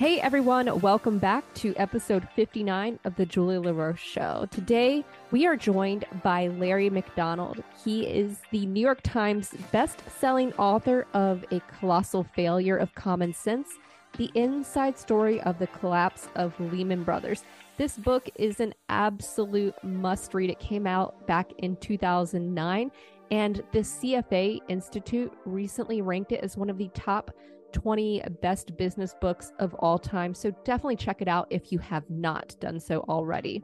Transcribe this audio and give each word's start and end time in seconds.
Hey 0.00 0.18
everyone, 0.18 0.80
welcome 0.80 1.18
back 1.18 1.44
to 1.56 1.74
episode 1.76 2.26
59 2.34 2.98
of 3.04 3.16
the 3.16 3.26
Julia 3.26 3.60
La 3.60 3.72
Roche 3.72 4.02
Show. 4.02 4.48
Today 4.50 5.04
we 5.30 5.46
are 5.46 5.58
joined 5.58 6.06
by 6.22 6.46
Larry 6.46 6.88
McDonald. 6.88 7.62
He 7.84 8.06
is 8.06 8.38
the 8.50 8.64
New 8.64 8.80
York 8.80 9.00
Times 9.02 9.52
best-selling 9.72 10.54
author 10.54 11.06
of 11.12 11.44
A 11.50 11.60
Colossal 11.78 12.24
Failure 12.34 12.78
of 12.78 12.94
Common 12.94 13.34
Sense, 13.34 13.68
the 14.16 14.30
inside 14.34 14.98
story 14.98 15.38
of 15.42 15.58
the 15.58 15.66
collapse 15.66 16.28
of 16.34 16.58
Lehman 16.58 17.04
Brothers. 17.04 17.44
This 17.76 17.98
book 17.98 18.26
is 18.36 18.58
an 18.60 18.72
absolute 18.88 19.74
must 19.84 20.32
read. 20.32 20.48
It 20.48 20.60
came 20.60 20.86
out 20.86 21.26
back 21.26 21.52
in 21.58 21.76
2009 21.76 22.90
and 23.30 23.62
the 23.72 23.80
CFA 23.80 24.60
Institute 24.68 25.30
recently 25.44 26.00
ranked 26.00 26.32
it 26.32 26.42
as 26.42 26.56
one 26.56 26.70
of 26.70 26.78
the 26.78 26.88
top 26.94 27.32
20 27.72 28.22
best 28.40 28.76
business 28.76 29.14
books 29.20 29.52
of 29.58 29.74
all 29.74 29.98
time. 29.98 30.34
So 30.34 30.50
definitely 30.64 30.96
check 30.96 31.22
it 31.22 31.28
out 31.28 31.46
if 31.50 31.72
you 31.72 31.78
have 31.78 32.08
not 32.08 32.54
done 32.60 32.80
so 32.80 33.04
already. 33.08 33.62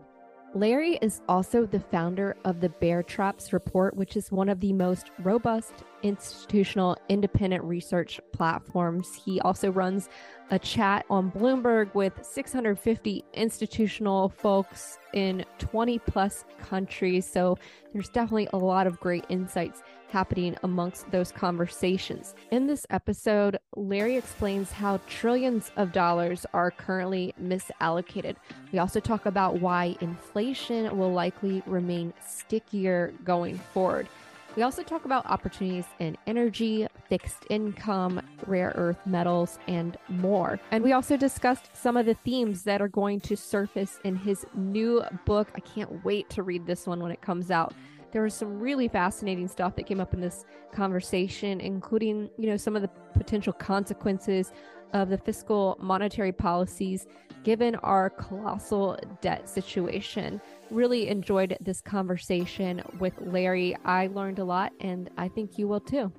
Larry 0.56 0.96
is 1.02 1.20
also 1.28 1.66
the 1.66 1.80
founder 1.80 2.34
of 2.46 2.62
the 2.62 2.70
Bear 2.70 3.02
Traps 3.02 3.52
Report, 3.52 3.94
which 3.94 4.16
is 4.16 4.32
one 4.32 4.48
of 4.48 4.58
the 4.60 4.72
most 4.72 5.10
robust 5.18 5.74
institutional 6.02 6.96
independent 7.10 7.62
research 7.62 8.20
platforms. 8.32 9.20
He 9.22 9.38
also 9.40 9.70
runs 9.70 10.08
a 10.50 10.58
chat 10.58 11.04
on 11.10 11.30
Bloomberg 11.30 11.94
with 11.94 12.14
650 12.22 13.24
institutional 13.34 14.30
folks 14.30 14.98
in 15.12 15.44
20 15.58 15.98
plus 15.98 16.46
countries. 16.58 17.30
So 17.30 17.58
there's 17.92 18.08
definitely 18.08 18.48
a 18.54 18.58
lot 18.58 18.86
of 18.86 18.98
great 18.98 19.26
insights 19.28 19.82
happening 20.10 20.56
amongst 20.62 21.10
those 21.10 21.32
conversations. 21.32 22.34
In 22.50 22.66
this 22.66 22.86
episode, 22.90 23.58
Larry 23.74 24.16
explains 24.16 24.72
how 24.72 25.00
trillions 25.08 25.70
of 25.76 25.92
dollars 25.92 26.46
are 26.52 26.70
currently 26.70 27.34
misallocated. 27.42 28.36
We 28.72 28.78
also 28.78 29.00
talk 29.00 29.26
about 29.26 29.60
why 29.60 29.96
inflation 30.00 30.96
will 30.96 31.12
likely 31.12 31.62
remain 31.66 32.12
stickier 32.24 33.12
going 33.24 33.58
forward. 33.72 34.08
We 34.56 34.62
also 34.62 34.82
talk 34.82 35.04
about 35.04 35.26
opportunities 35.26 35.84
in 35.98 36.16
energy, 36.26 36.86
fixed 37.10 37.44
income, 37.50 38.22
rare 38.46 38.72
earth 38.74 39.06
metals, 39.06 39.58
and 39.68 39.98
more. 40.08 40.58
And 40.70 40.82
we 40.82 40.92
also 40.92 41.18
discussed 41.18 41.76
some 41.76 41.98
of 41.98 42.06
the 42.06 42.14
themes 42.14 42.62
that 42.62 42.80
are 42.80 42.88
going 42.88 43.20
to 43.20 43.36
surface 43.36 44.00
in 44.02 44.16
his 44.16 44.46
new 44.54 45.04
book. 45.26 45.48
I 45.54 45.60
can't 45.60 46.02
wait 46.06 46.30
to 46.30 46.42
read 46.42 46.66
this 46.66 46.86
one 46.86 47.00
when 47.00 47.12
it 47.12 47.20
comes 47.20 47.50
out 47.50 47.74
there 48.16 48.22
was 48.22 48.32
some 48.32 48.58
really 48.58 48.88
fascinating 48.88 49.46
stuff 49.46 49.76
that 49.76 49.84
came 49.84 50.00
up 50.00 50.14
in 50.14 50.22
this 50.22 50.46
conversation, 50.72 51.60
including, 51.60 52.30
you 52.38 52.46
know, 52.46 52.56
some 52.56 52.74
of 52.74 52.80
the 52.80 52.88
potential 53.12 53.52
consequences 53.52 54.52
of 54.94 55.10
the 55.10 55.18
fiscal 55.18 55.76
monetary 55.82 56.32
policies 56.32 57.06
given 57.44 57.74
our 57.74 58.08
colossal 58.08 58.98
debt 59.20 59.46
situation. 59.50 60.40
Really 60.70 61.08
enjoyed 61.08 61.58
this 61.60 61.82
conversation 61.82 62.82
with 62.98 63.12
Larry. 63.20 63.76
I 63.84 64.06
learned 64.06 64.38
a 64.38 64.44
lot, 64.46 64.72
and 64.80 65.10
I 65.18 65.28
think 65.28 65.58
you 65.58 65.68
will 65.68 65.80
too. 65.80 66.10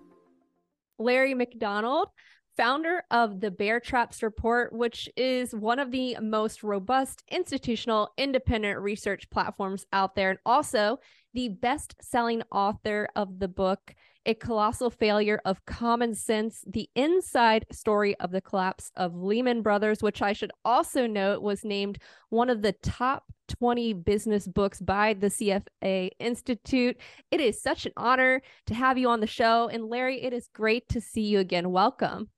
Larry 0.99 1.33
McDonald, 1.33 2.09
founder 2.57 3.03
of 3.11 3.39
the 3.39 3.51
Bear 3.51 3.79
Traps 3.79 4.23
Report, 4.23 4.73
which 4.73 5.07
is 5.15 5.53
one 5.53 5.77
of 5.77 5.91
the 5.91 6.17
most 6.19 6.63
robust 6.63 7.23
institutional 7.29 8.09
independent 8.17 8.79
research 8.79 9.29
platforms 9.29 9.85
out 9.93 10.15
there, 10.15 10.31
and 10.31 10.39
also 10.43 10.99
the 11.35 11.49
best 11.49 11.95
selling 12.01 12.41
author 12.51 13.07
of 13.15 13.37
the 13.37 13.47
book, 13.47 13.93
A 14.25 14.33
Colossal 14.33 14.89
Failure 14.89 15.39
of 15.45 15.65
Common 15.67 16.15
Sense 16.15 16.63
The 16.65 16.89
Inside 16.95 17.67
Story 17.71 18.19
of 18.19 18.31
the 18.31 18.41
Collapse 18.41 18.91
of 18.95 19.15
Lehman 19.15 19.61
Brothers, 19.61 20.01
which 20.01 20.23
I 20.23 20.33
should 20.33 20.51
also 20.65 21.05
note 21.05 21.43
was 21.43 21.63
named 21.63 21.99
one 22.29 22.49
of 22.49 22.63
the 22.63 22.73
top 22.73 23.25
20 23.49 23.93
business 23.93 24.47
books 24.47 24.81
by 24.81 25.13
the 25.13 25.27
CFA 25.27 26.09
Institute. 26.19 26.97
It 27.29 27.39
is 27.39 27.61
such 27.61 27.85
an 27.85 27.93
honor 27.95 28.41
to 28.65 28.73
have 28.73 28.97
you 28.97 29.09
on 29.09 29.19
the 29.19 29.27
show. 29.27 29.69
And 29.69 29.85
Larry, 29.85 30.23
it 30.23 30.33
is 30.33 30.49
great 30.51 30.89
to 30.89 30.99
see 30.99 31.21
you 31.21 31.37
again. 31.39 31.71
Welcome. 31.71 32.29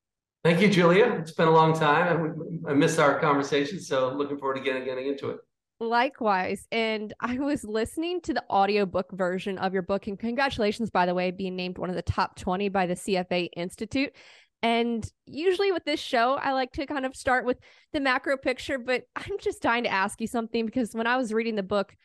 Thank 0.43 0.61
you, 0.61 0.69
Julia. 0.69 1.17
It's 1.19 1.33
been 1.33 1.49
a 1.49 1.51
long 1.51 1.77
time. 1.77 2.63
I 2.67 2.73
miss 2.73 2.97
our 2.97 3.19
conversation, 3.19 3.79
so 3.79 4.13
looking 4.13 4.37
forward 4.37 4.55
to 4.55 4.61
getting, 4.61 4.85
getting 4.85 5.07
into 5.07 5.29
it. 5.31 5.39
Likewise. 5.81 6.65
And 6.71 7.13
I 7.19 7.39
was 7.39 7.63
listening 7.63 8.21
to 8.21 8.33
the 8.33 8.43
audiobook 8.49 9.11
version 9.11 9.57
of 9.57 9.73
your 9.73 9.81
book. 9.81 10.07
And 10.07 10.17
congratulations, 10.17 10.89
by 10.89 11.05
the 11.05 11.13
way, 11.13 11.31
being 11.31 11.55
named 11.55 11.77
one 11.77 11.89
of 11.89 11.95
the 11.95 12.01
top 12.01 12.37
20 12.37 12.69
by 12.69 12.85
the 12.85 12.95
CFA 12.95 13.49
Institute. 13.55 14.13
And 14.61 15.09
usually 15.25 15.71
with 15.71 15.85
this 15.85 15.99
show, 15.99 16.33
I 16.33 16.51
like 16.51 16.71
to 16.73 16.85
kind 16.85 17.05
of 17.05 17.15
start 17.15 17.45
with 17.45 17.59
the 17.93 18.01
macro 18.01 18.35
picture, 18.37 18.77
but 18.77 19.03
I'm 19.15 19.37
just 19.39 19.61
dying 19.61 19.83
to 19.83 19.91
ask 19.91 20.19
you 20.19 20.27
something 20.27 20.65
because 20.65 20.93
when 20.93 21.07
I 21.07 21.17
was 21.17 21.33
reading 21.33 21.55
the 21.55 21.63
book, 21.63 21.95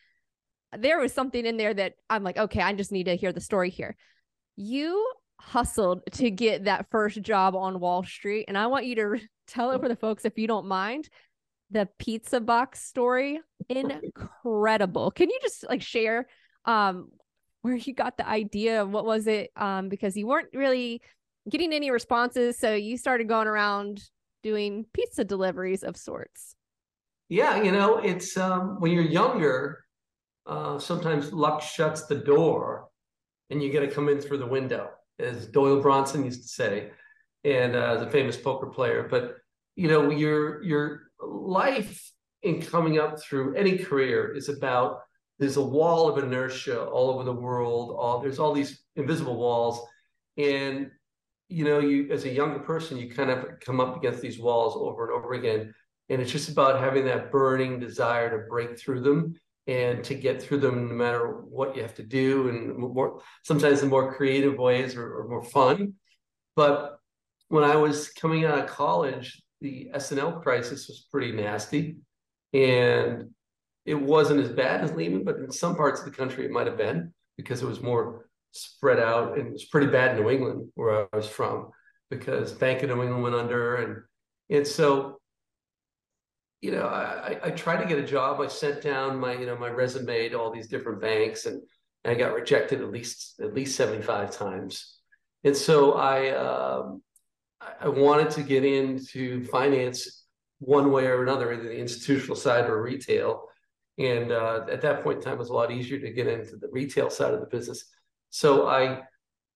there 0.77 0.99
was 1.01 1.13
something 1.13 1.45
in 1.45 1.57
there 1.57 1.75
that 1.75 1.95
I'm 2.09 2.23
like, 2.23 2.37
okay, 2.37 2.61
I 2.61 2.73
just 2.73 2.93
need 2.93 3.05
to 3.05 3.17
hear 3.17 3.33
the 3.33 3.41
story 3.41 3.71
here. 3.71 3.97
You 4.57 5.05
hustled 5.41 6.03
to 6.13 6.31
get 6.31 6.65
that 6.65 6.87
first 6.91 7.21
job 7.23 7.55
on 7.55 7.81
Wall 7.81 8.05
Street. 8.05 8.47
And 8.49 8.57
I 8.57 8.67
want 8.67 8.87
you 8.87 8.95
to 8.97 9.21
tell 9.47 9.73
it 9.73 9.81
for 9.81 9.89
the 9.89 9.97
folks, 9.97 10.25
if 10.25 10.39
you 10.39 10.47
don't 10.47 10.67
mind, 10.67 11.09
the 11.71 11.89
pizza 11.99 12.41
box 12.41 12.83
story. 12.83 13.41
Incredible. 13.69 15.11
Can 15.11 15.31
you 15.31 15.39
just 15.43 15.67
like 15.69 15.83
share 15.83 16.27
um 16.65 17.09
where 17.63 17.77
you 17.77 17.95
got 17.95 18.17
the 18.17 18.29
idea? 18.29 18.85
What 18.85 19.07
was 19.07 19.27
it? 19.27 19.51
Um, 19.57 19.89
because 19.89 20.17
you 20.17 20.27
weren't 20.27 20.49
really 20.53 21.01
getting 21.49 21.73
any 21.73 21.91
responses. 21.91 22.59
So 22.59 22.75
you 22.75 22.97
started 22.97 23.29
going 23.29 23.47
around 23.47 24.03
doing 24.43 24.87
pizza 24.93 25.25
deliveries 25.25 25.83
of 25.83 25.97
sorts. 25.97 26.55
Yeah, 27.29 27.63
you 27.63 27.73
know, 27.73 27.99
it's 27.99 28.37
um 28.37 28.77
when 28.81 28.93
you're 28.93 29.03
younger, 29.03 29.85
uh 30.47 30.79
sometimes 30.79 31.33
luck 31.33 31.63
shuts 31.63 32.07
the 32.07 32.17
door 32.17 32.89
and 33.51 33.63
you 33.63 33.71
get 33.71 33.81
to 33.81 33.89
come 33.89 34.09
in 34.09 34.21
through 34.21 34.39
the 34.39 34.47
window 34.47 34.91
as 35.19 35.47
Doyle 35.47 35.81
Brunson 35.81 36.25
used 36.25 36.43
to 36.43 36.49
say, 36.49 36.91
and 37.45 37.77
uh, 37.77 38.05
the 38.05 38.11
famous 38.11 38.37
poker 38.37 38.67
player. 38.67 39.07
But 39.09 39.37
you 39.77 39.89
know, 39.89 40.11
your 40.11 40.63
your 40.63 41.03
life 41.21 42.11
in 42.43 42.61
coming 42.61 42.99
up 42.99 43.21
through 43.21 43.55
any 43.55 43.79
career 43.79 44.35
is 44.35 44.49
about 44.49 45.01
there's 45.39 45.57
a 45.57 45.65
wall 45.65 46.09
of 46.09 46.23
inertia 46.23 46.85
all 46.85 47.11
over 47.11 47.25
the 47.25 47.33
world. 47.33 47.97
All 47.99 48.21
there's 48.21 48.39
all 48.39 48.53
these 48.53 48.83
invisible 48.97 49.37
walls, 49.37 49.81
and 50.37 50.91
you 51.49 51.65
know, 51.65 51.79
you 51.79 52.11
as 52.11 52.25
a 52.25 52.31
younger 52.31 52.61
person, 52.61 52.99
you 52.99 53.11
kind 53.11 53.31
of 53.31 53.61
come 53.61 53.81
up 53.81 53.97
against 53.97 54.21
these 54.21 54.39
walls 54.39 54.75
over 54.77 55.11
and 55.11 55.23
over 55.23 55.35
again. 55.35 55.75
And 56.11 56.21
it's 56.21 56.33
just 56.33 56.51
about 56.51 56.81
having 56.81 57.07
that 57.07 57.33
burning 57.33 57.81
desire 57.81 58.31
to 58.31 58.47
break 58.49 58.79
through 58.79 59.01
them 59.01 59.35
and 59.67 60.05
to 60.05 60.15
get 60.15 60.43
through 60.43 60.59
them 60.59 60.89
no 60.89 60.95
matter 60.95 61.27
what 61.27 61.75
you 61.75 61.83
have 61.83 61.95
to 61.95 62.03
do 62.03 62.49
and 62.49 62.77
more 62.77 63.23
sometimes 63.43 63.83
in 63.83 63.89
more 63.89 64.15
creative 64.15 64.59
ways 64.59 64.95
or, 64.95 65.21
or 65.21 65.29
more 65.29 65.45
fun. 65.45 65.95
But 66.57 66.99
when 67.49 67.65
i 67.65 67.77
was 67.77 68.09
coming 68.09 68.45
out 68.45 68.59
of 68.59 68.67
college 68.67 69.43
the 69.61 69.89
S&L 69.95 70.41
crisis 70.41 70.89
was 70.89 71.07
pretty 71.11 71.33
nasty 71.33 71.97
and 72.53 73.31
it 73.87 73.95
wasn't 73.95 74.41
as 74.41 74.51
bad 74.51 74.83
as 74.83 74.93
lehman 74.93 75.25
but 75.25 75.37
in 75.37 75.51
some 75.51 75.77
parts 75.77 76.01
of 76.01 76.07
the 76.07 76.17
country 76.17 76.45
it 76.45 76.51
might 76.51 76.67
have 76.67 76.77
been 76.77 77.13
because 77.37 77.63
it 77.63 77.69
was 77.69 77.81
more 77.81 78.29
spread 78.53 78.99
out 78.99 79.39
and 79.39 79.49
it 79.49 79.53
was 79.53 79.65
pretty 79.65 79.87
bad 79.87 80.17
in 80.17 80.23
new 80.23 80.31
england 80.31 80.69
where 80.75 81.07
i 81.13 81.17
was 81.17 81.29
from 81.29 81.71
because 82.11 82.53
bank 82.53 82.83
of 82.83 82.89
new 82.89 83.03
england 83.03 83.23
went 83.23 83.35
under 83.35 83.77
and 83.77 84.03
and 84.51 84.67
so 84.67 85.21
you 86.65 86.71
know, 86.71 86.87
I, 86.87 87.39
I 87.43 87.51
tried 87.51 87.83
to 87.83 87.87
get 87.87 87.99
a 87.99 88.07
job. 88.07 88.41
I 88.41 88.47
sent 88.49 88.81
down 88.81 89.21
my, 89.21 89.35
you 89.35 89.45
know, 89.45 89.57
my 89.59 89.69
resume 89.69 90.31
to 90.31 90.41
all 90.41 90.51
these 90.51 90.69
different 90.69 91.01
banks, 91.01 91.45
and, 91.47 91.61
I 92.07 92.13
got 92.13 92.35
rejected 92.35 92.83
at 92.83 92.91
least 92.91 93.41
at 93.41 93.55
least 93.55 93.77
seventy 93.77 94.03
five 94.03 94.31
times. 94.31 94.99
And 95.43 95.57
so 95.57 95.95
I 95.95 96.37
um, 96.37 97.03
I 97.81 97.89
wanted 97.89 98.29
to 98.33 98.43
get 98.43 98.63
into 98.63 99.47
finance 99.47 100.27
one 100.59 100.93
way 100.93 101.07
or 101.07 101.23
another, 101.23 101.55
either 101.55 101.63
the 101.63 101.79
institutional 101.79 102.37
side 102.37 102.69
or 102.69 102.83
retail. 102.83 103.49
And 103.97 104.33
uh, 104.33 104.67
at 104.71 104.83
that 104.83 105.03
point 105.03 105.17
in 105.17 105.25
time, 105.25 105.37
it 105.37 105.39
was 105.39 105.49
a 105.49 105.55
lot 105.55 105.71
easier 105.73 105.99
to 105.99 106.13
get 106.13 106.27
into 106.27 106.57
the 106.57 106.69
retail 106.71 107.09
side 107.09 107.33
of 107.33 107.41
the 107.41 107.47
business. 107.47 107.87
So 108.29 108.67
I 108.67 109.05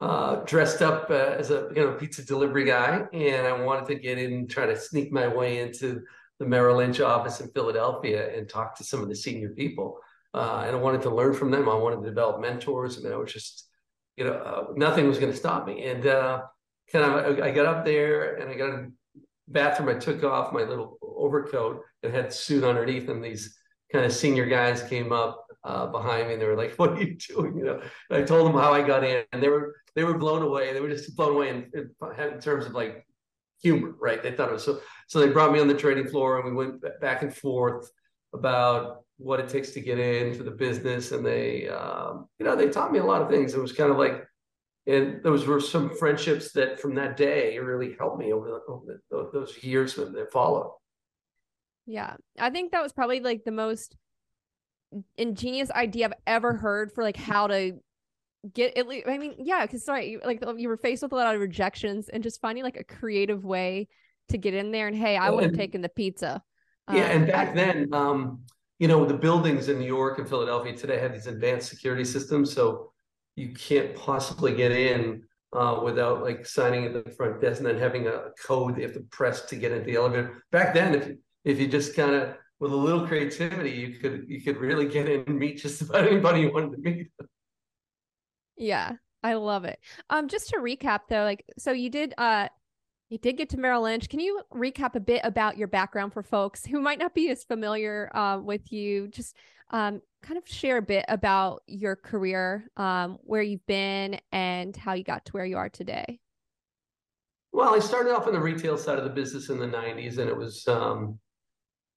uh, 0.00 0.36
dressed 0.46 0.80
up 0.80 1.10
uh, 1.10 1.34
as 1.42 1.50
a 1.50 1.70
you 1.76 1.84
know 1.84 1.92
pizza 1.92 2.24
delivery 2.24 2.64
guy, 2.64 3.04
and 3.12 3.46
I 3.46 3.52
wanted 3.62 3.88
to 3.88 3.96
get 3.96 4.16
in, 4.16 4.48
try 4.48 4.64
to 4.64 4.76
sneak 4.76 5.12
my 5.12 5.28
way 5.28 5.58
into 5.58 6.02
the 6.38 6.46
Merrill 6.46 6.76
Lynch 6.76 7.00
office 7.00 7.40
in 7.40 7.48
Philadelphia 7.48 8.36
and 8.36 8.48
talked 8.48 8.78
to 8.78 8.84
some 8.84 9.02
of 9.02 9.08
the 9.08 9.16
senior 9.16 9.50
people. 9.50 9.98
Uh, 10.34 10.64
and 10.66 10.76
I 10.76 10.78
wanted 10.78 11.02
to 11.02 11.10
learn 11.10 11.34
from 11.34 11.50
them. 11.50 11.68
I 11.68 11.74
wanted 11.74 12.02
to 12.02 12.08
develop 12.08 12.40
mentors. 12.40 12.98
I 12.98 13.02
mean, 13.02 13.12
I 13.12 13.16
was 13.16 13.32
just, 13.32 13.68
you 14.16 14.24
know, 14.24 14.32
uh, 14.32 14.64
nothing 14.76 15.08
was 15.08 15.18
going 15.18 15.32
to 15.32 15.38
stop 15.38 15.66
me. 15.66 15.84
And 15.84 16.06
uh, 16.06 16.42
kind 16.92 17.04
of, 17.04 17.40
I 17.40 17.50
got 17.50 17.66
up 17.66 17.84
there 17.84 18.36
and 18.36 18.50
I 18.50 18.54
got 18.54 18.70
a 18.70 18.88
bathroom. 19.48 19.88
I 19.88 19.98
took 19.98 20.22
off 20.22 20.52
my 20.52 20.62
little 20.62 20.98
overcoat 21.02 21.82
and 22.02 22.14
had 22.14 22.32
suit 22.32 22.62
underneath. 22.62 23.08
And 23.08 23.24
these 23.24 23.56
kind 23.92 24.04
of 24.04 24.12
senior 24.12 24.46
guys 24.46 24.82
came 24.82 25.12
up 25.12 25.44
uh, 25.64 25.86
behind 25.86 26.28
me 26.28 26.34
and 26.34 26.42
they 26.42 26.46
were 26.46 26.56
like, 26.56 26.74
"What 26.76 26.90
are 26.90 27.02
you 27.02 27.16
doing?" 27.16 27.56
You 27.56 27.64
know. 27.64 27.82
And 28.10 28.22
I 28.22 28.24
told 28.24 28.46
them 28.46 28.60
how 28.60 28.72
I 28.72 28.82
got 28.82 29.04
in, 29.04 29.24
and 29.32 29.42
they 29.42 29.48
were 29.48 29.74
they 29.94 30.04
were 30.04 30.18
blown 30.18 30.42
away. 30.42 30.72
They 30.72 30.80
were 30.80 30.88
just 30.88 31.16
blown 31.16 31.34
away 31.34 31.50
in, 31.50 31.70
in, 31.74 31.90
in 32.18 32.40
terms 32.40 32.66
of 32.66 32.72
like 32.72 33.06
humor, 33.60 33.94
right? 34.00 34.22
They 34.22 34.32
thought 34.32 34.50
it 34.50 34.54
was 34.54 34.64
so. 34.64 34.80
So 35.06 35.20
they 35.20 35.28
brought 35.28 35.52
me 35.52 35.60
on 35.60 35.68
the 35.68 35.74
trading 35.74 36.06
floor, 36.06 36.38
and 36.38 36.44
we 36.44 36.52
went 36.52 36.82
back 37.00 37.22
and 37.22 37.34
forth 37.34 37.90
about 38.34 39.04
what 39.16 39.40
it 39.40 39.48
takes 39.48 39.70
to 39.70 39.80
get 39.80 39.98
into 39.98 40.42
the 40.42 40.50
business, 40.50 41.12
and 41.12 41.24
they, 41.24 41.68
um, 41.68 42.28
you 42.38 42.44
know, 42.44 42.54
they 42.54 42.68
taught 42.68 42.92
me 42.92 42.98
a 42.98 43.04
lot 43.04 43.22
of 43.22 43.28
things. 43.30 43.54
It 43.54 43.60
was 43.60 43.72
kind 43.72 43.90
of 43.90 43.96
like, 43.96 44.26
and 44.86 45.22
those 45.22 45.46
were 45.46 45.60
some 45.60 45.96
friendships 45.96 46.52
that 46.52 46.78
from 46.78 46.94
that 46.94 47.16
day 47.16 47.58
really 47.58 47.96
helped 47.98 48.18
me 48.18 48.32
over, 48.32 48.46
the, 48.46 48.72
over 48.72 49.00
the, 49.10 49.30
those 49.32 49.62
years 49.62 49.94
that 49.94 50.32
followed. 50.32 50.72
Yeah, 51.86 52.16
I 52.38 52.50
think 52.50 52.72
that 52.72 52.82
was 52.82 52.92
probably 52.92 53.20
like 53.20 53.44
the 53.44 53.50
most 53.50 53.96
ingenious 55.16 55.70
idea 55.70 56.06
I've 56.06 56.14
ever 56.26 56.54
heard 56.54 56.92
for 56.92 57.02
like 57.02 57.16
how 57.16 57.46
to 57.48 57.78
get 58.52 58.76
at 58.76 58.86
least. 58.86 59.06
I 59.06 59.18
mean, 59.18 59.34
yeah, 59.38 59.64
because 59.64 59.84
sorry, 59.84 60.18
like 60.24 60.42
you 60.56 60.68
were 60.68 60.76
faced 60.76 61.02
with 61.02 61.12
a 61.12 61.16
lot 61.16 61.34
of 61.34 61.40
rejections 61.40 62.08
and 62.08 62.22
just 62.22 62.40
finding 62.40 62.64
like 62.64 62.76
a 62.76 62.84
creative 62.84 63.44
way 63.44 63.88
to 64.28 64.38
get 64.38 64.54
in 64.54 64.70
there. 64.70 64.86
And 64.86 64.96
hey, 64.96 65.16
I 65.16 65.30
would 65.30 65.44
have 65.44 65.54
taken 65.54 65.80
the 65.80 65.88
pizza. 65.88 66.42
Yeah, 66.92 67.04
um, 67.04 67.10
and 67.10 67.26
back 67.26 67.54
then, 67.54 67.92
um, 67.92 68.40
you 68.78 68.88
know, 68.88 69.04
the 69.04 69.14
buildings 69.14 69.68
in 69.68 69.78
New 69.78 69.86
York 69.86 70.18
and 70.18 70.28
Philadelphia 70.28 70.76
today 70.76 70.98
have 70.98 71.12
these 71.12 71.26
advanced 71.26 71.68
security 71.68 72.04
systems, 72.04 72.52
so 72.52 72.92
you 73.36 73.52
can't 73.52 73.94
possibly 73.94 74.54
get 74.54 74.72
in 74.72 75.22
uh, 75.52 75.80
without 75.82 76.22
like 76.22 76.46
signing 76.46 76.84
at 76.84 76.92
the 76.92 77.10
front 77.12 77.40
desk 77.40 77.58
and 77.58 77.66
then 77.66 77.78
having 77.78 78.06
a 78.06 78.30
code 78.44 78.76
they 78.76 78.82
have 78.82 78.92
to 78.92 79.00
press 79.10 79.42
to 79.42 79.56
get 79.56 79.72
into 79.72 79.84
the 79.84 79.96
elevator. 79.96 80.42
Back 80.50 80.74
then, 80.74 80.94
if 80.94 81.10
if 81.44 81.60
you 81.60 81.68
just 81.68 81.94
kind 81.94 82.14
of 82.14 82.34
with 82.60 82.72
a 82.72 82.76
little 82.76 83.06
creativity, 83.06 83.70
you 83.70 83.98
could 83.98 84.24
you 84.28 84.42
could 84.42 84.56
really 84.56 84.86
get 84.86 85.08
in 85.08 85.24
and 85.26 85.38
meet 85.38 85.58
just 85.58 85.82
about 85.82 86.06
anybody 86.10 86.42
you 86.42 86.52
wanted 86.52 86.72
to 86.72 86.82
meet. 86.82 87.08
Yeah, 88.58 88.92
I 89.22 89.34
love 89.34 89.64
it. 89.64 89.78
Um, 90.10 90.28
just 90.28 90.50
to 90.50 90.56
recap 90.56 91.00
though, 91.08 91.24
like 91.24 91.44
so 91.56 91.72
you 91.72 91.90
did 91.90 92.14
uh 92.18 92.48
you 93.08 93.18
did 93.18 93.38
get 93.38 93.48
to 93.50 93.58
Merrill 93.58 93.82
Lynch. 93.82 94.08
Can 94.08 94.20
you 94.20 94.42
recap 94.52 94.94
a 94.94 95.00
bit 95.00 95.22
about 95.24 95.56
your 95.56 95.68
background 95.68 96.12
for 96.12 96.22
folks 96.22 96.66
who 96.66 96.80
might 96.80 96.98
not 96.98 97.14
be 97.14 97.30
as 97.30 97.42
familiar 97.42 98.14
uh, 98.14 98.38
with 98.38 98.70
you? 98.70 99.08
Just 99.08 99.34
um, 99.70 100.02
kind 100.22 100.36
of 100.36 100.46
share 100.46 100.76
a 100.76 100.82
bit 100.82 101.06
about 101.08 101.62
your 101.66 101.96
career, 101.96 102.68
um, 102.76 103.18
where 103.22 103.40
you've 103.40 103.66
been, 103.66 104.20
and 104.30 104.76
how 104.76 104.92
you 104.92 105.04
got 105.04 105.24
to 105.24 105.32
where 105.32 105.46
you 105.46 105.56
are 105.56 105.70
today. 105.70 106.20
Well, 107.52 107.74
I 107.74 107.78
started 107.78 108.14
off 108.14 108.26
in 108.26 108.34
the 108.34 108.40
retail 108.40 108.76
side 108.76 108.98
of 108.98 109.04
the 109.04 109.10
business 109.10 109.48
in 109.48 109.58
the 109.58 109.66
'90s, 109.66 110.18
and 110.18 110.28
it 110.28 110.36
was 110.36 110.68
um, 110.68 111.18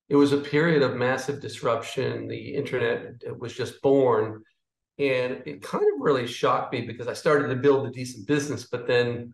it 0.08 0.16
was 0.16 0.32
a 0.32 0.38
period 0.38 0.82
of 0.82 0.96
massive 0.96 1.42
disruption. 1.42 2.28
The 2.28 2.56
internet 2.56 3.16
was 3.38 3.54
just 3.54 3.82
born, 3.82 4.44
and 5.02 5.42
it 5.48 5.64
kind 5.64 5.84
of 5.84 6.00
really 6.00 6.28
shocked 6.28 6.72
me 6.72 6.82
because 6.82 7.08
I 7.08 7.14
started 7.14 7.48
to 7.48 7.56
build 7.56 7.88
a 7.88 7.92
decent 7.92 8.28
business, 8.28 8.68
but 8.68 8.86
then 8.86 9.34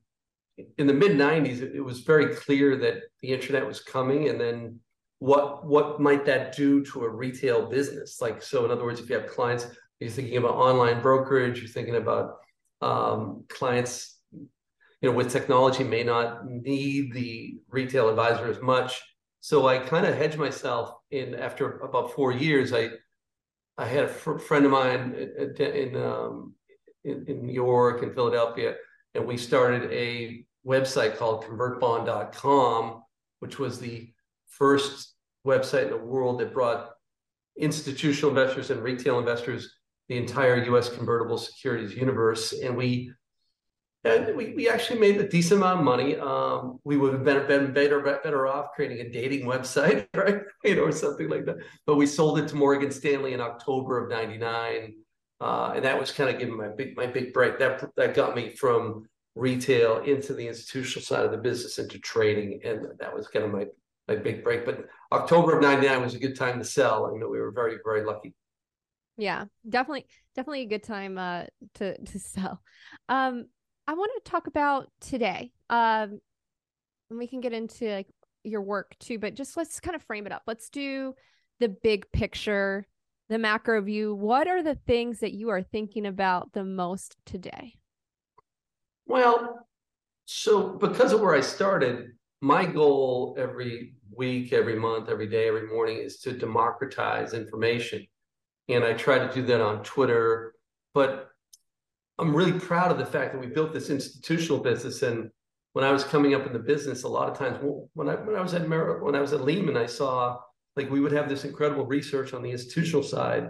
in 0.78 0.88
the 0.88 0.94
mid 0.94 1.12
90s 1.12 1.62
it, 1.62 1.81
was 1.81 2.00
very 2.00 2.34
clear 2.34 2.78
that 2.78 3.02
the 3.22 3.28
internet 3.28 3.68
was 3.68 3.81
coming 3.81 4.30
and 4.30 4.40
then 4.40 4.80
what 5.19 5.66
what 5.66 6.00
might 6.00 6.25
that 6.25 6.56
do 6.56 6.86
to 6.86 7.04
a 7.04 7.10
retail 7.10 7.69
business? 7.69 8.22
Like 8.22 8.42
so 8.42 8.64
in 8.64 8.72
other 8.72 8.86
words 8.86 9.02
if 9.02 9.10
you 9.10 9.16
have 9.18 9.28
clients 9.28 9.68
you're 10.00 10.10
thinking 10.10 10.38
about 10.38 10.56
online 10.56 11.02
brokerage 11.02 11.60
you're 11.60 11.68
thinking 11.68 11.98
about 11.98 12.38
um, 12.81 13.44
clients 13.50 14.19
you 14.31 14.48
know 15.10 15.12
with 15.12 15.31
technology 15.31 15.84
may 15.84 16.04
not 16.04 16.46
need 16.46 17.12
the 17.12 17.58
retail 17.69 18.08
advisor 18.08 18.48
as 18.48 18.62
much. 18.62 19.02
So 19.42 19.68
i 19.68 19.80
kind 19.80 20.06
of 20.06 20.16
hedged 20.16 20.38
myself 20.38 20.94
in 21.12 21.36
after 21.36 21.80
about 21.80 22.14
four 22.14 22.31
years 22.31 22.72
i 22.72 22.90
i 23.77 23.85
had 23.85 24.06
a 24.06 24.07
fr- 24.07 24.38
friend 24.38 24.65
of 24.65 24.71
mine 24.71 25.13
in 25.38 25.56
in, 25.62 25.95
um, 25.95 26.53
in 27.03 27.25
in 27.27 27.45
new 27.45 27.53
york 27.53 28.03
and 28.03 28.13
philadelphia 28.13 28.75
and 29.18 29.25
we 29.25 29.35
started 29.35 29.91
a 29.91 30.45
website 30.65 31.18
called 31.18 31.44
convertbond.com, 31.45 33.01
which 33.39 33.57
was 33.57 33.79
the 33.79 34.12
first 34.47 35.15
website 35.45 35.85
in 35.85 35.89
the 35.89 35.97
world 35.97 36.39
that 36.39 36.53
brought 36.53 36.91
institutional 37.57 38.29
investors 38.29 38.69
and 38.69 38.83
retail 38.83 39.18
investors 39.18 39.74
the 40.07 40.18
entire 40.18 40.63
U.S. 40.65 40.89
convertible 40.89 41.38
securities 41.38 41.95
universe. 41.95 42.53
And 42.53 42.77
we 42.77 43.12
and 44.07 44.36
we, 44.36 44.54
we 44.54 44.69
actually 44.69 45.00
made 45.00 45.18
a 45.18 45.27
decent 45.27 45.62
amount 45.62 45.80
of 45.80 45.86
money. 45.86 46.18
Um, 46.18 46.80
we 46.83 46.98
would 46.98 47.13
have 47.13 47.24
been, 47.24 47.48
been 47.48 47.74
better, 47.74 48.00
better 48.01 48.48
off 48.48 48.74
creating 48.75 49.06
a 49.06 49.09
dating 49.09 49.45
website, 49.45 50.07
right? 50.15 50.42
You 50.63 50.75
know, 50.75 50.83
or 50.83 50.92
something 50.92 51.30
like 51.30 51.45
that. 51.45 51.57
But 51.86 51.95
we 51.95 52.06
sold 52.06 52.39
it 52.39 52.48
to 52.50 52.56
Morgan 52.56 52.92
Stanley 52.92 53.33
in 53.33 53.42
October 53.42 54.04
of 54.04 54.09
99. 54.09 54.95
Uh, 55.39 55.74
and 55.75 55.86
that 55.86 56.00
was 56.00 56.12
kind 56.12 56.30
of 56.30 56.39
giving 56.39 56.57
my 56.57 56.68
big 56.68 56.98
my 56.98 57.06
big 57.06 57.31
break. 57.31 57.59
That 57.59 57.95
that 57.95 58.15
got 58.15 58.36
me 58.36 58.56
from 58.56 59.07
retail 59.38 60.00
into 60.00 60.33
the 60.33 60.48
institutional 60.48 61.04
side 61.04 61.24
of 61.24 61.31
the 61.31 61.38
business 61.38 61.77
into 61.77 62.00
trading 62.00 62.59
and 62.63 62.88
that 63.00 63.15
was 63.15 63.27
kind 63.27 63.45
of 63.45 63.51
my 63.51 63.65
my 64.07 64.15
big 64.15 64.44
break 64.44 64.65
but 64.65 64.86
october 65.12 65.56
of 65.56 65.62
99 65.62 66.01
was 66.01 66.15
a 66.15 66.19
good 66.19 66.36
time 66.36 66.57
to 66.57 66.65
sell 66.65 67.15
know 67.15 67.30
we 67.30 67.39
were 67.39 67.51
very 67.51 67.77
very 67.83 68.04
lucky 68.04 68.33
yeah 69.15 69.45
definitely 69.69 70.07
definitely 70.36 70.63
a 70.63 70.68
good 70.68 70.81
time 70.81 71.19
uh 71.19 71.44
to 71.75 72.04
to 72.04 72.19
sell 72.19 72.62
um 73.09 73.45
i 73.88 73.94
want 73.94 74.12
to 74.16 74.30
talk 74.30 74.48
about 74.48 74.89
today 75.01 75.51
um 75.69 76.19
and 77.10 77.19
we 77.19 77.28
can 77.28 77.42
get 77.42 77.54
into 77.54 77.89
like 77.89 78.07
your 78.44 78.62
work 78.62 78.95
too 79.00 79.19
but 79.19 79.34
just 79.34 79.57
let's 79.57 79.80
kind 79.80 79.95
of 79.95 80.04
frame 80.04 80.25
it 80.25 80.31
up 80.31 80.44
let's 80.48 80.69
do 80.69 81.13
the 81.60 81.69
big 81.69 82.10
picture 82.12 82.88
the 83.30 83.38
macro 83.38 83.81
view 83.81 84.13
what 84.16 84.48
are 84.48 84.63
the 84.63 84.75
things 84.75 85.19
that 85.19 85.34
you 85.34 85.50
are 85.50 85.62
thinking 85.62 86.06
about 86.06 86.54
the 86.54 86.63
most 86.63 87.18
today 87.25 87.74
well, 89.07 89.66
so 90.25 90.74
because 90.74 91.13
of 91.13 91.22
where 91.22 91.33
I 91.33 91.40
started, 91.40 92.12
my 92.42 92.66
goal 92.66 93.36
every 93.40 93.95
week, 94.13 94.51
every 94.51 94.75
month, 94.75 95.10
every 95.10 95.28
day, 95.28 95.48
every 95.48 95.68
morning 95.68 95.98
is 95.98 96.19
to 96.19 96.33
democratize 96.33 97.33
information. 97.33 98.06
And 98.68 98.83
I 98.83 98.94
try 98.94 99.18
to 99.19 99.33
do 99.33 99.44
that 99.44 99.62
on 99.62 99.83
Twitter. 99.83 100.54
But 100.94 101.30
I'm 102.19 102.36
really 102.36 102.60
proud 102.60 102.92
of 102.92 102.98
the 102.98 103.06
fact 103.06 103.34
that 103.34 103.40
we 103.40 103.48
built 103.48 103.74
this 103.74 103.90
institutional 103.90 104.60
business. 104.60 105.04
And 105.04 105.30
when 105.74 105.86
I 105.86 105.92
was 105.92 106.04
coming 106.04 106.34
up 106.34 106.48
in 106.48 106.54
the 106.54 106.60
business, 106.60 107.04
a 107.04 107.08
lot 107.08 107.30
of 107.30 107.38
times 107.38 107.58
when 107.94 108.10
I 108.10 108.16
when 108.16 108.36
I 108.36 108.42
was 108.42 108.54
at 108.54 108.68
Mer- 108.68 109.04
when 109.04 109.16
I 109.16 109.22
was 109.22 109.34
at 109.34 109.44
Lehman, 109.44 109.78
I 109.78 109.86
saw 109.86 110.40
like 110.75 110.90
we 110.90 111.00
would 111.00 111.12
have 111.12 111.30
this 111.30 111.44
incredible 111.44 111.86
research 111.86 112.34
on 112.34 112.42
the 112.42 112.52
institutional 112.52 113.04
side 113.04 113.50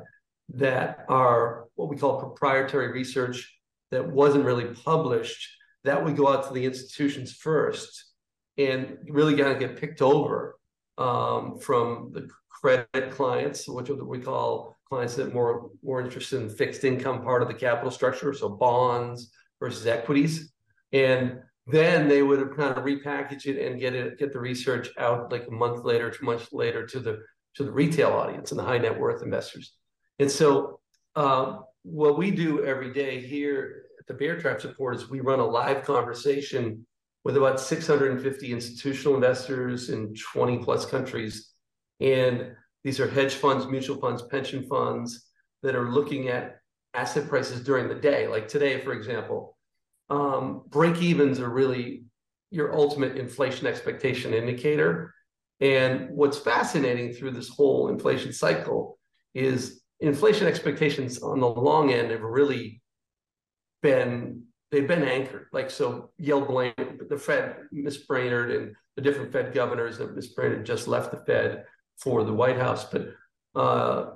that 0.53 1.05
are 1.09 1.65
what 1.75 1.89
we 1.89 1.97
call 1.97 2.19
proprietary 2.19 2.91
research 2.91 3.53
that 3.91 4.07
wasn't 4.07 4.45
really 4.45 4.73
published, 4.73 5.47
that 5.83 6.03
would 6.03 6.15
go 6.15 6.27
out 6.29 6.47
to 6.47 6.53
the 6.53 6.65
institutions 6.65 7.33
first 7.33 8.13
and 8.57 8.97
really 9.09 9.35
kind 9.35 9.51
of 9.51 9.59
get 9.59 9.79
picked 9.79 10.01
over 10.01 10.57
um, 10.97 11.59
from 11.59 12.11
the 12.13 12.29
credit 12.49 13.11
clients, 13.11 13.67
which 13.67 13.89
we 13.89 14.19
call 14.19 14.76
clients 14.89 15.15
that 15.15 15.33
more 15.33 15.69
more 15.83 16.01
interested 16.01 16.41
in 16.41 16.49
fixed 16.49 16.83
income 16.83 17.21
part 17.21 17.41
of 17.41 17.47
the 17.47 17.53
capital 17.53 17.91
structure, 17.91 18.33
so 18.33 18.49
bonds 18.49 19.31
versus 19.59 19.87
equities, 19.87 20.51
and 20.91 21.39
then 21.67 22.07
they 22.07 22.23
would 22.23 22.39
have 22.39 22.55
kind 22.55 22.77
of 22.77 22.85
repackage 22.85 23.45
it 23.45 23.65
and 23.65 23.79
get 23.79 23.93
it 23.93 24.17
get 24.17 24.31
the 24.31 24.39
research 24.39 24.89
out 24.97 25.31
like 25.31 25.47
a 25.47 25.51
month 25.51 25.83
later, 25.83 26.09
two 26.09 26.25
months 26.25 26.51
later 26.53 26.85
to 26.87 26.99
the 26.99 27.19
to 27.55 27.63
the 27.63 27.71
retail 27.71 28.09
audience 28.09 28.51
and 28.51 28.59
the 28.59 28.63
high 28.63 28.77
net 28.77 28.97
worth 28.97 29.23
investors. 29.23 29.73
And 30.19 30.31
so 30.31 30.79
um, 31.15 31.63
what 31.83 32.17
we 32.17 32.31
do 32.31 32.63
every 32.63 32.93
day 32.93 33.19
here 33.19 33.85
at 33.99 34.07
the 34.07 34.13
Bear 34.13 34.39
Traps 34.39 34.63
Report 34.63 34.95
is 34.95 35.09
we 35.09 35.19
run 35.19 35.39
a 35.39 35.45
live 35.45 35.83
conversation 35.83 36.85
with 37.23 37.35
about 37.35 37.59
650 37.59 38.51
institutional 38.53 39.15
investors 39.15 39.89
in 39.89 40.13
20 40.33 40.59
plus 40.59 40.85
countries. 40.85 41.51
And 41.99 42.53
these 42.83 42.99
are 42.99 43.07
hedge 43.07 43.35
funds, 43.35 43.67
mutual 43.67 43.99
funds, 43.99 44.23
pension 44.23 44.65
funds 44.67 45.25
that 45.63 45.75
are 45.75 45.91
looking 45.91 46.29
at 46.29 46.59
asset 46.93 47.27
prices 47.27 47.63
during 47.63 47.87
the 47.87 47.95
day. 47.95 48.27
Like 48.27 48.47
today, 48.47 48.81
for 48.81 48.93
example, 48.93 49.57
um, 50.09 50.63
break 50.69 51.01
evens 51.01 51.39
are 51.39 51.49
really 51.49 52.05
your 52.49 52.75
ultimate 52.75 53.17
inflation 53.17 53.67
expectation 53.67 54.33
indicator. 54.33 55.13
And 55.59 56.09
what's 56.11 56.37
fascinating 56.37 57.13
through 57.13 57.31
this 57.31 57.49
whole 57.49 57.89
inflation 57.89 58.31
cycle 58.31 58.99
is 59.33 59.81
inflation 59.99 60.47
expectations 60.47 61.21
on 61.21 61.39
the 61.39 61.47
long 61.47 61.91
end 61.91 62.11
have 62.11 62.21
really 62.21 62.81
been 63.81 64.43
they've 64.71 64.87
been 64.87 65.03
anchored. 65.03 65.47
Like 65.51 65.69
so, 65.69 66.11
Yale 66.17 66.45
blame 66.45 66.73
the 67.09 67.17
Fed, 67.17 67.55
Miss 67.71 67.97
Brainard, 67.97 68.51
and 68.51 68.75
the 68.95 69.01
different 69.01 69.31
Fed 69.31 69.53
governors 69.53 69.97
that 69.97 70.15
Miss 70.15 70.27
Brainard 70.27 70.65
just 70.65 70.87
left 70.87 71.11
the 71.11 71.23
Fed 71.25 71.65
for 71.97 72.23
the 72.23 72.33
White 72.33 72.57
House, 72.57 72.85
but 72.85 73.09
uh, 73.55 74.11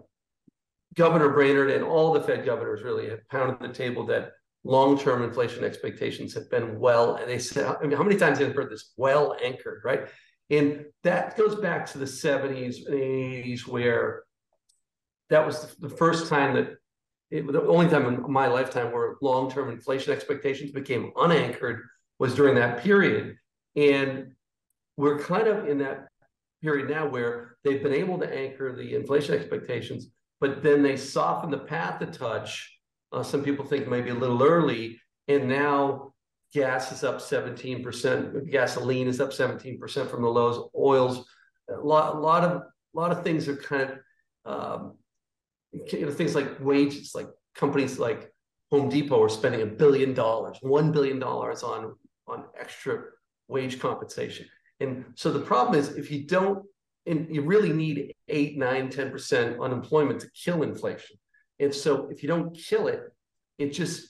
Governor 0.95 1.29
Brainard 1.29 1.71
and 1.71 1.83
all 1.83 2.13
the 2.13 2.21
Fed 2.21 2.45
governors 2.45 2.83
really 2.83 3.09
have 3.09 3.27
pounded 3.29 3.59
the 3.59 3.73
table 3.73 4.05
that 4.07 4.31
long-term 4.63 5.23
inflation 5.23 5.63
expectations 5.63 6.33
have 6.33 6.49
been 6.51 6.79
well, 6.79 7.15
and 7.15 7.29
they 7.29 7.39
said, 7.39 7.65
I 7.65 7.81
mean, 7.85 7.97
how 7.97 8.03
many 8.03 8.17
times 8.17 8.39
have 8.39 8.49
you 8.49 8.53
heard 8.53 8.71
this? 8.71 8.93
Well 8.97 9.35
anchored, 9.43 9.81
right? 9.83 10.07
And 10.49 10.85
that 11.03 11.37
goes 11.37 11.55
back 11.55 11.85
to 11.91 11.97
the 11.97 12.05
70s 12.05 12.85
and 12.85 12.95
80s 12.95 13.65
where 13.65 14.23
that 15.29 15.45
was 15.45 15.75
the 15.75 15.89
first 15.89 16.27
time 16.27 16.53
that 16.55 16.75
it, 17.31 17.49
the 17.49 17.63
only 17.63 17.87
time 17.87 18.05
in 18.05 18.31
my 18.31 18.47
lifetime 18.47 18.91
where 18.91 19.15
long-term 19.21 19.69
inflation 19.69 20.11
expectations 20.11 20.71
became 20.71 21.13
unanchored 21.15 21.83
was 22.19 22.35
during 22.35 22.55
that 22.55 22.83
period. 22.83 23.37
And 23.77 24.33
we're 24.97 25.19
kind 25.19 25.47
of 25.47 25.69
in 25.69 25.77
that 25.77 26.09
period 26.61 26.89
now 26.89 27.07
where 27.07 27.50
they've 27.63 27.83
been 27.83 27.93
able 27.93 28.17
to 28.19 28.33
anchor 28.33 28.75
the 28.75 28.95
inflation 28.95 29.35
expectations, 29.35 30.07
but 30.39 30.63
then 30.63 30.81
they 30.81 30.97
soften 30.97 31.51
the 31.51 31.57
path 31.57 32.01
a 32.01 32.07
touch. 32.07 32.77
Uh, 33.11 33.23
some 33.23 33.43
people 33.43 33.65
think 33.65 33.87
maybe 33.87 34.09
a 34.09 34.15
little 34.15 34.41
early, 34.41 34.99
and 35.27 35.47
now 35.47 36.13
gas 36.53 36.91
is 36.91 37.03
up 37.03 37.19
17%, 37.19 38.49
gasoline 38.49 39.07
is 39.07 39.21
up 39.21 39.31
17% 39.31 40.09
from 40.09 40.21
the 40.21 40.29
lows, 40.29 40.69
oils, 40.77 41.25
a 41.69 41.79
lot, 41.79 42.15
a 42.15 42.19
lot 42.19 42.43
of 42.43 42.63
a 42.93 42.99
lot 42.99 43.11
of 43.11 43.23
things 43.23 43.47
are 43.47 43.55
kind 43.55 43.89
of 43.89 43.97
um, 44.45 44.97
you 45.71 46.05
know, 46.05 46.11
things 46.11 46.35
like 46.35 46.59
wages, 46.59 47.13
like 47.15 47.27
companies 47.55 47.99
like 47.99 48.31
Home 48.71 48.89
Depot 48.89 49.21
are 49.21 49.29
spending 49.29 49.61
a 49.61 49.65
billion 49.65 50.13
dollars, 50.13 50.57
one 50.61 50.91
billion 50.91 51.19
dollars 51.19 51.63
on 51.63 51.95
on 52.27 52.45
extra 52.59 53.03
wage 53.47 53.79
compensation. 53.79 54.45
And 54.79 55.05
so 55.15 55.31
the 55.31 55.39
problem 55.39 55.79
is 55.79 55.89
if 55.89 56.09
you 56.11 56.25
don't, 56.25 56.65
and 57.05 57.33
you 57.33 57.41
really 57.41 57.73
need 57.73 58.13
eight, 58.27 58.57
nine, 58.57 58.89
10% 58.89 59.61
unemployment 59.61 60.21
to 60.21 60.29
kill 60.31 60.63
inflation. 60.63 61.17
And 61.59 61.73
so 61.73 62.07
if 62.09 62.21
you 62.21 62.29
don't 62.29 62.55
kill 62.55 62.87
it, 62.87 63.01
it 63.57 63.73
just 63.73 64.09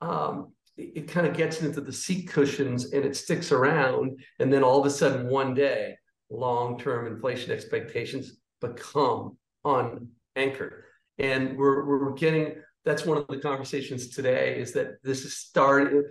um, 0.00 0.52
it, 0.76 0.92
it 0.94 1.08
kind 1.08 1.26
of 1.26 1.34
gets 1.36 1.62
into 1.62 1.80
the 1.80 1.92
seat 1.92 2.28
cushions 2.28 2.92
and 2.92 3.04
it 3.04 3.16
sticks 3.16 3.52
around. 3.52 4.20
And 4.38 4.52
then 4.52 4.62
all 4.62 4.80
of 4.80 4.86
a 4.86 4.90
sudden, 4.90 5.28
one 5.28 5.54
day, 5.54 5.96
long-term 6.30 7.06
inflation 7.06 7.52
expectations 7.52 8.36
become 8.60 9.36
unanchored. 9.64 10.84
And 11.18 11.56
we're 11.56 11.84
we're 11.84 12.12
getting 12.12 12.56
that's 12.84 13.04
one 13.04 13.18
of 13.18 13.26
the 13.28 13.38
conversations 13.38 14.08
today 14.08 14.58
is 14.58 14.72
that 14.72 15.02
this 15.02 15.24
is 15.24 15.36
starting. 15.36 16.04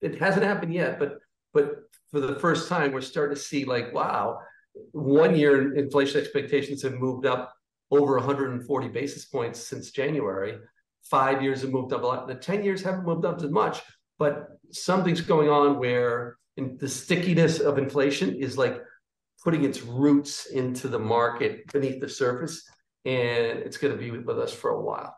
It 0.00 0.18
hasn't 0.18 0.44
happened 0.44 0.72
yet, 0.72 0.98
but 0.98 1.18
but 1.52 1.82
for 2.10 2.20
the 2.20 2.36
first 2.36 2.68
time, 2.68 2.92
we're 2.92 3.00
starting 3.00 3.36
to 3.36 3.40
see 3.40 3.64
like, 3.64 3.92
wow, 3.92 4.38
one 4.92 5.36
year 5.36 5.74
inflation 5.74 6.20
expectations 6.20 6.82
have 6.82 6.94
moved 6.94 7.26
up 7.26 7.52
over 7.90 8.16
140 8.16 8.88
basis 8.88 9.24
points 9.24 9.60
since 9.60 9.90
January. 9.90 10.58
Five 11.02 11.42
years 11.42 11.62
have 11.62 11.70
moved 11.70 11.92
up 11.92 12.02
a 12.02 12.06
lot. 12.06 12.28
The 12.28 12.34
10 12.34 12.62
years 12.62 12.82
haven't 12.82 13.04
moved 13.04 13.24
up 13.24 13.42
as 13.42 13.50
much, 13.50 13.80
but 14.18 14.48
something's 14.70 15.20
going 15.20 15.48
on 15.48 15.78
where 15.78 16.36
the 16.56 16.88
stickiness 16.88 17.58
of 17.58 17.78
inflation 17.78 18.36
is 18.36 18.58
like 18.58 18.80
putting 19.42 19.64
its 19.64 19.82
roots 19.82 20.46
into 20.46 20.88
the 20.88 20.98
market 20.98 21.66
beneath 21.72 22.00
the 22.00 22.08
surface. 22.08 22.68
And 23.04 23.60
it's 23.60 23.78
going 23.78 23.94
to 23.94 23.98
be 23.98 24.10
with 24.10 24.38
us 24.38 24.52
for 24.52 24.70
a 24.70 24.80
while. 24.80 25.16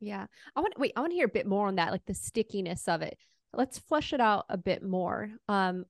Yeah. 0.00 0.26
I 0.54 0.60
want 0.60 0.78
wait, 0.78 0.92
I 0.96 1.00
want 1.00 1.12
to 1.12 1.16
hear 1.16 1.26
a 1.26 1.30
bit 1.30 1.46
more 1.46 1.68
on 1.68 1.76
that, 1.76 1.92
like 1.92 2.04
the 2.06 2.14
stickiness 2.14 2.88
of 2.88 3.02
it. 3.02 3.16
Let's 3.54 3.78
flesh 3.78 4.12
it 4.12 4.20
out 4.20 4.44
a 4.48 4.58
bit 4.58 4.82
more. 4.82 5.30
Um, 5.48 5.84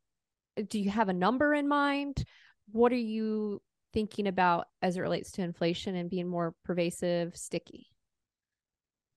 do 0.68 0.78
you 0.78 0.90
have 0.90 1.08
a 1.08 1.14
number 1.14 1.54
in 1.54 1.66
mind? 1.66 2.24
What 2.70 2.92
are 2.92 2.96
you 2.96 3.60
thinking 3.92 4.26
about 4.26 4.66
as 4.80 4.96
it 4.96 5.00
relates 5.00 5.32
to 5.32 5.42
inflation 5.42 5.94
and 5.94 6.08
being 6.08 6.28
more 6.28 6.54
pervasive, 6.64 7.36
sticky? 7.36 7.88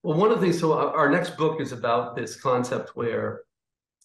Well, 0.04 0.18
one 0.18 0.32
of 0.32 0.40
the 0.40 0.46
things, 0.46 0.60
so 0.60 0.74
our 0.74 1.10
next 1.10 1.38
book 1.38 1.60
is 1.60 1.72
about 1.72 2.16
this 2.16 2.36
concept 2.36 2.96
where, 2.96 3.42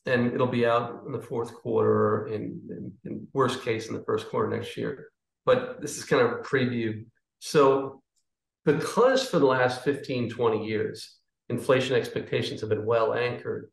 and 0.06 0.32
it'll 0.32 0.46
be 0.46 0.64
out 0.64 1.02
in 1.06 1.12
the 1.12 1.20
fourth 1.20 1.52
quarter, 1.54 2.28
in, 2.28 2.60
in, 2.70 2.92
in 3.04 3.26
worst 3.32 3.62
case, 3.62 3.88
in 3.88 3.94
the 3.94 4.04
first 4.04 4.28
quarter 4.28 4.48
next 4.48 4.76
year. 4.76 5.08
But 5.44 5.80
this 5.80 5.98
is 5.98 6.04
kind 6.04 6.22
of 6.22 6.32
a 6.32 6.42
preview. 6.42 7.04
So, 7.38 8.02
because 8.64 9.28
for 9.28 9.38
the 9.38 9.46
last 9.46 9.84
15, 9.84 10.30
20 10.30 10.66
years, 10.66 11.18
inflation 11.48 11.96
expectations 11.96 12.60
have 12.60 12.70
been 12.70 12.86
well 12.86 13.14
anchored, 13.14 13.70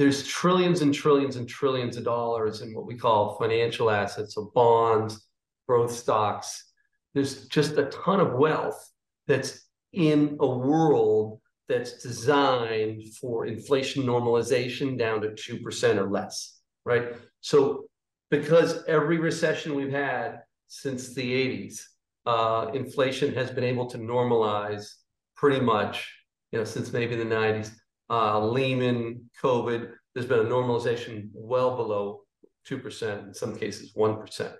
there's 0.00 0.26
trillions 0.26 0.80
and 0.80 0.94
trillions 0.94 1.36
and 1.36 1.46
trillions 1.46 1.98
of 1.98 2.04
dollars 2.04 2.62
in 2.62 2.72
what 2.72 2.86
we 2.86 2.96
call 2.96 3.36
financial 3.38 3.90
assets, 3.90 4.34
so 4.34 4.50
bonds, 4.54 5.28
growth 5.68 5.92
stocks. 5.92 6.72
There's 7.12 7.48
just 7.48 7.76
a 7.76 7.84
ton 7.84 8.18
of 8.18 8.32
wealth 8.32 8.82
that's 9.26 9.68
in 9.92 10.38
a 10.40 10.46
world 10.46 11.42
that's 11.68 12.02
designed 12.02 13.14
for 13.20 13.44
inflation 13.44 14.02
normalization 14.04 14.96
down 14.96 15.20
to 15.20 15.28
2% 15.32 15.96
or 15.98 16.08
less, 16.08 16.60
right? 16.86 17.08
So, 17.42 17.84
because 18.30 18.82
every 18.88 19.18
recession 19.18 19.74
we've 19.74 19.92
had 19.92 20.40
since 20.66 21.12
the 21.12 21.30
80s, 21.30 21.82
uh, 22.24 22.70
inflation 22.72 23.34
has 23.34 23.50
been 23.50 23.64
able 23.64 23.84
to 23.90 23.98
normalize 23.98 24.94
pretty 25.36 25.60
much, 25.60 26.10
you 26.52 26.58
know, 26.58 26.64
since 26.64 26.90
maybe 26.90 27.16
the 27.16 27.24
90s 27.24 27.70
uh, 28.10 28.44
Lehman, 28.44 29.30
COVID, 29.42 29.92
there's 30.14 30.26
been 30.26 30.40
a 30.40 30.44
normalization 30.44 31.28
well 31.32 31.76
below 31.76 32.22
2%, 32.68 33.28
in 33.28 33.34
some 33.34 33.56
cases 33.56 33.92
1%. 33.96 34.52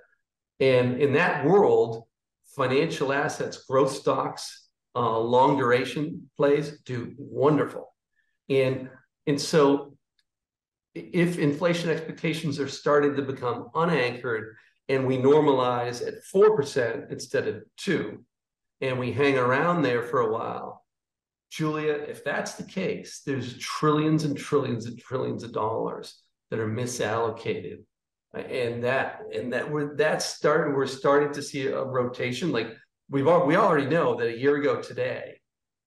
And 0.60 1.00
in 1.00 1.12
that 1.14 1.44
world, 1.44 2.04
financial 2.54 3.12
assets, 3.12 3.64
growth 3.64 3.92
stocks, 3.92 4.68
uh, 4.94 5.18
long 5.18 5.56
duration 5.56 6.30
plays 6.36 6.78
do 6.84 7.14
wonderful. 7.18 7.92
And, 8.48 8.88
and 9.26 9.40
so 9.40 9.96
if 10.94 11.38
inflation 11.38 11.90
expectations 11.90 12.58
are 12.58 12.68
starting 12.68 13.14
to 13.16 13.22
become 13.22 13.68
unanchored 13.74 14.56
and 14.88 15.06
we 15.06 15.16
normalize 15.18 16.06
at 16.06 16.14
4% 16.34 17.12
instead 17.12 17.46
of 17.46 17.62
2 17.78 18.24
and 18.80 18.98
we 18.98 19.12
hang 19.12 19.38
around 19.38 19.82
there 19.82 20.02
for 20.02 20.20
a 20.20 20.32
while 20.32 20.79
Julia, 21.50 21.92
if 21.92 22.24
that's 22.24 22.54
the 22.54 22.62
case, 22.62 23.22
there's 23.26 23.58
trillions 23.58 24.24
and 24.24 24.36
trillions 24.36 24.86
and 24.86 24.98
trillions 24.98 25.42
of 25.42 25.52
dollars 25.52 26.22
that 26.50 26.60
are 26.60 26.68
misallocated. 26.68 27.82
And 28.32 28.84
that 28.84 29.22
and 29.34 29.52
that 29.52 29.68
we're 29.68 29.96
that's 29.96 30.24
starting, 30.24 30.74
we're 30.74 30.86
starting 30.86 31.32
to 31.32 31.42
see 31.42 31.66
a 31.66 31.82
rotation. 31.82 32.52
Like 32.52 32.68
we've 33.08 33.26
all, 33.26 33.44
we 33.44 33.56
already 33.56 33.88
know 33.88 34.14
that 34.14 34.28
a 34.28 34.38
year 34.38 34.56
ago 34.56 34.80
today, 34.80 35.40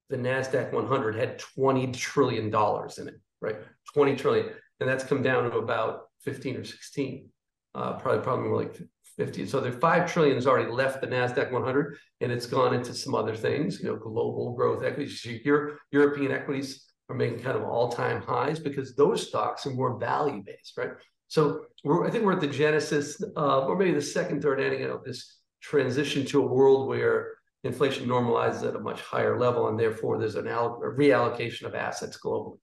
the 0.09 0.17
NASDAQ 0.17 0.73
100 0.73 1.15
had 1.15 1.39
20 1.39 1.91
trillion 1.93 2.49
dollars 2.49 2.97
in 2.97 3.07
it, 3.07 3.15
right? 3.41 3.55
20 3.93 4.17
trillion. 4.17 4.49
And 4.81 4.89
that's 4.89 5.05
come 5.05 5.23
down 5.23 5.49
to 5.49 5.57
about 5.57 6.09
15 6.21 6.57
or 6.57 6.63
16. 6.65 7.29
Uh, 7.75 7.93
probably 7.93 8.21
probably 8.21 8.49
more 8.49 8.63
like 8.63 8.81
50. 9.17 9.45
So 9.45 9.59
the 9.59 9.71
5 9.71 10.11
trillion 10.11 10.35
has 10.35 10.47
already 10.47 10.71
left 10.71 11.01
the 11.01 11.07
NASDAQ 11.07 11.51
100 11.51 11.97
and 12.21 12.31
it's 12.31 12.45
gone 12.45 12.73
into 12.73 12.93
some 12.93 13.15
other 13.15 13.35
things, 13.35 13.79
you 13.79 13.87
know, 13.87 13.95
global 13.95 14.53
growth 14.53 14.83
equities. 14.83 15.23
Your 15.25 15.77
European 15.91 16.31
equities 16.31 16.85
are 17.09 17.15
making 17.15 17.39
kind 17.39 17.57
of 17.57 17.63
all-time 17.63 18.21
highs 18.21 18.59
because 18.59 18.95
those 18.95 19.27
stocks 19.27 19.65
are 19.65 19.71
more 19.71 19.99
value-based, 19.99 20.77
right? 20.77 20.91
So 21.27 21.65
I 21.85 22.09
think 22.09 22.25
we're 22.25 22.33
at 22.33 22.41
the 22.41 22.47
genesis, 22.47 23.21
uh, 23.35 23.65
or 23.65 23.77
maybe 23.77 23.93
the 23.93 24.01
second, 24.01 24.41
third 24.41 24.59
inning 24.59 24.83
of 24.83 25.03
this 25.03 25.39
transition 25.61 26.25
to 26.27 26.43
a 26.43 26.47
world 26.47 26.87
where 26.87 27.33
inflation 27.63 28.07
normalizes 28.07 28.67
at 28.67 28.75
a 28.75 28.79
much 28.79 29.01
higher 29.01 29.39
level, 29.39 29.67
and 29.67 29.79
therefore 29.79 30.19
there's 30.19 30.35
an 30.35 30.47
a 30.47 30.51
reallocation 30.51 31.63
of 31.63 31.75
assets 31.75 32.19
globally. 32.23 32.57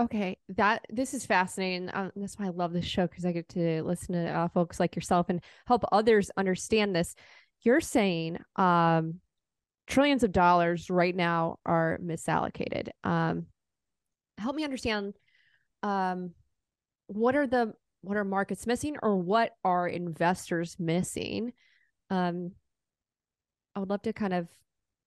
Okay, 0.00 0.38
that 0.56 0.84
this 0.88 1.12
is 1.12 1.26
fascinating. 1.26 1.90
Um, 1.92 2.12
that's 2.16 2.38
why 2.38 2.46
I 2.46 2.50
love 2.50 2.72
this 2.72 2.86
show 2.86 3.06
because 3.06 3.26
I 3.26 3.32
get 3.32 3.48
to 3.50 3.82
listen 3.82 4.14
to 4.14 4.30
uh, 4.30 4.48
folks 4.48 4.80
like 4.80 4.96
yourself 4.96 5.26
and 5.28 5.42
help 5.66 5.84
others 5.92 6.30
understand 6.36 6.96
this. 6.96 7.14
You're 7.60 7.82
saying 7.82 8.38
um, 8.56 9.20
trillions 9.86 10.24
of 10.24 10.32
dollars 10.32 10.88
right 10.88 11.14
now 11.14 11.58
are 11.66 11.98
misallocated. 12.02 12.88
Um, 13.04 13.46
help 14.38 14.56
me 14.56 14.64
understand 14.64 15.14
um, 15.82 16.30
what 17.06 17.36
are 17.36 17.46
the 17.46 17.74
what 18.00 18.16
are 18.16 18.24
markets 18.24 18.66
missing 18.66 18.96
or 19.02 19.16
what 19.16 19.52
are 19.62 19.86
investors 19.86 20.74
missing? 20.78 21.52
Um, 22.08 22.52
I 23.74 23.80
would 23.80 23.90
love 23.90 24.02
to 24.02 24.12
kind 24.14 24.32
of 24.32 24.48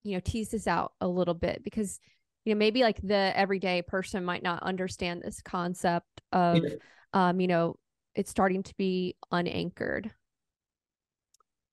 you 0.04 0.14
know 0.14 0.22
tease 0.24 0.50
this 0.50 0.68
out 0.68 0.94
a 1.02 1.08
little 1.08 1.34
bit 1.34 1.64
because 1.64 2.00
you 2.46 2.54
know 2.54 2.60
maybe 2.60 2.82
like 2.82 3.02
the 3.02 3.34
everyday 3.36 3.82
person 3.82 4.24
might 4.24 4.44
not 4.44 4.64
understand 4.64 5.22
this 5.22 5.42
concept 5.42 6.22
of 6.32 6.58
yeah. 6.64 6.70
um 7.14 7.40
you 7.40 7.48
know 7.48 7.76
it's 8.14 8.32
starting 8.32 8.64
to 8.64 8.74
be 8.78 9.16
unanchored 9.32 10.12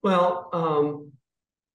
well 0.02 0.48
um 0.52 1.12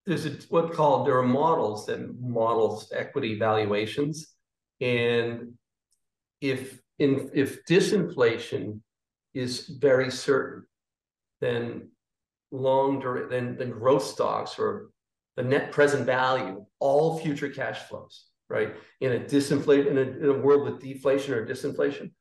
there's 0.05 0.25
a, 0.25 0.31
what 0.49 0.73
called 0.73 1.07
there 1.07 1.17
are 1.17 1.23
models 1.23 1.85
that 1.85 2.19
models 2.19 2.91
equity 2.93 3.37
valuations 3.37 4.33
and 4.81 5.53
if 6.41 6.79
in 6.99 7.29
if 7.33 7.65
disinflation 7.65 8.79
is 9.33 9.67
very 9.67 10.09
certain 10.09 10.65
then 11.41 11.89
long 12.51 12.99
then 13.29 13.57
the 13.57 13.65
growth 13.65 14.03
stocks 14.03 14.57
or 14.57 14.89
the 15.35 15.43
net 15.43 15.71
present 15.71 16.05
value 16.05 16.65
all 16.79 17.19
future 17.19 17.49
cash 17.49 17.79
flows 17.83 18.25
right? 18.49 18.75
In 19.01 19.13
a 19.13 19.19
disinflate 19.19 19.87
in 19.87 19.97
a, 19.97 20.01
in 20.01 20.25
a 20.25 20.37
world 20.37 20.63
with 20.63 20.81
deflation 20.81 21.33
or 21.33 21.45
disinflation, 21.45 22.11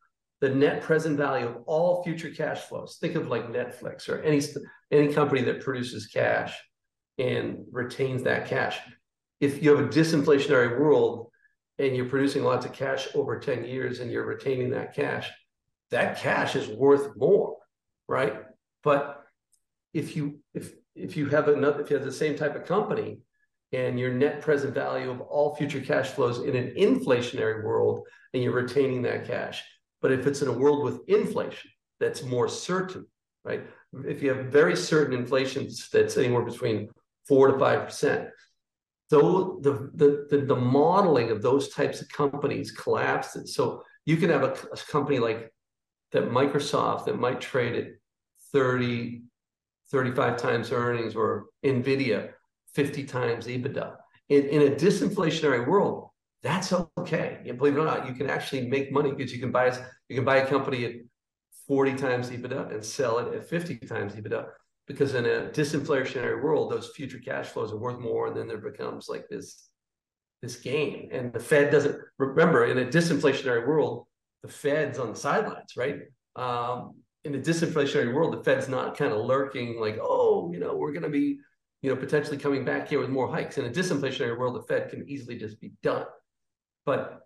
the 0.40 0.50
net 0.50 0.82
present 0.82 1.16
value 1.16 1.46
of 1.46 1.62
all 1.66 2.02
future 2.02 2.30
cash 2.30 2.60
flows. 2.60 2.98
Think 3.00 3.14
of 3.14 3.28
like 3.28 3.48
Netflix 3.48 4.08
or 4.08 4.22
any 4.22 4.42
any 4.90 5.12
company 5.12 5.42
that 5.42 5.62
produces 5.62 6.06
cash 6.06 6.54
and 7.18 7.64
retains 7.70 8.22
that 8.24 8.46
cash. 8.46 8.78
If 9.40 9.62
you 9.62 9.74
have 9.74 9.84
a 9.84 9.88
disinflationary 9.88 10.78
world 10.78 11.30
and 11.78 11.96
you're 11.96 12.08
producing 12.08 12.44
lots 12.44 12.66
of 12.66 12.72
cash 12.72 13.08
over 13.14 13.38
10 13.38 13.64
years 13.64 14.00
and 14.00 14.10
you're 14.10 14.26
retaining 14.26 14.70
that 14.70 14.94
cash, 14.94 15.30
that 15.90 16.18
cash 16.18 16.56
is 16.56 16.68
worth 16.68 17.16
more, 17.16 17.56
right? 18.08 18.42
But 18.82 19.22
if 19.94 20.16
you 20.16 20.40
if 20.52 20.74
if 20.94 21.16
you 21.16 21.26
have 21.26 21.48
another 21.48 21.80
if 21.80 21.90
you 21.90 21.96
have 21.96 22.04
the 22.04 22.12
same 22.12 22.36
type 22.36 22.56
of 22.56 22.66
company 22.66 23.20
and 23.72 23.98
your 23.98 24.12
net 24.12 24.40
present 24.40 24.74
value 24.74 25.10
of 25.10 25.20
all 25.20 25.56
future 25.56 25.80
cash 25.80 26.08
flows 26.08 26.40
in 26.40 26.54
an 26.54 26.74
inflationary 26.76 27.64
world 27.64 28.06
and 28.32 28.42
you're 28.42 28.52
retaining 28.52 29.02
that 29.02 29.26
cash. 29.26 29.62
But 30.00 30.12
if 30.12 30.26
it's 30.26 30.42
in 30.42 30.48
a 30.48 30.52
world 30.52 30.84
with 30.84 31.08
inflation 31.08 31.70
that's 31.98 32.22
more 32.22 32.48
certain, 32.48 33.06
right? 33.44 33.62
If 34.06 34.22
you 34.22 34.32
have 34.34 34.46
very 34.46 34.76
certain 34.76 35.18
inflation 35.18 35.68
that's 35.92 36.16
anywhere 36.16 36.42
between 36.44 36.88
four 37.26 37.50
to 37.50 37.58
five 37.58 37.84
percent, 37.84 38.28
though 39.10 39.58
the, 39.62 39.90
the 39.94 40.26
the 40.28 40.44
the 40.44 40.56
modeling 40.56 41.30
of 41.30 41.42
those 41.42 41.70
types 41.70 42.00
of 42.00 42.08
companies 42.10 42.70
collapses. 42.70 43.54
So 43.54 43.82
you 44.04 44.16
can 44.16 44.30
have 44.30 44.42
a, 44.42 44.52
a 44.72 44.76
company 44.90 45.18
like 45.18 45.52
that 46.12 46.30
Microsoft 46.30 47.06
that 47.06 47.18
might 47.18 47.40
trade 47.40 47.74
at 47.76 47.86
30, 48.52 49.22
35 49.90 50.36
times 50.36 50.72
earnings 50.72 51.14
or 51.14 51.46
Nvidia 51.64 52.30
50 52.76 53.04
times 53.04 53.46
EBITDA. 53.46 53.96
In, 54.28 54.44
in 54.44 54.72
a 54.72 54.76
disinflationary 54.76 55.66
world, 55.66 56.10
that's 56.42 56.72
okay. 56.98 57.38
And 57.46 57.56
believe 57.56 57.76
it 57.76 57.80
or 57.80 57.86
not, 57.86 58.06
you 58.06 58.14
can 58.14 58.28
actually 58.28 58.68
make 58.68 58.92
money 58.92 59.12
because 59.12 59.32
you 59.32 59.40
can 59.40 59.50
buy 59.50 59.76
you 60.08 60.14
can 60.14 60.24
buy 60.24 60.36
a 60.36 60.46
company 60.46 60.84
at 60.84 60.92
40 61.66 61.94
times 61.94 62.30
EBITDA 62.30 62.72
and 62.72 62.84
sell 62.84 63.18
it 63.18 63.34
at 63.34 63.48
50 63.48 63.78
times 63.78 64.12
EBITDA. 64.12 64.46
Because 64.86 65.14
in 65.14 65.24
a 65.24 65.50
disinflationary 65.52 66.40
world, 66.40 66.70
those 66.70 66.90
future 66.94 67.18
cash 67.18 67.46
flows 67.46 67.72
are 67.72 67.78
worth 67.78 67.98
more, 67.98 68.28
and 68.28 68.36
then 68.36 68.46
there 68.46 68.58
becomes 68.58 69.08
like 69.08 69.26
this 69.28 69.68
this 70.42 70.56
game. 70.56 71.08
And 71.12 71.32
the 71.32 71.40
Fed 71.40 71.72
doesn't 71.72 71.98
remember 72.18 72.66
in 72.66 72.78
a 72.78 72.84
disinflationary 72.84 73.66
world, 73.66 74.06
the 74.42 74.48
Fed's 74.48 74.98
on 74.98 75.10
the 75.10 75.16
sidelines, 75.16 75.72
right? 75.76 76.02
Um, 76.36 76.96
in 77.24 77.34
a 77.34 77.38
disinflationary 77.38 78.14
world, 78.14 78.34
the 78.34 78.44
Fed's 78.44 78.68
not 78.68 78.96
kind 78.96 79.12
of 79.12 79.24
lurking 79.24 79.80
like, 79.80 79.98
oh, 80.00 80.52
you 80.52 80.60
know, 80.60 80.76
we're 80.76 80.92
going 80.92 81.02
to 81.02 81.08
be, 81.08 81.38
you 81.86 81.94
know, 81.94 82.00
potentially 82.00 82.36
coming 82.36 82.64
back 82.64 82.88
here 82.88 82.98
with 82.98 83.10
more 83.10 83.32
hikes. 83.32 83.58
In 83.58 83.64
a 83.64 83.70
disinflationary 83.70 84.36
world, 84.36 84.56
the 84.56 84.62
Fed 84.62 84.90
can 84.90 85.08
easily 85.08 85.38
just 85.38 85.60
be 85.60 85.70
done. 85.84 86.04
But 86.84 87.20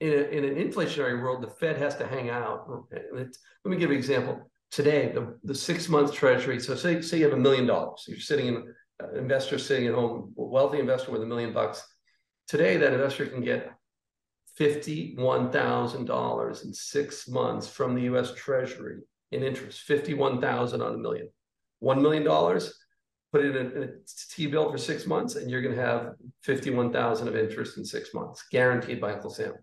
in, 0.00 0.08
a, 0.08 0.22
in 0.36 0.44
an 0.44 0.56
inflationary 0.56 1.22
world, 1.22 1.44
the 1.44 1.50
Fed 1.50 1.76
has 1.76 1.94
to 1.98 2.08
hang 2.08 2.28
out. 2.28 2.68
let 2.90 3.28
me 3.64 3.76
give 3.76 3.92
an 3.92 3.96
example. 3.96 4.50
Today, 4.72 5.12
the, 5.14 5.38
the 5.44 5.54
six 5.54 5.88
month 5.88 6.12
treasury, 6.12 6.58
so 6.58 6.74
say, 6.74 7.00
say 7.02 7.18
you 7.18 7.24
have 7.26 7.38
a 7.38 7.40
million 7.40 7.68
dollars. 7.68 8.04
You're 8.08 8.18
sitting 8.18 8.48
in, 8.48 8.74
an 8.98 9.16
investor 9.16 9.60
sitting 9.60 9.86
at 9.86 9.94
home, 9.94 10.32
wealthy 10.34 10.80
investor 10.80 11.12
with 11.12 11.22
a 11.22 11.26
million 11.26 11.52
bucks. 11.52 11.80
Today, 12.48 12.78
that 12.78 12.92
investor 12.92 13.26
can 13.26 13.44
get 13.44 13.70
$51,000 14.58 16.64
in 16.64 16.74
six 16.74 17.28
months 17.28 17.68
from 17.68 17.94
the 17.94 18.02
US 18.12 18.34
Treasury 18.34 19.02
in 19.30 19.44
interest, 19.44 19.82
51,000 19.82 20.82
on 20.82 20.94
a 20.94 20.98
million. 20.98 21.28
$1 21.80 22.02
million, 22.02 22.26
put 23.32 23.44
in 23.44 23.56
a, 23.56 23.82
a 23.82 23.88
T-bill 24.30 24.70
for 24.70 24.78
six 24.78 25.06
months, 25.06 25.36
and 25.36 25.50
you're 25.50 25.62
going 25.62 25.76
to 25.76 25.82
have 25.82 26.14
51,000 26.42 27.28
of 27.28 27.36
interest 27.36 27.78
in 27.78 27.84
six 27.84 28.12
months, 28.12 28.44
guaranteed 28.50 29.00
by 29.00 29.12
Uncle 29.12 29.30
Sam. 29.30 29.54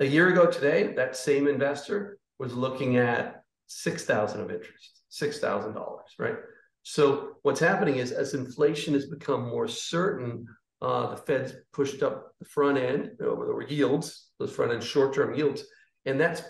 A 0.00 0.04
year 0.04 0.28
ago 0.28 0.46
today, 0.46 0.92
that 0.94 1.16
same 1.16 1.46
investor 1.46 2.18
was 2.38 2.54
looking 2.54 2.96
at 2.96 3.44
6,000 3.66 4.40
of 4.40 4.50
interest, 4.50 5.02
$6,000, 5.12 5.98
right? 6.18 6.36
So 6.82 7.36
what's 7.42 7.60
happening 7.60 7.96
is 7.96 8.12
as 8.12 8.34
inflation 8.34 8.94
has 8.94 9.06
become 9.06 9.48
more 9.48 9.68
certain, 9.68 10.46
uh, 10.82 11.10
the 11.10 11.16
Fed's 11.16 11.54
pushed 11.72 12.02
up 12.02 12.32
the 12.38 12.44
front 12.44 12.78
end, 12.78 13.12
or 13.20 13.64
yields, 13.68 14.30
those 14.38 14.52
front 14.52 14.72
end 14.72 14.82
short-term 14.82 15.34
yields, 15.34 15.64
and 16.04 16.20
that's 16.20 16.42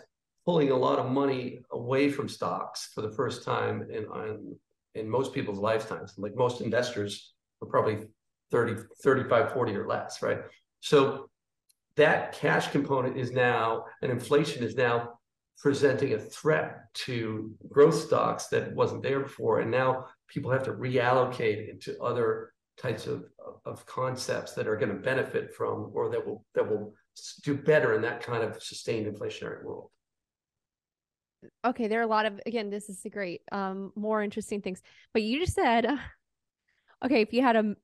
pulling 0.44 0.70
a 0.70 0.76
lot 0.76 0.98
of 0.98 1.10
money 1.10 1.62
away 1.70 2.10
from 2.10 2.28
stocks 2.28 2.90
for 2.94 3.02
the 3.02 3.12
first 3.12 3.44
time 3.44 3.82
in, 3.82 4.04
in, 4.04 4.56
in 4.94 5.08
most 5.08 5.32
people's 5.32 5.58
lifetimes. 5.58 6.14
Like 6.16 6.34
most 6.36 6.60
investors 6.60 7.34
are 7.62 7.68
probably 7.68 8.06
30, 8.50 8.82
35, 9.02 9.52
40 9.52 9.76
or 9.76 9.86
less, 9.86 10.22
right? 10.22 10.40
So 10.80 11.28
that 11.96 12.32
cash 12.32 12.68
component 12.68 13.16
is 13.16 13.32
now, 13.32 13.84
and 14.02 14.10
inflation 14.10 14.62
is 14.62 14.74
now 14.74 15.18
presenting 15.58 16.12
a 16.12 16.18
threat 16.18 16.92
to 16.94 17.54
growth 17.68 17.94
stocks 17.94 18.48
that 18.48 18.74
wasn't 18.74 19.02
there 19.02 19.20
before. 19.20 19.60
And 19.60 19.70
now 19.70 20.06
people 20.28 20.50
have 20.50 20.64
to 20.64 20.72
reallocate 20.72 21.70
into 21.70 22.00
other 22.02 22.52
types 22.76 23.06
of, 23.06 23.24
of 23.64 23.86
concepts 23.86 24.52
that 24.52 24.66
are 24.66 24.76
going 24.76 24.90
to 24.90 25.00
benefit 25.00 25.54
from 25.54 25.90
or 25.94 26.10
that 26.10 26.26
will 26.26 26.44
that 26.54 26.68
will 26.68 26.92
do 27.44 27.56
better 27.56 27.94
in 27.94 28.02
that 28.02 28.20
kind 28.20 28.42
of 28.42 28.60
sustained 28.60 29.06
inflationary 29.06 29.62
world 29.62 29.90
okay, 31.64 31.88
there 31.88 32.00
are 32.00 32.04
a 32.04 32.06
lot 32.06 32.26
of 32.26 32.40
again, 32.46 32.70
this 32.70 32.88
is 32.88 33.04
great, 33.10 33.42
um, 33.52 33.92
more 33.96 34.22
interesting 34.22 34.60
things. 34.60 34.82
But 35.12 35.22
you 35.22 35.40
just 35.40 35.54
said, 35.54 35.86
okay, 37.04 37.22
if 37.22 37.32
you 37.32 37.42
had 37.42 37.56
a 37.56 37.74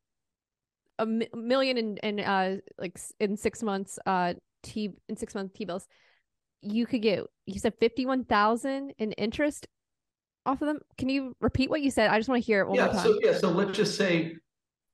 a 0.98 1.06
million 1.34 1.78
in, 1.78 1.96
in 1.98 2.20
uh 2.20 2.56
like 2.78 2.98
in 3.20 3.34
six 3.34 3.62
months 3.62 3.98
uh 4.04 4.34
t 4.62 4.90
in 5.08 5.16
six 5.16 5.34
month 5.34 5.54
t 5.54 5.64
bills, 5.64 5.86
you 6.60 6.86
could 6.86 7.02
get 7.02 7.24
you 7.46 7.58
said 7.58 7.74
fifty 7.80 8.04
one 8.04 8.24
thousand 8.24 8.92
in 8.98 9.12
interest 9.12 9.66
off 10.44 10.60
of 10.60 10.68
them. 10.68 10.80
Can 10.98 11.08
you 11.08 11.34
repeat 11.40 11.70
what 11.70 11.80
you 11.80 11.90
said? 11.90 12.10
I 12.10 12.18
just 12.18 12.28
want 12.28 12.42
to 12.42 12.46
hear 12.46 12.60
it 12.60 12.68
one 12.68 12.76
yeah, 12.76 12.86
more 12.86 12.94
time. 12.94 13.04
So 13.04 13.18
yeah, 13.22 13.32
so 13.32 13.50
let's 13.50 13.76
just 13.76 13.96
say 13.96 14.36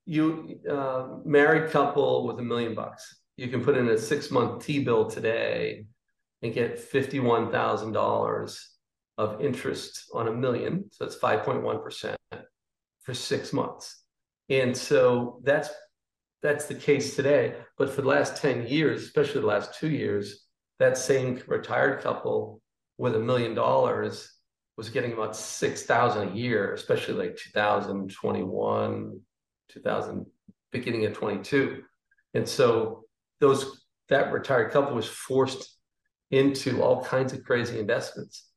you 0.04 0.60
uh, 0.70 1.18
married 1.24 1.70
couple 1.70 2.26
with 2.26 2.38
a 2.38 2.42
million 2.42 2.74
bucks. 2.74 3.16
You 3.36 3.48
can 3.48 3.62
put 3.62 3.76
in 3.76 3.88
a 3.88 3.98
six 3.98 4.30
month 4.30 4.64
T 4.64 4.84
bill 4.84 5.10
today 5.10 5.86
and 6.42 6.54
get 6.54 6.78
$51,000 6.92 8.58
of 9.18 9.40
interest 9.40 10.10
on 10.12 10.28
a 10.28 10.32
million. 10.32 10.84
So 10.92 11.04
that's 11.04 11.18
5.1% 11.18 12.16
for 13.02 13.14
six 13.14 13.52
months. 13.52 14.02
And 14.48 14.76
so 14.76 15.40
that's 15.42 15.70
that's 16.42 16.66
the 16.66 16.74
case 16.74 17.16
today. 17.16 17.54
But 17.78 17.90
for 17.90 18.02
the 18.02 18.08
last 18.08 18.40
10 18.40 18.66
years, 18.66 19.02
especially 19.02 19.40
the 19.40 19.46
last 19.46 19.74
two 19.74 19.88
years, 19.88 20.46
that 20.78 20.98
same 20.98 21.40
retired 21.46 22.02
couple 22.02 22.60
with 22.98 23.16
a 23.16 23.18
million 23.18 23.54
dollars 23.54 24.32
was 24.76 24.90
getting 24.90 25.12
about 25.12 25.34
6,000 25.34 26.28
a 26.28 26.34
year, 26.34 26.74
especially 26.74 27.14
like 27.14 27.36
2021, 27.36 29.20
2000, 29.70 30.26
beginning 30.70 31.06
of 31.06 31.14
22. 31.14 31.82
And 32.34 32.46
so 32.46 33.04
those 33.40 33.84
that 34.08 34.32
retired 34.32 34.72
couple 34.72 34.94
was 34.94 35.08
forced 35.08 35.76
into 36.30 36.82
all 36.82 37.02
kinds 37.02 37.32
of 37.32 37.42
crazy 37.44 37.78
investments. 37.78 38.50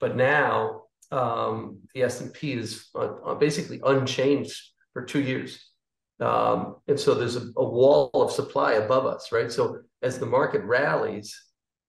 But 0.00 0.16
now 0.16 0.82
um, 1.10 1.80
the 1.94 2.02
S&P 2.02 2.52
is 2.52 2.88
uh, 2.94 3.34
basically 3.34 3.80
unchanged 3.84 4.60
for 4.92 5.04
two 5.04 5.20
years. 5.20 5.70
Um, 6.20 6.76
and 6.88 6.98
so 6.98 7.14
there's 7.14 7.36
a, 7.36 7.42
a, 7.56 7.64
wall 7.64 8.10
of 8.14 8.32
supply 8.32 8.74
above 8.74 9.04
us, 9.04 9.30
right? 9.32 9.52
So 9.52 9.80
as 10.02 10.18
the 10.18 10.26
market 10.26 10.62
rallies, 10.62 11.38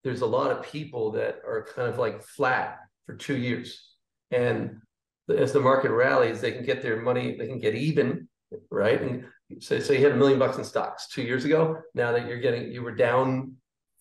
there's 0.04 0.22
a 0.22 0.26
lot 0.26 0.52
of 0.52 0.64
people 0.64 1.12
that 1.14 1.40
are 1.46 1.66
kind 1.74 1.88
of 1.88 1.98
like 1.98 2.22
flat 2.24 2.78
for 3.06 3.16
two 3.16 3.38
years. 3.38 3.96
And 4.32 4.82
as 5.30 5.54
the 5.54 5.62
market 5.62 5.92
rallies, 5.92 6.42
they 6.42 6.52
can 6.52 6.66
get 6.66 6.82
their 6.82 7.02
money, 7.02 7.38
they 7.38 7.48
can 7.48 7.60
get 7.60 7.76
even, 7.76 8.28
right? 8.70 9.02
And 9.02 9.26
so, 9.60 9.80
so 9.80 9.94
you 9.94 10.04
had 10.04 10.12
a 10.12 10.18
million 10.18 10.40
bucks 10.40 10.58
in 10.58 10.66
stocks 10.66 11.08
two 11.08 11.22
years 11.22 11.46
ago. 11.46 11.78
Now 11.94 12.12
that 12.12 12.28
you're 12.28 12.40
getting, 12.40 12.70
you 12.72 12.82
were 12.82 12.96
down 12.96 13.54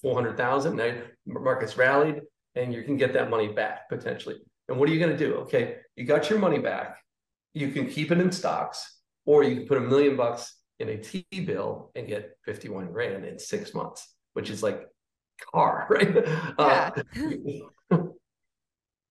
400,000. 0.03 0.77
Now 0.77 0.93
markets 1.25 1.77
rallied 1.77 2.21
and 2.57 2.73
you 2.73 2.83
can 2.83 2.97
get 2.97 3.13
that 3.13 3.31
money 3.31 3.49
back 3.49 3.89
potentially. 3.89 4.37
And 4.69 4.79
what 4.79 4.89
are 4.89 4.93
you 4.93 4.99
going 4.99 5.17
to 5.17 5.19
do? 5.19 5.35
Okay, 5.37 5.77
you 5.95 6.05
got 6.05 6.29
your 6.29 6.39
money 6.39 6.59
back. 6.59 6.99
You 7.55 7.71
can 7.71 7.87
keep 7.87 8.11
it 8.11 8.19
in 8.19 8.33
stocks 8.33 9.01
or 9.25 9.45
you 9.45 9.57
can 9.57 9.67
put 9.67 9.79
a 9.79 9.83
million 9.83 10.17
bucks 10.17 10.57
in 10.79 10.89
a 10.89 10.97
T 10.97 11.27
bill 11.33 11.91
and 11.95 12.07
get 12.07 12.37
51 12.45 12.93
grand 12.93 13.25
in 13.25 13.39
six 13.39 13.73
months, 13.75 14.15
which 14.35 14.51
is 14.51 14.63
like 14.63 14.87
car, 15.53 15.87
right? 15.91 16.15
Yeah. 16.15 16.55
Uh, 16.59 16.91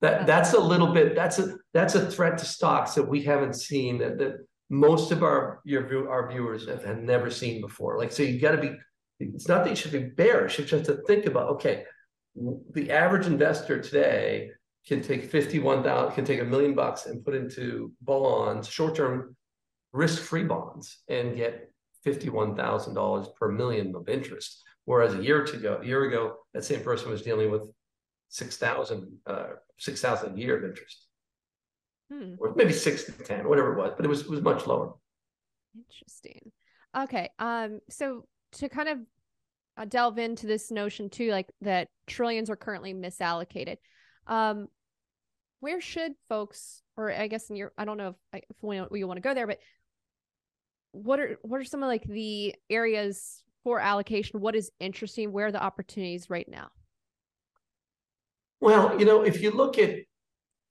that 0.02 0.28
that's 0.28 0.54
a 0.54 0.60
little 0.60 0.94
bit 0.94 1.16
that's 1.16 1.40
a 1.40 1.56
that's 1.74 1.96
a 1.96 2.12
threat 2.12 2.38
to 2.38 2.46
stocks 2.46 2.96
that 2.96 3.08
we 3.08 3.24
haven't 3.24 3.56
seen 3.56 3.98
that, 4.00 4.18
that 4.18 4.46
most 4.70 5.12
of 5.12 5.24
our 5.24 5.62
your 5.64 6.10
our 6.10 6.30
viewers 6.30 6.68
have, 6.68 6.84
have 6.84 7.00
never 7.00 7.32
seen 7.32 7.62
before. 7.62 7.98
Like 7.98 8.12
so 8.12 8.22
you 8.22 8.40
got 8.40 8.52
to 8.52 8.58
be 8.58 8.76
it's 9.20 9.48
not 9.48 9.64
that 9.64 9.70
you 9.70 9.76
should 9.76 9.92
be 9.92 10.00
bearish. 10.00 10.60
It's 10.60 10.70
just 10.70 10.88
have 10.88 10.98
to 10.98 11.04
think 11.04 11.26
about, 11.26 11.50
okay, 11.52 11.84
the 12.36 12.92
average 12.92 13.28
investor 13.28 13.82
today 13.82 14.52
can 14.88 15.02
take 15.02 15.30
51,000, 15.32 16.14
can 16.14 16.26
take 16.26 16.42
a 16.42 16.46
million 16.46 16.76
bucks 16.76 17.06
and 17.06 17.24
put 17.24 17.34
into 17.34 17.92
bonds, 18.02 18.68
short-term 18.68 19.36
risk-free 19.94 20.44
bonds 20.44 21.02
and 21.08 21.36
get 21.36 21.72
$51,000 22.06 23.36
per 23.36 23.52
million 23.52 23.96
of 23.96 24.08
interest. 24.10 24.62
Whereas 24.84 25.16
a 25.16 25.24
year 25.24 25.44
ago, 25.44 25.80
a 25.82 25.86
year 25.86 26.04
ago, 26.04 26.36
that 26.54 26.64
same 26.64 26.82
person 26.82 27.10
was 27.10 27.24
dealing 27.24 27.50
with 27.50 27.72
6,000, 28.30 29.18
uh, 29.26 29.46
6,000 29.80 30.34
a 30.36 30.38
year 30.40 30.58
of 30.58 30.70
interest. 30.70 31.08
Hmm. 32.12 32.36
Or 32.38 32.54
maybe 32.56 32.74
six 32.74 33.06
to 33.06 33.12
10, 33.12 33.48
whatever 33.48 33.74
it 33.74 33.78
was, 33.78 33.94
but 33.96 34.06
it 34.06 34.10
was, 34.10 34.22
it 34.22 34.30
was 34.30 34.42
much 34.42 34.68
lower. 34.68 34.94
Interesting. 35.76 36.52
Okay. 36.96 37.30
Um, 37.40 37.80
so 37.90 38.26
to 38.54 38.70
kind 38.70 38.90
of 38.90 39.00
uh, 39.78 39.86
delve 39.86 40.18
into 40.18 40.48
this 40.48 40.72
notion 40.72 41.10
too, 41.10 41.32
like 41.32 41.48
that 41.62 41.90
trillions 42.08 42.50
are 42.50 42.56
currently 42.56 42.94
misallocated. 42.94 43.78
Um, 44.28 44.68
where 45.60 45.82
should 45.82 46.14
folks, 46.30 46.82
or 46.98 47.12
I 47.12 47.28
guess 47.28 47.50
in 47.50 47.56
your, 47.56 47.74
I 47.78 47.86
don't 47.86 47.98
know 47.98 48.16
if, 48.34 48.44
if 48.50 48.58
we, 48.62 48.82
we 48.92 49.04
want 49.04 49.18
to 49.18 49.22
go 49.22 49.34
there, 49.34 49.48
but 49.48 49.60
what 50.92 51.20
are 51.20 51.38
what 51.42 51.60
are 51.60 51.66
some 51.66 51.84
of 51.84 51.88
like 51.88 52.04
the 52.04 52.56
areas 52.70 53.44
for 53.64 53.80
allocation? 53.80 54.40
What 54.40 54.56
is 54.56 54.72
interesting? 54.80 55.32
Where 55.32 55.48
are 55.48 55.52
the 55.52 55.62
opportunities 55.62 56.30
right 56.30 56.48
now? 56.48 56.70
Well, 58.62 58.98
you 58.98 59.06
know, 59.06 59.24
if 59.24 59.42
you 59.42 59.52
look 59.52 59.78
at 59.78 59.98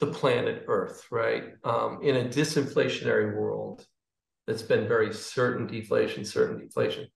the 0.01 0.07
planet 0.07 0.65
Earth, 0.67 1.07
right, 1.11 1.45
um, 1.63 2.01
in 2.03 2.17
a 2.17 2.25
disinflationary 2.29 3.37
world 3.37 3.87
that's 4.47 4.63
been 4.63 4.89
very 4.89 5.13
certain 5.13 5.67
deflation, 5.67 6.25
certain 6.25 6.59
deflation, 6.59 7.07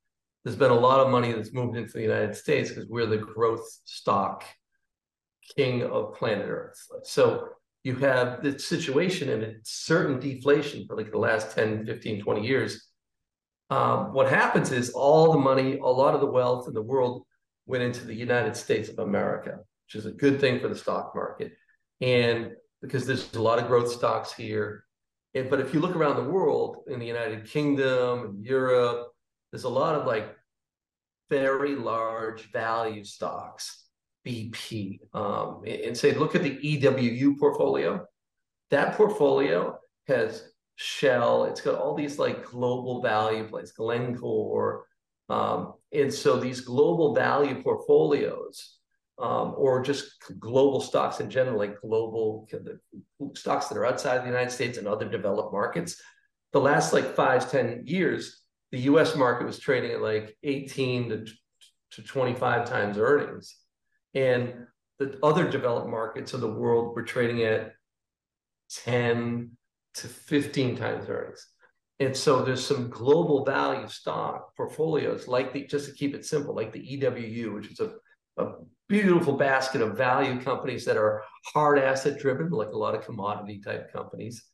there's 0.45 0.57
been 0.57 0.71
a 0.71 0.79
lot 0.79 1.01
of 1.01 1.11
money 1.11 1.33
that's 1.33 1.53
moved 1.53 1.77
into 1.77 1.93
the 1.93 2.03
United 2.03 2.35
States 2.35 2.71
because 2.71 2.87
we're 2.89 3.07
the 3.07 3.19
growth 3.19 3.67
stock 3.85 4.45
king 5.57 5.83
of 5.83 6.15
planet 6.15 6.47
Earth. 6.49 6.79
So 7.05 7.49
you 7.85 7.97
have 7.97 8.43
the 8.43 8.59
situation 8.59 9.31
and 9.31 9.43
a 9.43 9.55
certain 9.63 10.21
deflation 10.21 10.87
for 10.87 10.97
like 10.97 11.11
the 11.11 11.19
last 11.19 11.55
10, 11.55 11.87
15, 11.87 12.23
20 12.23 12.47
years. 12.47 12.89
Um, 13.71 14.13
what 14.13 14.29
happens 14.31 14.73
is 14.73 14.91
all 14.91 15.33
the 15.33 15.39
money, 15.39 15.79
a 15.79 15.87
lot 15.87 16.15
of 16.15 16.21
the 16.21 16.27
wealth 16.27 16.69
in 16.69 16.75
the 16.75 16.83
world 16.83 17.25
went 17.67 17.83
into 17.83 18.07
the 18.07 18.15
United 18.15 18.57
States 18.57 18.89
of 18.89 18.99
America, 18.99 19.59
which 19.87 19.95
is 19.95 20.07
a 20.07 20.13
good 20.13 20.41
thing 20.41 20.61
for 20.61 20.69
the 20.69 20.77
stock 20.77 21.13
market. 21.15 21.53
And 22.01 22.53
because 22.81 23.07
there's 23.07 23.33
a 23.35 23.43
lot 23.43 23.59
of 23.59 23.67
growth 23.67 23.91
stocks 23.91 24.33
here. 24.33 24.85
And, 25.35 25.51
but 25.51 25.61
if 25.61 25.75
you 25.75 25.81
look 25.81 25.97
around 25.97 26.17
the 26.17 26.31
world 26.31 26.85
in 26.89 26.99
the 26.99 27.07
United 27.07 27.47
Kingdom 27.47 28.39
Europe, 28.41 29.09
there's 29.51 29.65
a 29.65 29.69
lot 29.69 29.95
of 29.95 30.07
like 30.07 30.35
very 31.31 31.75
large 31.75 32.51
value 32.53 33.05
stocks, 33.05 33.87
BP, 34.27 35.01
um, 35.15 35.63
and 35.67 35.97
say, 35.97 36.15
look 36.15 36.35
at 36.35 36.43
the 36.43 36.59
EWU 36.59 37.39
portfolio. 37.39 38.05
That 38.71 38.95
portfolio 38.95 39.79
has 40.07 40.51
Shell. 40.77 41.45
It's 41.47 41.61
got 41.61 41.75
all 41.75 41.95
these 41.95 42.19
like 42.19 42.45
global 42.45 43.03
value 43.03 43.49
plays, 43.49 43.73
Glencore. 43.73 44.87
Um, 45.29 45.75
and 45.93 46.13
so 46.13 46.39
these 46.39 46.61
global 46.61 47.15
value 47.15 47.63
portfolios, 47.63 48.77
um, 49.19 49.55
or 49.57 49.83
just 49.83 50.13
global 50.39 50.81
stocks 50.81 51.21
in 51.21 51.29
general, 51.29 51.59
like 51.59 51.81
global 51.81 52.49
stocks 53.35 53.67
that 53.67 53.77
are 53.77 53.87
outside 53.87 54.17
of 54.19 54.23
the 54.23 54.31
United 54.31 54.53
States 54.53 54.79
and 54.79 54.87
other 54.87 55.09
developed 55.09 55.53
markets, 55.53 56.01
the 56.53 56.61
last 56.61 56.93
like 56.93 57.15
five 57.15 57.51
ten 57.51 57.83
years, 57.85 58.43
the 58.71 58.81
US 58.81 59.17
market 59.17 59.47
was 59.47 59.59
trading 59.59 59.93
at 59.93 60.03
like 60.03 60.37
18 60.43 61.09
to, 61.11 61.27
to 61.93 62.03
25 62.03 62.69
times 62.69 62.99
earnings. 62.99 63.57
And 64.15 64.67
the 64.99 65.19
other 65.23 65.49
developed 65.49 65.89
markets 65.89 66.35
of 66.35 66.41
the 66.41 66.53
world 66.53 66.95
were 66.95 67.03
trading 67.03 67.43
at 67.43 67.73
10 68.85 69.53
to 69.95 70.09
15 70.09 70.77
times 70.77 71.09
earnings. 71.09 71.47
And 72.01 72.17
so 72.17 72.45
there's 72.45 72.65
some 72.65 72.91
global 72.91 73.45
value 73.45 73.89
stock 73.89 74.55
portfolios, 74.57 75.27
like 75.27 75.53
the, 75.53 75.65
just 75.67 75.87
to 75.87 75.95
keep 75.95 76.15
it 76.15 76.25
simple, 76.25 76.55
like 76.55 76.73
the 76.73 76.99
EWU, 76.99 77.55
which 77.55 77.73
is 77.73 77.81
a, 77.81 77.95
a 78.37 78.53
beautiful 78.89 79.37
basket 79.37 79.81
of 79.81 79.97
value 79.97 80.41
companies 80.41 80.85
that 80.85 80.97
are 80.97 81.25
hard 81.53 81.79
asset 81.79 82.19
driven, 82.19 82.51
like 82.51 82.69
a 82.69 82.79
lot 82.79 82.95
of 82.95 83.05
commodity 83.05 83.61
type 83.61 83.93
companies. 83.93 84.45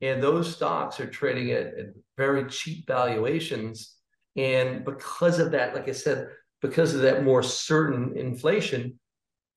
And 0.00 0.22
those 0.22 0.54
stocks 0.54 0.98
are 1.00 1.06
trading 1.06 1.50
at, 1.50 1.66
at 1.78 1.86
very 2.16 2.48
cheap 2.48 2.86
valuations. 2.86 3.96
And 4.36 4.84
because 4.84 5.38
of 5.38 5.50
that, 5.52 5.74
like 5.74 5.88
I 5.88 5.92
said, 5.92 6.28
because 6.62 6.94
of 6.94 7.02
that 7.02 7.24
more 7.24 7.42
certain 7.42 8.16
inflation, 8.16 8.98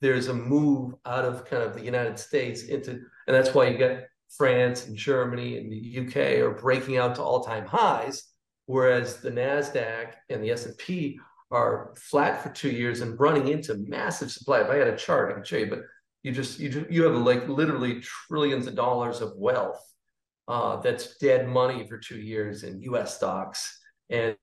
there's 0.01 0.27
a 0.27 0.33
move 0.33 0.95
out 1.05 1.23
of 1.23 1.45
kind 1.45 1.63
of 1.63 1.73
the 1.73 1.83
United 1.83 2.19
States 2.19 2.63
into, 2.63 2.91
and 2.91 3.35
that's 3.35 3.53
why 3.53 3.67
you 3.67 3.77
get 3.77 4.09
France 4.37 4.87
and 4.87 4.97
Germany 4.97 5.57
and 5.57 5.71
the 5.71 5.99
UK 5.99 6.41
are 6.41 6.59
breaking 6.59 6.97
out 6.97 7.15
to 7.15 7.21
all-time 7.21 7.65
highs, 7.65 8.23
whereas 8.65 9.17
the 9.17 9.31
Nasdaq 9.31 10.13
and 10.29 10.43
the 10.43 10.51
S&P 10.51 11.19
are 11.51 11.93
flat 11.95 12.41
for 12.41 12.49
two 12.49 12.71
years 12.71 13.01
and 13.01 13.19
running 13.19 13.47
into 13.47 13.75
massive 13.87 14.31
supply. 14.31 14.61
If 14.61 14.69
I 14.69 14.75
had 14.75 14.87
a 14.87 14.97
chart, 14.97 15.31
I 15.31 15.35
could 15.35 15.47
show 15.47 15.57
you, 15.57 15.67
but 15.67 15.81
you 16.23 16.31
just 16.31 16.59
you 16.59 16.69
just, 16.69 16.89
you 16.89 17.03
have 17.03 17.15
like 17.15 17.47
literally 17.47 18.01
trillions 18.01 18.65
of 18.65 18.75
dollars 18.75 19.21
of 19.21 19.33
wealth 19.35 19.79
uh, 20.47 20.77
that's 20.77 21.17
dead 21.17 21.47
money 21.47 21.87
for 21.87 21.97
two 21.97 22.19
years 22.19 22.63
in 22.63 22.81
U.S. 22.81 23.15
stocks. 23.15 23.79
And 24.09 24.35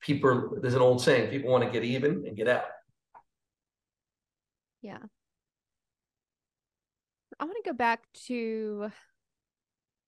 people, 0.00 0.58
there's 0.60 0.74
an 0.74 0.80
old 0.80 1.02
saying: 1.02 1.30
people 1.30 1.50
want 1.50 1.64
to 1.64 1.70
get 1.70 1.84
even 1.84 2.24
and 2.26 2.36
get 2.36 2.48
out. 2.48 2.64
Yeah. 4.82 4.98
I 7.40 7.44
want 7.44 7.56
to 7.62 7.70
go 7.70 7.74
back 7.74 8.02
to 8.26 8.90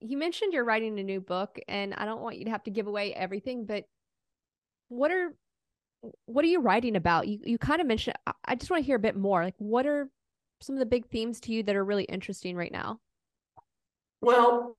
you 0.01 0.17
mentioned 0.17 0.51
you're 0.51 0.65
writing 0.65 0.99
a 0.99 1.03
new 1.03 1.21
book 1.21 1.59
and 1.67 1.93
I 1.93 2.05
don't 2.05 2.21
want 2.21 2.37
you 2.37 2.45
to 2.45 2.51
have 2.51 2.63
to 2.63 2.71
give 2.71 2.87
away 2.87 3.13
everything, 3.13 3.65
but 3.65 3.85
what 4.89 5.11
are 5.11 5.33
what 6.25 6.43
are 6.43 6.47
you 6.47 6.59
writing 6.59 6.95
about? 6.95 7.27
You 7.27 7.39
you 7.43 7.57
kind 7.57 7.79
of 7.79 7.87
mentioned 7.87 8.15
I 8.43 8.55
just 8.55 8.71
want 8.71 8.81
to 8.83 8.85
hear 8.85 8.95
a 8.95 8.99
bit 8.99 9.15
more. 9.15 9.43
Like 9.43 9.55
what 9.59 9.85
are 9.85 10.09
some 10.61 10.75
of 10.75 10.79
the 10.79 10.85
big 10.85 11.07
themes 11.07 11.39
to 11.41 11.53
you 11.53 11.63
that 11.63 11.75
are 11.75 11.85
really 11.85 12.03
interesting 12.05 12.55
right 12.55 12.71
now? 12.71 12.99
Well, 14.21 14.75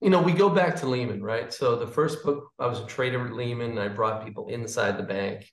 you 0.00 0.10
know, 0.10 0.22
we 0.22 0.32
go 0.32 0.48
back 0.48 0.76
to 0.76 0.86
Lehman, 0.86 1.22
right? 1.22 1.52
So 1.52 1.76
the 1.76 1.86
first 1.86 2.22
book, 2.24 2.50
I 2.58 2.66
was 2.66 2.80
a 2.80 2.86
trader 2.86 3.26
at 3.26 3.32
Lehman. 3.32 3.78
I 3.78 3.88
brought 3.88 4.24
people 4.24 4.48
inside 4.48 4.96
the 4.96 5.02
bank, 5.02 5.48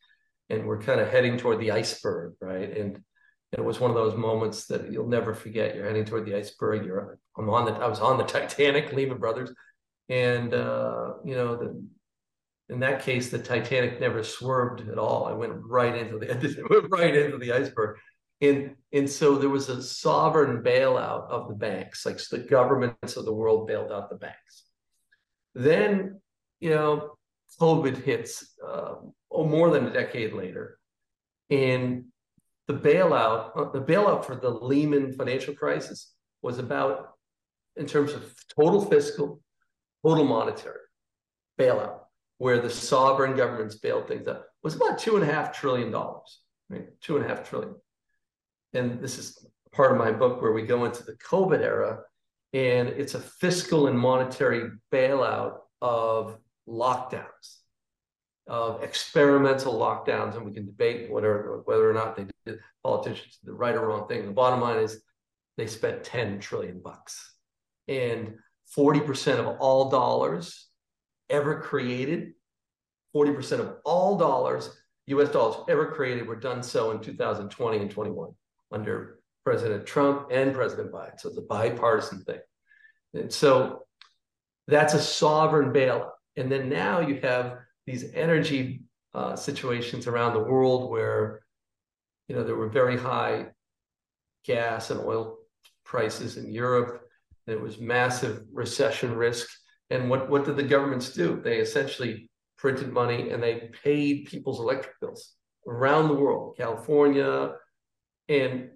and 0.49 0.65
we're 0.65 0.81
kind 0.81 0.99
of 0.99 1.10
heading 1.10 1.38
toward 1.38 1.60
the 1.60 1.71
iceberg, 1.71 2.36
right? 2.39 2.77
And 2.77 3.01
it 3.51 3.63
was 3.63 3.79
one 3.79 3.89
of 3.89 3.95
those 3.95 4.17
moments 4.17 4.65
that 4.67 4.91
you'll 4.91 5.08
never 5.08 5.34
forget. 5.34 5.75
You're 5.75 5.86
heading 5.86 6.05
toward 6.05 6.25
the 6.25 6.36
iceberg. 6.36 6.86
You're 6.86 7.17
I'm 7.38 7.49
on 7.49 7.65
the 7.65 7.71
I 7.71 7.88
was 7.88 7.99
on 7.99 8.17
the 8.17 8.23
Titanic, 8.36 8.93
Lehman 8.93 9.17
Brothers, 9.17 9.51
and 10.10 10.53
uh, 10.53 11.13
you 11.23 11.36
know 11.36 11.55
the 11.55 11.84
in 12.69 12.79
that 12.79 13.03
case 13.03 13.29
the 13.29 13.39
Titanic 13.39 13.99
never 13.99 14.23
swerved 14.23 14.88
at 14.89 14.99
all. 14.99 15.25
I 15.25 15.34
went 15.34 15.53
right 15.63 15.95
into 15.95 16.19
the 16.19 16.27
went 16.69 16.91
right 16.91 17.15
into 17.15 17.38
the 17.38 17.53
iceberg. 17.53 17.97
And, 18.41 18.76
and 18.91 19.10
so 19.10 19.38
there 19.38 19.50
was 19.50 19.69
a 19.69 19.82
sovereign 19.82 20.62
bailout 20.62 21.30
of 21.30 21.48
the 21.48 21.56
banks, 21.56 22.06
like 22.06 22.17
the 22.17 22.39
governments 22.39 23.15
of 23.15 23.26
the 23.26 23.34
world 23.34 23.67
bailed 23.67 23.91
out 23.91 24.10
the 24.10 24.17
banks. 24.17 24.63
Then, 25.54 26.19
you 26.60 26.71
know, 26.71 27.15
COVID 27.60 28.04
hits 28.04 28.58
uh, 28.65 28.95
oh, 29.32 29.48
more 29.48 29.69
than 29.69 29.86
a 29.86 29.93
decade 29.93 30.34
later. 30.34 30.78
And 31.50 32.06
the 32.67 32.74
bailout, 32.74 33.52
uh, 33.56 33.71
the 33.71 33.82
bailout 33.82 34.26
for 34.26 34.36
the 34.36 34.50
Lehman 34.50 35.13
financial 35.13 35.54
crisis 35.54 36.13
was 36.41 36.58
about, 36.60 37.12
in 37.78 37.86
terms 37.86 38.13
of 38.13 38.34
total 38.60 38.84
fiscal, 38.84 39.39
total 40.06 40.26
monetary 40.26 40.80
bailout, 41.60 42.00
where 42.38 42.60
the 42.60 42.69
sovereign 42.69 43.36
governments 43.36 43.76
bailed 43.76 44.08
things 44.08 44.28
out, 44.28 44.43
was 44.62 44.76
about 44.76 45.00
two 45.00 45.15
and 45.15 45.24
a 45.24 45.32
half 45.32 45.58
trillion 45.58 45.91
dollars, 45.91 46.41
right? 46.69 46.88
Two 47.02 47.15
and 47.15 47.26
a 47.26 47.28
half 47.28 47.48
trillion. 47.48 47.76
And 48.75 49.01
this 49.01 49.17
is 49.17 49.45
part 49.71 49.91
of 49.91 49.97
my 49.97 50.11
book 50.11 50.41
where 50.41 50.51
we 50.51 50.63
go 50.63 50.85
into 50.85 51.03
the 51.03 51.17
COVID 51.17 51.61
era, 51.61 51.99
and 52.53 52.89
it's 52.89 53.15
a 53.15 53.19
fiscal 53.19 53.88
and 53.88 53.97
monetary 53.97 54.69
bailout 54.91 55.57
of 55.81 56.38
lockdowns 56.67 57.59
of 58.47 58.83
experimental 58.83 59.73
lockdowns, 59.73 60.35
and 60.35 60.45
we 60.45 60.53
can 60.53 60.65
debate 60.65 61.11
whether 61.11 61.61
whether 61.65 61.89
or 61.89 61.93
not 61.93 62.15
they 62.15 62.25
did 62.45 62.59
politicians 62.83 63.38
did 63.38 63.49
the 63.49 63.53
right 63.53 63.75
or 63.75 63.88
wrong 63.88 64.07
thing. 64.07 64.25
The 64.25 64.31
bottom 64.31 64.61
line 64.61 64.77
is 64.77 65.01
they 65.57 65.67
spent 65.67 66.03
10 66.03 66.39
trillion 66.39 66.79
bucks, 66.79 67.33
and 67.88 68.35
40% 68.77 69.39
of 69.39 69.57
all 69.59 69.89
dollars 69.89 70.67
ever 71.29 71.59
created, 71.59 72.33
40% 73.15 73.59
of 73.59 73.77
all 73.83 74.17
dollars, 74.17 74.69
U.S. 75.07 75.29
dollars 75.29 75.63
ever 75.69 75.88
created, 75.88 76.27
were 76.27 76.35
done 76.35 76.61
so 76.61 76.91
in 76.91 76.99
2020 76.99 77.77
and 77.77 77.89
21 77.89 78.31
under 78.71 79.19
President 79.43 79.86
Trump 79.86 80.28
and 80.32 80.54
President 80.54 80.91
Biden. 80.91 81.19
So 81.19 81.30
it's 81.30 81.38
a 81.38 81.41
bipartisan 81.41 82.23
thing, 82.23 82.39
and 83.13 83.32
so 83.32 83.84
that's 84.67 84.93
a 84.93 85.01
sovereign 85.01 85.71
bailout. 85.71 86.10
And 86.38 86.51
then 86.51 86.69
now 86.69 86.99
you 86.99 87.19
have 87.21 87.58
these 87.86 88.13
energy 88.13 88.84
uh, 89.13 89.36
situations 89.36 90.08
around 90.08 90.34
the 90.34 90.39
world 90.39 90.89
where 90.89 91.41
you 92.28 92.36
know 92.36 92.43
there 92.43 92.56
were 92.56 92.69
very 92.69 92.97
high 92.97 93.47
gas 94.45 94.91
and 94.91 94.99
oil 95.01 95.38
prices 95.84 96.38
in 96.38 96.51
Europe. 96.51 97.01
There 97.45 97.60
was 97.60 97.80
massive 97.80 98.43
recession 98.51 99.15
risk. 99.15 99.47
And 99.89 100.10
what, 100.10 100.30
what 100.30 100.45
did 100.45 100.58
the 100.58 100.63
governments 100.63 101.10
do? 101.13 101.39
They 101.43 101.58
essentially 101.58 102.30
printed 102.58 102.91
money 102.91 103.30
and 103.30 103.41
they 103.41 103.69
paid 103.84 104.25
people's 104.25 104.60
electric 104.60 104.99
bills 104.99 105.34
around 105.67 106.08
the 106.08 106.15
world, 106.15 106.58
California. 106.58 107.54
And 108.29 108.69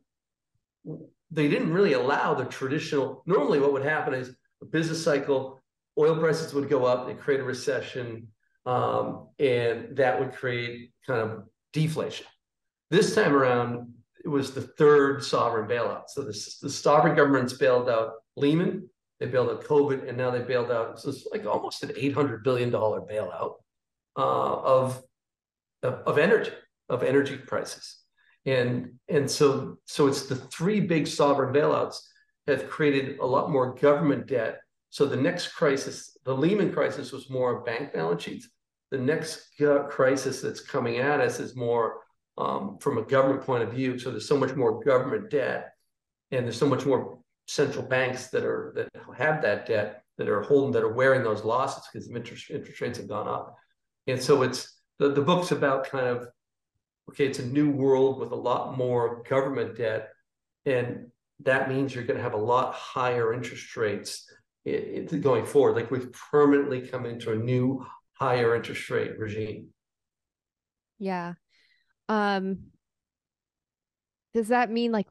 they 1.31 1.47
didn't 1.47 1.73
really 1.73 1.93
allow 1.93 2.33
the 2.33 2.45
traditional, 2.45 3.23
normally 3.25 3.59
what 3.59 3.73
would 3.73 3.83
happen 3.83 4.13
is 4.13 4.35
a 4.61 4.65
business 4.65 5.03
cycle, 5.03 5.61
oil 5.97 6.15
prices 6.17 6.53
would 6.53 6.69
go 6.69 6.85
up, 6.85 7.07
they 7.07 7.13
create 7.13 7.39
a 7.39 7.43
recession, 7.43 8.27
um, 8.65 9.27
and 9.39 9.95
that 9.97 10.19
would 10.19 10.33
create 10.33 10.91
kind 11.05 11.21
of 11.21 11.43
deflation. 11.73 12.25
This 12.89 13.13
time 13.15 13.33
around, 13.33 13.93
it 14.23 14.27
was 14.27 14.51
the 14.51 14.61
third 14.61 15.23
sovereign 15.23 15.67
bailout. 15.69 16.03
So 16.07 16.21
the, 16.21 16.55
the 16.61 16.69
sovereign 16.69 17.15
governments 17.15 17.53
bailed 17.53 17.89
out 17.89 18.13
Lehman, 18.35 18.89
they 19.19 19.27
bailed 19.27 19.49
out 19.49 19.63
COVID, 19.65 20.07
and 20.07 20.17
now 20.17 20.31
they 20.31 20.41
bailed 20.41 20.71
out. 20.71 20.99
So 20.99 21.09
it's 21.09 21.27
like 21.31 21.45
almost 21.45 21.83
an 21.83 21.91
eight 21.95 22.13
hundred 22.13 22.43
billion 22.43 22.69
dollar 22.69 23.01
bailout 23.01 23.55
uh, 24.17 24.55
of, 24.77 25.01
of 25.83 25.93
of 26.05 26.17
energy 26.17 26.51
of 26.89 27.03
energy 27.03 27.37
prices, 27.37 27.97
and 28.45 28.93
and 29.07 29.29
so 29.29 29.77
so 29.85 30.07
it's 30.07 30.25
the 30.25 30.35
three 30.35 30.79
big 30.79 31.07
sovereign 31.07 31.53
bailouts 31.53 31.97
have 32.47 32.69
created 32.69 33.19
a 33.19 33.25
lot 33.25 33.51
more 33.51 33.75
government 33.75 34.27
debt. 34.27 34.59
So 34.89 35.05
the 35.05 35.15
next 35.15 35.49
crisis, 35.49 36.17
the 36.25 36.35
Lehman 36.35 36.73
crisis, 36.73 37.11
was 37.11 37.29
more 37.29 37.61
bank 37.61 37.93
balance 37.93 38.23
sheets. 38.23 38.49
The 38.91 38.97
next 38.97 39.49
crisis 39.89 40.41
that's 40.41 40.61
coming 40.61 40.97
at 40.97 41.19
us 41.19 41.39
is 41.39 41.55
more 41.55 41.99
um, 42.39 42.77
from 42.79 42.97
a 42.97 43.03
government 43.03 43.43
point 43.43 43.63
of 43.63 43.71
view. 43.71 43.99
So 43.99 44.09
there's 44.09 44.27
so 44.27 44.37
much 44.37 44.55
more 44.55 44.83
government 44.83 45.29
debt, 45.29 45.73
and 46.31 46.45
there's 46.45 46.57
so 46.57 46.67
much 46.67 46.85
more 46.85 47.19
central 47.47 47.85
banks 47.85 48.27
that 48.27 48.43
are 48.43 48.73
that 48.75 48.89
have 49.15 49.41
that 49.41 49.65
debt 49.65 50.03
that 50.17 50.29
are 50.29 50.41
holding 50.41 50.71
that 50.71 50.83
are 50.83 50.93
wearing 50.93 51.23
those 51.23 51.43
losses 51.43 51.83
because 51.91 52.09
interest 52.09 52.49
interest 52.49 52.81
rates 52.81 52.97
have 52.97 53.07
gone 53.07 53.27
up. 53.27 53.55
And 54.07 54.21
so 54.21 54.41
it's 54.41 54.79
the, 54.97 55.09
the 55.09 55.21
book's 55.21 55.51
about 55.51 55.85
kind 55.85 56.07
of 56.07 56.27
okay, 57.09 57.25
it's 57.25 57.39
a 57.39 57.45
new 57.45 57.69
world 57.69 58.19
with 58.19 58.31
a 58.31 58.35
lot 58.35 58.77
more 58.77 59.23
government 59.27 59.77
debt, 59.77 60.09
and 60.65 61.07
that 61.41 61.69
means 61.69 61.93
you're 61.93 62.03
going 62.03 62.17
to 62.17 62.23
have 62.23 62.33
a 62.33 62.37
lot 62.37 62.73
higher 62.73 63.33
interest 63.33 63.75
rates 63.75 64.29
going 65.21 65.45
forward. 65.45 65.75
Like 65.75 65.89
we've 65.89 66.11
permanently 66.11 66.87
come 66.87 67.05
into 67.05 67.31
a 67.31 67.35
new 67.35 67.85
higher 68.13 68.55
interest 68.55 68.89
rate 68.89 69.17
regime. 69.17 69.69
Yeah. 70.99 71.33
Um 72.09 72.71
does 74.33 74.49
that 74.49 74.69
mean 74.69 74.91
like 74.91 75.07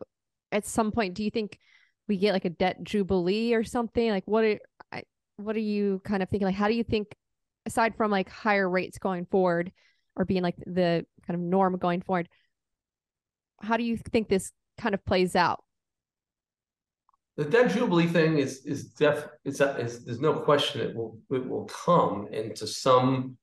at 0.53 0.67
some 0.67 0.93
point 0.93 1.15
do 1.15 1.25
you 1.25 1.31
think 1.31 1.59
we 2.07 2.19
get 2.19 2.33
like 2.33 2.45
a 2.45 2.51
debt 2.51 2.83
jubilee 2.85 3.55
or 3.55 3.65
something? 3.65 4.11
Like 4.11 4.27
what 4.27 4.45
are 4.45 4.59
what 5.37 5.57
are 5.57 5.61
you 5.61 6.01
kind 6.05 6.23
of 6.23 6.29
thinking 6.29 6.47
like 6.47 6.55
how 6.55 6.69
do 6.69 6.75
you 6.75 6.85
think 6.85 7.17
aside 7.65 7.97
from 7.97 8.11
like 8.11 8.29
higher 8.29 8.69
rates 8.69 8.99
going 8.99 9.25
forward 9.27 9.73
or 10.17 10.25
being 10.25 10.43
like 10.43 10.57
the 10.67 11.07
kind 11.29 11.41
of 11.41 11.47
norm 11.47 11.77
going 11.77 12.01
forward. 12.01 12.29
How 13.61 13.77
do 13.77 13.85
you 13.85 13.97
think 13.97 14.29
this 14.29 14.51
kind 14.79 14.95
of 14.95 15.05
plays 15.05 15.37
out? 15.37 15.63
The 17.37 17.45
debt 17.45 17.71
jubilee 17.71 18.09
thing 18.09 18.39
is 18.39 18.65
is 18.65 18.87
def 18.87 19.29
is, 19.45 19.61
is 19.61 20.05
there's 20.05 20.21
no 20.21 20.35
question 20.35 20.81
it 20.81 20.97
will 20.97 21.19
it 21.31 21.47
will 21.49 21.67
come 21.67 22.27
into 22.33 22.67
some 22.67 23.37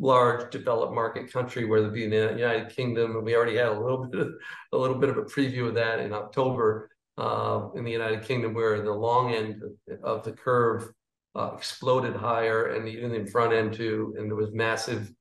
large 0.00 0.50
developed 0.50 0.94
market 0.94 1.32
country, 1.32 1.64
whether 1.64 1.88
it 1.88 1.94
be 1.94 2.08
the 2.08 2.34
United 2.36 2.70
Kingdom, 2.70 3.16
and 3.16 3.24
we 3.24 3.36
already 3.36 3.56
had 3.56 3.68
a 3.68 3.80
little 3.80 4.06
bit 4.06 4.20
of 4.20 4.32
a 4.72 4.76
little 4.76 4.96
bit 4.96 5.10
of 5.10 5.18
a 5.18 5.22
preview 5.22 5.68
of 5.68 5.74
that 5.74 6.00
in 6.00 6.12
October 6.12 6.90
uh, 7.16 7.68
in 7.74 7.84
the 7.84 7.92
United 7.92 8.22
Kingdom, 8.22 8.54
where 8.54 8.80
the 8.82 8.92
long 8.92 9.34
end 9.34 9.62
of 10.02 10.24
the 10.24 10.32
curve 10.32 10.90
uh, 11.36 11.52
exploded 11.56 12.16
higher, 12.16 12.68
and 12.68 12.88
even 12.88 13.12
the 13.12 13.30
front 13.30 13.52
end 13.52 13.72
too, 13.72 14.14
and 14.18 14.28
there 14.28 14.36
was 14.36 14.52
massive, 14.52 15.12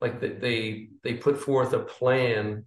like 0.00 0.20
they 0.20 0.88
they 1.02 1.14
put 1.14 1.38
forth 1.38 1.72
a 1.72 1.80
plan 1.80 2.64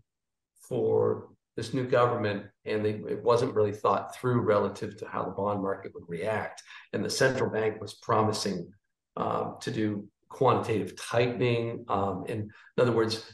for 0.67 1.29
this 1.55 1.73
new 1.73 1.85
government 1.85 2.45
and 2.65 2.83
they, 2.83 2.91
it 2.91 3.23
wasn't 3.23 3.53
really 3.53 3.71
thought 3.71 4.15
through 4.15 4.41
relative 4.41 4.97
to 4.97 5.07
how 5.07 5.23
the 5.23 5.31
bond 5.31 5.61
market 5.61 5.93
would 5.93 6.07
react. 6.07 6.63
And 6.93 7.03
the 7.03 7.09
central 7.09 7.49
bank 7.49 7.79
was 7.79 7.93
promising 7.95 8.71
um, 9.17 9.57
to 9.61 9.71
do 9.71 10.07
quantitative 10.29 10.95
tightening. 10.95 11.85
Um, 11.89 12.25
in 12.27 12.49
other 12.77 12.91
words, 12.91 13.31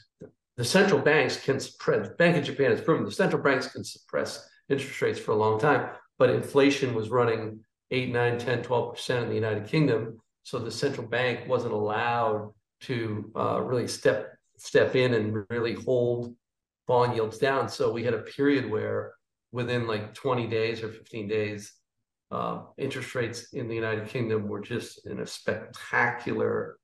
the 0.58 0.66
central 0.66 1.00
banks 1.00 1.42
can 1.42 1.60
suppress, 1.60 2.10
Bank 2.18 2.36
of 2.36 2.44
Japan 2.44 2.72
has 2.72 2.82
proven 2.82 3.06
the 3.06 3.12
central 3.12 3.42
banks 3.42 3.68
can 3.68 3.86
suppress 3.86 4.46
interest 4.68 5.02
rates 5.02 5.20
for 5.20 5.32
a 5.32 5.38
long 5.38 5.58
time, 5.60 5.90
but 6.18 6.30
inflation 6.30 6.94
was 6.94 7.10
running 7.10 7.62
8, 7.92 8.12
9, 8.12 8.38
10, 8.38 8.64
12% 8.64 9.24
in 9.24 9.30
the 9.30 9.36
United 9.36 9.68
Kingdom. 9.68 10.20
So 10.44 10.60
the 10.60 10.72
central 10.72 11.08
bank 11.08 11.48
wasn't 11.48 11.74
allowed 11.74 12.54
to 12.82 13.32
uh, 13.36 13.62
really 13.62 13.88
step 13.88 14.36
step 14.58 14.96
in 14.96 15.14
and 15.14 15.46
really 15.50 15.74
hold 15.74 16.36
bond 16.88 17.16
yields 17.16 17.38
down. 17.38 17.70
So 17.70 17.92
we 17.92 18.04
had 18.04 18.14
a 18.14 18.20
period 18.20 18.70
where 18.70 19.14
within 19.52 19.88
like 19.88 20.14
20 20.14 20.48
days 20.48 20.84
or 20.84 20.90
15 20.90 21.28
days, 21.28 21.74
uh, 22.32 22.62
interest 22.78 23.16
rates 23.16 23.54
in 23.54 23.68
the 23.68 23.76
United 23.76 24.08
Kingdom 24.08 24.48
were 24.48 24.60
just 24.60 25.06
in 25.08 25.20
a 25.20 25.26
spectacular 25.26 26.78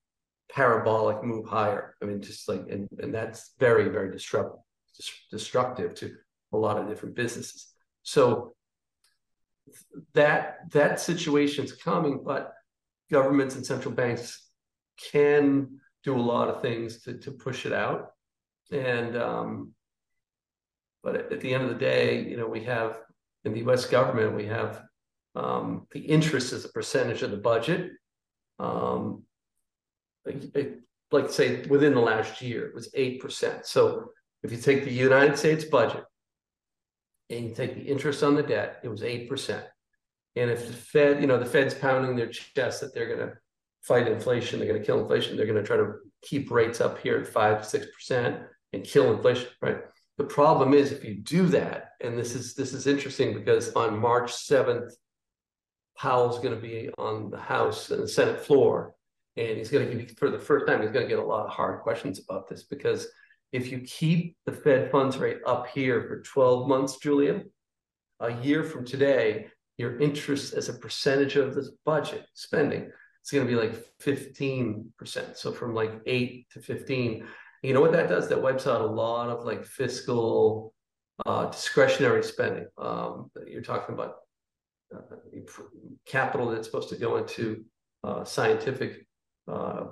parabolic 0.50 1.22
move 1.22 1.46
higher. 1.46 1.94
I 2.02 2.06
mean, 2.06 2.20
just 2.20 2.48
like, 2.48 2.62
and, 2.70 2.88
and 2.98 3.14
that's 3.14 3.52
very, 3.58 3.88
very 3.88 4.10
disruptive, 4.10 4.60
destructive 5.30 5.94
to 5.96 6.14
a 6.52 6.56
lot 6.56 6.78
of 6.78 6.88
different 6.88 7.14
businesses. 7.14 7.68
So 8.02 8.54
that 10.14 10.58
that 10.70 11.00
situation's 11.00 11.72
coming, 11.72 12.22
but 12.24 12.52
governments 13.10 13.56
and 13.56 13.66
central 13.66 13.92
banks 13.94 14.48
can 15.12 15.80
do 16.06 16.16
a 16.16 16.30
lot 16.34 16.48
of 16.48 16.62
things 16.62 17.02
to, 17.02 17.18
to 17.18 17.32
push 17.32 17.66
it 17.66 17.72
out. 17.72 18.12
And 18.70 19.16
um, 19.16 19.72
but 21.02 21.32
at 21.32 21.40
the 21.40 21.52
end 21.52 21.64
of 21.64 21.68
the 21.68 21.84
day, 21.84 22.24
you 22.24 22.36
know, 22.36 22.46
we 22.46 22.64
have 22.64 23.00
in 23.44 23.52
the 23.52 23.58
U.S. 23.60 23.84
government, 23.86 24.34
we 24.34 24.46
have 24.46 24.82
um, 25.34 25.86
the 25.92 26.00
interest 26.00 26.52
as 26.52 26.64
a 26.64 26.68
percentage 26.70 27.22
of 27.22 27.30
the 27.32 27.36
budget. 27.36 27.90
Um, 28.58 29.24
like, 30.24 30.80
like 31.12 31.30
say 31.30 31.62
within 31.66 31.94
the 31.94 32.00
last 32.00 32.40
year, 32.40 32.66
it 32.66 32.74
was 32.74 32.88
eight 32.94 33.20
percent. 33.20 33.66
So 33.66 34.10
if 34.42 34.50
you 34.52 34.58
take 34.58 34.84
the 34.84 34.92
United 34.92 35.36
States 35.36 35.64
budget 35.64 36.04
and 37.30 37.48
you 37.48 37.54
take 37.54 37.74
the 37.74 37.82
interest 37.82 38.22
on 38.22 38.36
the 38.36 38.42
debt, 38.42 38.78
it 38.84 38.88
was 38.88 39.02
eight 39.02 39.28
percent. 39.28 39.64
And 40.36 40.50
if 40.50 40.66
the 40.66 40.72
Fed, 40.72 41.20
you 41.20 41.26
know, 41.26 41.38
the 41.38 41.46
Fed's 41.46 41.74
pounding 41.74 42.14
their 42.14 42.28
chest 42.28 42.80
that 42.80 42.94
they're 42.94 43.08
going 43.08 43.28
to 43.28 43.34
fight 43.86 44.08
inflation, 44.08 44.58
they're 44.58 44.68
going 44.68 44.80
to 44.80 44.86
kill 44.86 45.00
inflation, 45.00 45.36
they're 45.36 45.46
going 45.46 45.62
to 45.62 45.66
try 45.66 45.76
to 45.76 45.94
keep 46.22 46.50
rates 46.50 46.80
up 46.80 46.98
here 46.98 47.18
at 47.18 47.26
five, 47.26 47.62
to 47.62 47.68
six 47.68 47.86
percent 47.94 48.42
and 48.72 48.84
kill 48.84 49.14
inflation, 49.14 49.48
right? 49.62 49.78
The 50.18 50.24
problem 50.24 50.72
is 50.74 50.92
if 50.92 51.04
you 51.04 51.16
do 51.16 51.46
that, 51.48 51.90
and 52.02 52.18
this 52.18 52.34
is 52.34 52.54
this 52.54 52.72
is 52.72 52.86
interesting 52.86 53.34
because 53.34 53.72
on 53.74 53.98
March 53.98 54.32
7th, 54.32 54.92
Powell's 55.96 56.38
going 56.38 56.54
to 56.54 56.60
be 56.60 56.90
on 56.98 57.30
the 57.30 57.38
House 57.38 57.90
and 57.90 58.02
the 58.02 58.08
Senate 58.08 58.40
floor, 58.40 58.94
and 59.36 59.58
he's 59.58 59.70
going 59.70 59.88
to 59.88 59.94
give 59.94 60.16
for 60.18 60.30
the 60.30 60.38
first 60.38 60.66
time, 60.66 60.82
he's 60.82 60.90
going 60.90 61.04
to 61.04 61.08
get 61.08 61.22
a 61.22 61.26
lot 61.26 61.46
of 61.46 61.52
hard 61.52 61.82
questions 61.82 62.20
about 62.26 62.48
this 62.48 62.64
because 62.64 63.08
if 63.52 63.70
you 63.70 63.80
keep 63.80 64.36
the 64.44 64.52
Fed 64.52 64.90
funds 64.90 65.16
rate 65.18 65.38
up 65.46 65.66
here 65.68 66.02
for 66.02 66.22
12 66.22 66.68
months, 66.68 66.96
Julia, 66.96 67.42
a 68.20 68.32
year 68.42 68.64
from 68.64 68.84
today, 68.84 69.46
your 69.78 69.98
interest 70.00 70.54
as 70.54 70.68
a 70.68 70.74
percentage 70.74 71.36
of 71.36 71.54
this 71.54 71.70
budget 71.84 72.24
spending, 72.34 72.90
it's 73.26 73.32
going 73.32 73.44
to 73.44 73.50
be 73.50 73.58
like 73.58 73.74
15%. 74.00 75.36
So 75.36 75.50
from 75.50 75.74
like 75.74 76.00
eight 76.06 76.46
to 76.50 76.60
15 76.60 77.26
you 77.66 77.74
know 77.74 77.80
what 77.80 77.92
that 77.92 78.08
does? 78.08 78.28
That 78.28 78.40
wipes 78.40 78.68
out 78.68 78.80
a 78.80 78.86
lot 78.86 79.28
of 79.28 79.44
like 79.44 79.64
fiscal 79.64 80.72
uh, 81.24 81.46
discretionary 81.46 82.22
spending. 82.22 82.66
Um, 82.78 83.30
you're 83.44 83.60
talking 83.60 83.94
about 83.96 84.18
uh, 84.94 85.16
capital 86.06 86.50
that's 86.50 86.68
supposed 86.68 86.90
to 86.90 86.96
go 86.96 87.16
into 87.16 87.64
uh, 88.04 88.22
scientific 88.22 89.06
uh, 89.48 89.86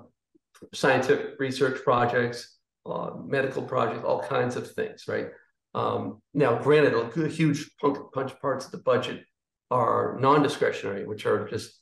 scientific 0.73 1.41
research 1.41 1.83
projects, 1.83 2.59
uh, 2.87 3.11
medical 3.27 3.63
projects, 3.63 4.05
all 4.05 4.23
kinds 4.23 4.55
of 4.55 4.71
things, 4.71 5.05
right? 5.09 5.29
Um, 5.75 6.23
now, 6.33 6.63
granted, 6.63 6.95
a 6.95 7.29
huge 7.29 7.71
punch 7.81 7.99
punch 8.13 8.39
parts 8.41 8.67
of 8.67 8.71
the 8.71 8.79
budget 8.79 9.25
are 9.73 10.17
non-discretionary, 10.21 11.07
which 11.07 11.27
are 11.27 11.49
just 11.49 11.81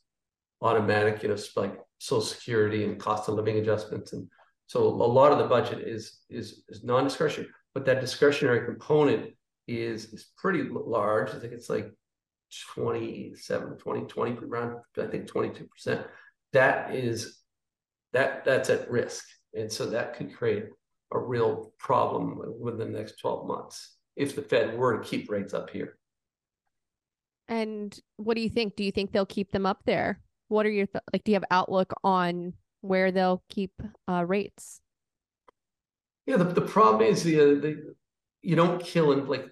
automatic, 0.62 1.22
you 1.22 1.28
know, 1.28 1.36
like 1.56 1.78
Social 1.98 2.22
Security 2.22 2.84
and 2.84 2.98
cost 2.98 3.28
of 3.28 3.34
living 3.34 3.58
adjustments 3.58 4.12
and 4.12 4.28
so 4.72 4.86
a 4.86 4.88
lot 4.88 5.32
of 5.32 5.38
the 5.38 5.44
budget 5.44 5.86
is 5.86 6.20
is 6.30 6.62
is 6.66 6.82
non-discretionary, 6.82 7.50
but 7.74 7.84
that 7.84 8.00
discretionary 8.00 8.64
component 8.64 9.34
is 9.68 10.06
is 10.14 10.30
pretty 10.38 10.62
large. 10.62 11.28
I 11.28 11.38
think 11.38 11.52
it's 11.52 11.68
like 11.68 11.92
27, 12.74 13.76
20, 13.76 14.06
20 14.06 14.38
around, 14.46 14.76
I 14.98 15.06
think 15.08 15.30
22%. 15.30 16.06
That 16.54 16.94
is 16.94 17.42
that 18.14 18.46
that's 18.46 18.70
at 18.70 18.90
risk. 18.90 19.26
And 19.54 19.70
so 19.70 19.84
that 19.90 20.16
could 20.16 20.34
create 20.34 20.68
a 21.12 21.18
real 21.18 21.74
problem 21.78 22.40
within 22.58 22.92
the 22.92 22.98
next 22.98 23.20
12 23.20 23.46
months 23.46 23.96
if 24.16 24.34
the 24.34 24.40
Fed 24.40 24.78
were 24.78 24.98
to 24.98 25.06
keep 25.06 25.30
rates 25.30 25.52
up 25.52 25.68
here. 25.68 25.98
And 27.46 27.94
what 28.16 28.36
do 28.36 28.40
you 28.40 28.48
think? 28.48 28.76
Do 28.76 28.84
you 28.84 28.92
think 28.92 29.12
they'll 29.12 29.26
keep 29.26 29.52
them 29.52 29.66
up 29.66 29.82
there? 29.84 30.22
What 30.52 30.66
are 30.66 30.70
your 30.70 30.86
th- 30.86 31.02
like? 31.12 31.24
Do 31.24 31.32
you 31.32 31.36
have 31.36 31.44
outlook 31.50 31.92
on 32.04 32.54
where 32.82 33.10
they'll 33.10 33.42
keep 33.48 33.72
uh, 34.06 34.24
rates. 34.26 34.80
Yeah, 36.26 36.36
the, 36.36 36.44
the 36.44 36.60
problem 36.60 37.08
is 37.08 37.24
the, 37.24 37.40
uh, 37.40 37.60
the 37.60 37.94
you 38.42 38.54
don't 38.54 38.82
kill 38.84 39.12
and 39.12 39.28
like 39.28 39.46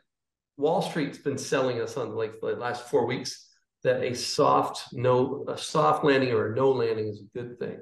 Wall 0.56 0.82
Street's 0.82 1.18
been 1.18 1.38
selling 1.38 1.80
us 1.80 1.96
on 1.96 2.14
like 2.14 2.34
the 2.40 2.48
last 2.48 2.88
four 2.88 3.06
weeks 3.06 3.48
that 3.82 4.02
a 4.02 4.14
soft 4.14 4.92
no 4.92 5.44
a 5.48 5.56
soft 5.56 6.04
landing 6.04 6.32
or 6.32 6.52
a 6.52 6.54
no 6.54 6.70
landing 6.70 7.08
is 7.08 7.22
a 7.22 7.38
good 7.38 7.58
thing, 7.58 7.78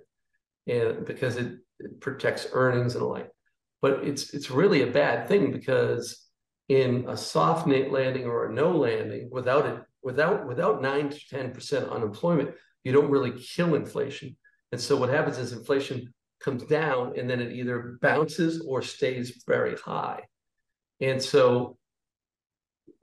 and 0.66 1.04
because 1.04 1.36
it, 1.36 1.58
it 1.80 2.00
protects 2.00 2.46
earnings 2.52 2.94
and 2.94 3.02
the 3.02 3.08
like. 3.08 3.30
But 3.82 4.04
it's 4.04 4.32
it's 4.32 4.50
really 4.50 4.82
a 4.82 4.92
bad 4.92 5.28
thing 5.28 5.50
because 5.50 6.26
in 6.68 7.06
a 7.08 7.16
soft 7.16 7.66
landing 7.66 8.26
or 8.26 8.46
a 8.46 8.52
no 8.52 8.70
landing 8.76 9.28
without 9.32 9.66
it 9.66 9.82
without 10.02 10.46
without 10.46 10.80
nine 10.80 11.08
to 11.10 11.28
ten 11.28 11.52
percent 11.52 11.88
unemployment, 11.88 12.54
you 12.84 12.92
don't 12.92 13.10
really 13.10 13.32
kill 13.32 13.74
inflation. 13.74 14.36
And 14.72 14.80
so 14.80 14.96
what 14.96 15.10
happens 15.10 15.38
is 15.38 15.52
inflation 15.52 16.12
comes 16.40 16.62
down 16.64 17.18
and 17.18 17.28
then 17.28 17.40
it 17.40 17.52
either 17.52 17.98
bounces 18.00 18.60
or 18.66 18.82
stays 18.82 19.42
very 19.46 19.76
high. 19.76 20.22
And 21.00 21.22
so 21.22 21.78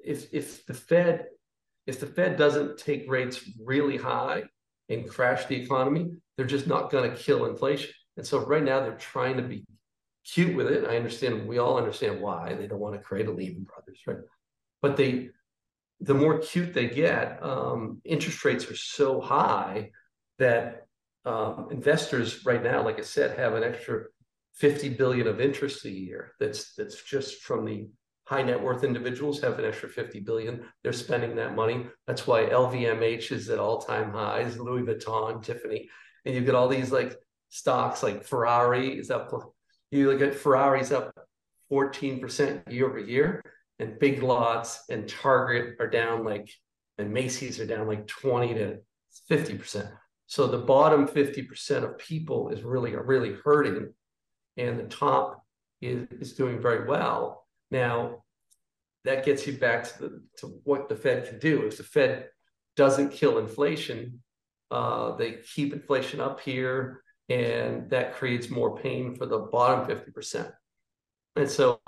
if 0.03 0.33
if 0.33 0.65
the 0.65 0.73
Fed 0.73 1.27
if 1.87 1.99
the 1.99 2.07
Fed 2.07 2.37
doesn't 2.37 2.77
take 2.77 3.09
rates 3.09 3.47
really 3.63 3.97
high 3.97 4.43
and 4.89 5.09
crash 5.09 5.45
the 5.45 5.55
economy, 5.55 6.11
they're 6.35 6.45
just 6.45 6.67
not 6.67 6.91
going 6.91 7.09
to 7.09 7.17
kill 7.17 7.45
inflation. 7.45 7.91
And 8.17 8.25
so 8.25 8.39
right 8.45 8.63
now 8.63 8.79
they're 8.79 8.95
trying 8.95 9.37
to 9.37 9.43
be 9.43 9.65
cute 10.25 10.55
with 10.55 10.67
it. 10.67 10.85
I 10.85 10.97
understand 10.97 11.47
we 11.47 11.59
all 11.59 11.77
understand 11.77 12.21
why 12.21 12.53
they 12.53 12.67
don't 12.67 12.79
want 12.79 12.95
to 12.95 13.01
create 13.01 13.27
a 13.27 13.31
Lehman 13.31 13.63
Brothers, 13.63 14.01
right? 14.07 14.17
But 14.81 14.97
they 14.97 15.29
the 16.05 16.13
more 16.13 16.37
cute 16.37 16.73
they 16.73 16.87
get, 16.87 17.39
um, 17.41 17.99
interest 18.05 18.45
rates 18.45 18.69
are 18.69 18.75
so 18.75 19.19
high 19.19 19.89
that 20.37 20.85
um, 21.25 21.69
investors 21.71 22.45
right 22.45 22.61
now, 22.61 22.83
like 22.83 22.99
I 22.99 23.03
said, 23.03 23.37
have 23.39 23.55
an 23.55 23.63
extra 23.63 24.03
50 24.53 24.89
billion 24.89 25.25
of 25.25 25.41
interest 25.41 25.83
a 25.85 25.89
year. 25.89 26.33
That's 26.39 26.75
that's 26.75 27.01
just 27.01 27.41
from 27.41 27.65
the 27.65 27.89
high 28.27 28.43
net 28.43 28.61
worth 28.61 28.83
individuals 28.83 29.41
have 29.41 29.57
an 29.57 29.65
extra 29.65 29.89
50 29.89 30.19
billion. 30.19 30.65
They're 30.83 30.93
spending 30.93 31.35
that 31.37 31.55
money. 31.55 31.87
That's 32.05 32.27
why 32.27 32.45
LVMH 32.45 33.31
is 33.31 33.49
at 33.49 33.57
all 33.59 33.81
time 33.81 34.11
highs, 34.11 34.59
Louis 34.59 34.83
Vuitton, 34.83 35.43
Tiffany, 35.43 35.89
and 36.23 36.35
you 36.35 36.41
get 36.41 36.55
all 36.55 36.67
these 36.67 36.91
like 36.91 37.15
stocks 37.49 38.03
like 38.03 38.23
Ferrari 38.23 38.99
is 38.99 39.09
up. 39.09 39.31
You 39.89 40.11
look 40.11 40.21
at 40.21 40.35
Ferrari's 40.35 40.91
up 40.91 41.11
14% 41.71 42.71
year 42.71 42.87
over 42.87 42.99
year 42.99 43.41
and 43.79 43.99
Big 43.99 44.23
Lots 44.23 44.85
and 44.89 45.07
Target 45.07 45.75
are 45.79 45.89
down 45.89 46.23
like, 46.23 46.49
and 46.97 47.11
Macy's 47.11 47.59
are 47.59 47.65
down 47.65 47.87
like 47.87 48.07
20 48.07 48.53
to 48.55 48.77
50%. 49.29 49.91
So 50.27 50.47
the 50.47 50.57
bottom 50.57 51.07
50% 51.07 51.83
of 51.83 51.97
people 51.97 52.49
is 52.49 52.63
really, 52.63 52.95
really 52.95 53.35
hurting. 53.43 53.93
And 54.57 54.79
the 54.79 54.83
top 54.83 55.43
is, 55.81 56.07
is 56.19 56.33
doing 56.33 56.61
very 56.61 56.87
well. 56.87 57.45
Now, 57.69 58.23
that 59.03 59.25
gets 59.25 59.45
you 59.45 59.57
back 59.57 59.83
to, 59.83 59.99
the, 59.99 60.23
to 60.39 60.47
what 60.63 60.89
the 60.89 60.95
Fed 60.95 61.27
can 61.27 61.39
do. 61.39 61.65
If 61.65 61.77
the 61.77 61.83
Fed 61.83 62.29
doesn't 62.75 63.11
kill 63.11 63.37
inflation, 63.37 64.21
uh, 64.71 65.15
they 65.15 65.39
keep 65.53 65.73
inflation 65.73 66.19
up 66.19 66.39
here, 66.39 67.03
and 67.29 67.89
that 67.91 68.15
creates 68.15 68.49
more 68.49 68.77
pain 68.77 69.15
for 69.15 69.25
the 69.25 69.39
bottom 69.39 69.85
50%. 69.85 70.51
And 71.35 71.49
so 71.49 71.79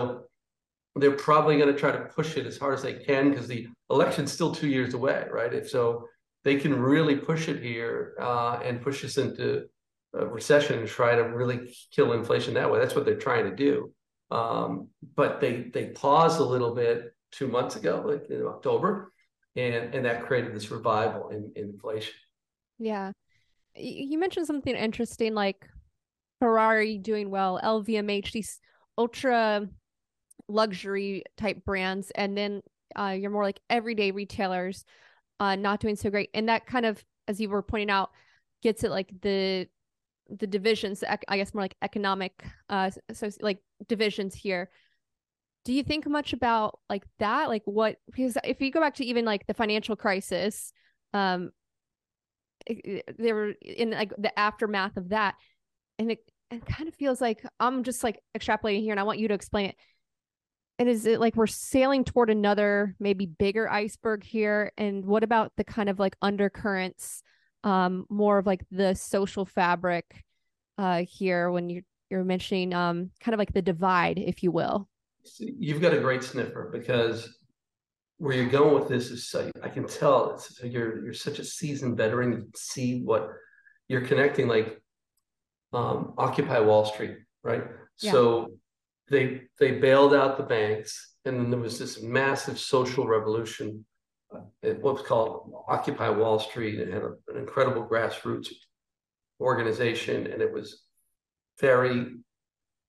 they're 1.00 1.12
probably 1.12 1.56
going 1.58 1.72
to 1.72 1.78
try 1.78 1.92
to 1.92 2.00
push 2.00 2.36
it 2.36 2.46
as 2.46 2.58
hard 2.58 2.74
as 2.74 2.82
they 2.82 2.94
can 2.94 3.30
because 3.30 3.48
the 3.48 3.68
election's 3.90 4.32
still 4.32 4.54
two 4.54 4.68
years 4.68 4.94
away, 4.94 5.26
right? 5.30 5.52
If 5.52 5.70
so, 5.70 6.08
they 6.44 6.56
can 6.56 6.78
really 6.78 7.16
push 7.16 7.48
it 7.48 7.62
here 7.62 8.14
uh, 8.20 8.60
and 8.64 8.80
push 8.80 9.04
us 9.04 9.18
into 9.18 9.66
a 10.14 10.26
recession 10.26 10.78
and 10.78 10.88
try 10.88 11.14
to 11.14 11.22
really 11.22 11.74
kill 11.90 12.12
inflation 12.12 12.54
that 12.54 12.70
way. 12.70 12.78
That's 12.78 12.94
what 12.94 13.04
they're 13.04 13.16
trying 13.16 13.44
to 13.44 13.54
do. 13.54 13.92
Um, 14.30 14.88
but 15.16 15.40
they 15.40 15.70
they 15.72 15.86
paused 15.86 16.40
a 16.40 16.44
little 16.44 16.74
bit 16.74 17.14
two 17.32 17.48
months 17.48 17.76
ago, 17.76 18.02
like 18.06 18.28
in 18.30 18.44
October, 18.46 19.12
and 19.56 19.94
and 19.94 20.04
that 20.04 20.26
created 20.26 20.54
this 20.54 20.70
revival 20.70 21.30
in, 21.30 21.52
in 21.56 21.70
inflation. 21.70 22.14
Yeah, 22.78 23.12
you 23.74 24.18
mentioned 24.18 24.46
something 24.46 24.74
interesting, 24.74 25.34
like 25.34 25.66
Ferrari 26.40 26.98
doing 26.98 27.30
well, 27.30 27.58
LVMH, 27.62 28.32
these 28.32 28.60
ultra 28.96 29.68
luxury 30.48 31.22
type 31.36 31.64
brands 31.64 32.10
and 32.14 32.36
then 32.36 32.62
uh, 32.96 33.14
you're 33.18 33.30
more 33.30 33.44
like 33.44 33.60
everyday 33.68 34.10
retailers 34.10 34.84
uh, 35.40 35.54
not 35.56 35.80
doing 35.80 35.96
so 35.96 36.10
great. 36.10 36.30
And 36.34 36.48
that 36.48 36.66
kind 36.66 36.86
of 36.86 37.04
as 37.26 37.40
you 37.40 37.48
were 37.48 37.62
pointing 37.62 37.90
out 37.90 38.10
gets 38.62 38.82
it 38.82 38.90
like 38.90 39.12
the 39.20 39.68
the 40.30 40.46
divisions 40.46 41.02
i 41.28 41.38
guess 41.38 41.54
more 41.54 41.62
like 41.62 41.76
economic 41.80 42.44
uh 42.68 42.90
so 43.12 43.30
like 43.40 43.58
divisions 43.86 44.34
here. 44.34 44.70
Do 45.64 45.72
you 45.72 45.82
think 45.82 46.06
much 46.06 46.32
about 46.32 46.78
like 46.88 47.04
that? 47.18 47.48
Like 47.48 47.62
what 47.64 47.96
because 48.06 48.36
if 48.44 48.60
you 48.60 48.70
go 48.70 48.80
back 48.80 48.94
to 48.96 49.04
even 49.04 49.24
like 49.24 49.46
the 49.46 49.54
financial 49.54 49.96
crisis 49.96 50.72
um 51.14 51.50
there 53.18 53.34
were 53.34 53.54
in 53.62 53.90
like 53.90 54.12
the 54.18 54.36
aftermath 54.38 54.96
of 54.96 55.10
that 55.10 55.34
and 55.98 56.10
it, 56.12 56.18
it 56.50 56.64
kind 56.66 56.88
of 56.88 56.94
feels 56.94 57.20
like 57.20 57.42
i'm 57.60 57.82
just 57.82 58.04
like 58.04 58.20
extrapolating 58.36 58.82
here 58.82 58.92
and 58.92 59.00
i 59.00 59.04
want 59.04 59.18
you 59.18 59.28
to 59.28 59.34
explain 59.34 59.70
it 59.70 59.76
and 60.78 60.88
is 60.88 61.06
it 61.06 61.20
like 61.20 61.36
we're 61.36 61.46
sailing 61.46 62.04
toward 62.04 62.30
another 62.30 62.94
maybe 63.00 63.26
bigger 63.26 63.68
iceberg 63.68 64.24
here 64.24 64.72
and 64.78 65.04
what 65.04 65.24
about 65.24 65.52
the 65.56 65.64
kind 65.64 65.88
of 65.88 65.98
like 65.98 66.16
undercurrents 66.22 67.22
um 67.64 68.06
more 68.08 68.38
of 68.38 68.46
like 68.46 68.64
the 68.70 68.94
social 68.94 69.44
fabric 69.44 70.24
uh 70.78 71.02
here 71.08 71.50
when 71.50 71.68
you're 71.68 71.82
you're 72.10 72.24
mentioning 72.24 72.72
um 72.72 73.10
kind 73.20 73.34
of 73.34 73.38
like 73.38 73.52
the 73.52 73.62
divide 73.62 74.18
if 74.18 74.42
you 74.42 74.50
will 74.50 74.88
you've 75.38 75.80
got 75.80 75.92
a 75.92 75.98
great 75.98 76.22
sniffer 76.22 76.70
because 76.72 77.38
where 78.18 78.34
you're 78.34 78.48
going 78.48 78.74
with 78.74 78.88
this 78.88 79.10
is 79.10 79.28
so 79.28 79.50
I 79.62 79.68
can 79.68 79.86
tell 79.86 80.32
it's, 80.34 80.60
you're 80.62 81.04
you're 81.04 81.14
such 81.14 81.38
a 81.38 81.44
seasoned 81.44 81.96
veteran. 81.96 82.32
You 82.32 82.50
see 82.54 83.00
what 83.02 83.30
you're 83.86 84.02
connecting 84.02 84.48
like 84.48 84.80
um, 85.72 86.14
Occupy 86.18 86.58
Wall 86.60 86.84
Street, 86.84 87.16
right? 87.42 87.62
Yeah. 88.00 88.12
So 88.12 88.48
they 89.10 89.42
they 89.58 89.72
bailed 89.72 90.14
out 90.14 90.36
the 90.36 90.42
banks, 90.42 91.14
and 91.24 91.38
then 91.38 91.50
there 91.50 91.60
was 91.60 91.78
this 91.78 92.02
massive 92.02 92.58
social 92.58 93.06
revolution. 93.06 93.84
Uh, 94.34 94.40
what 94.80 94.94
was 94.94 95.06
called 95.06 95.52
Occupy 95.68 96.10
Wall 96.10 96.38
Street. 96.38 96.78
It 96.78 96.92
had 96.92 97.02
a, 97.02 97.14
an 97.28 97.38
incredible 97.38 97.86
grassroots 97.88 98.48
organization, 99.40 100.26
and 100.26 100.42
it 100.42 100.52
was 100.52 100.82
very. 101.60 102.16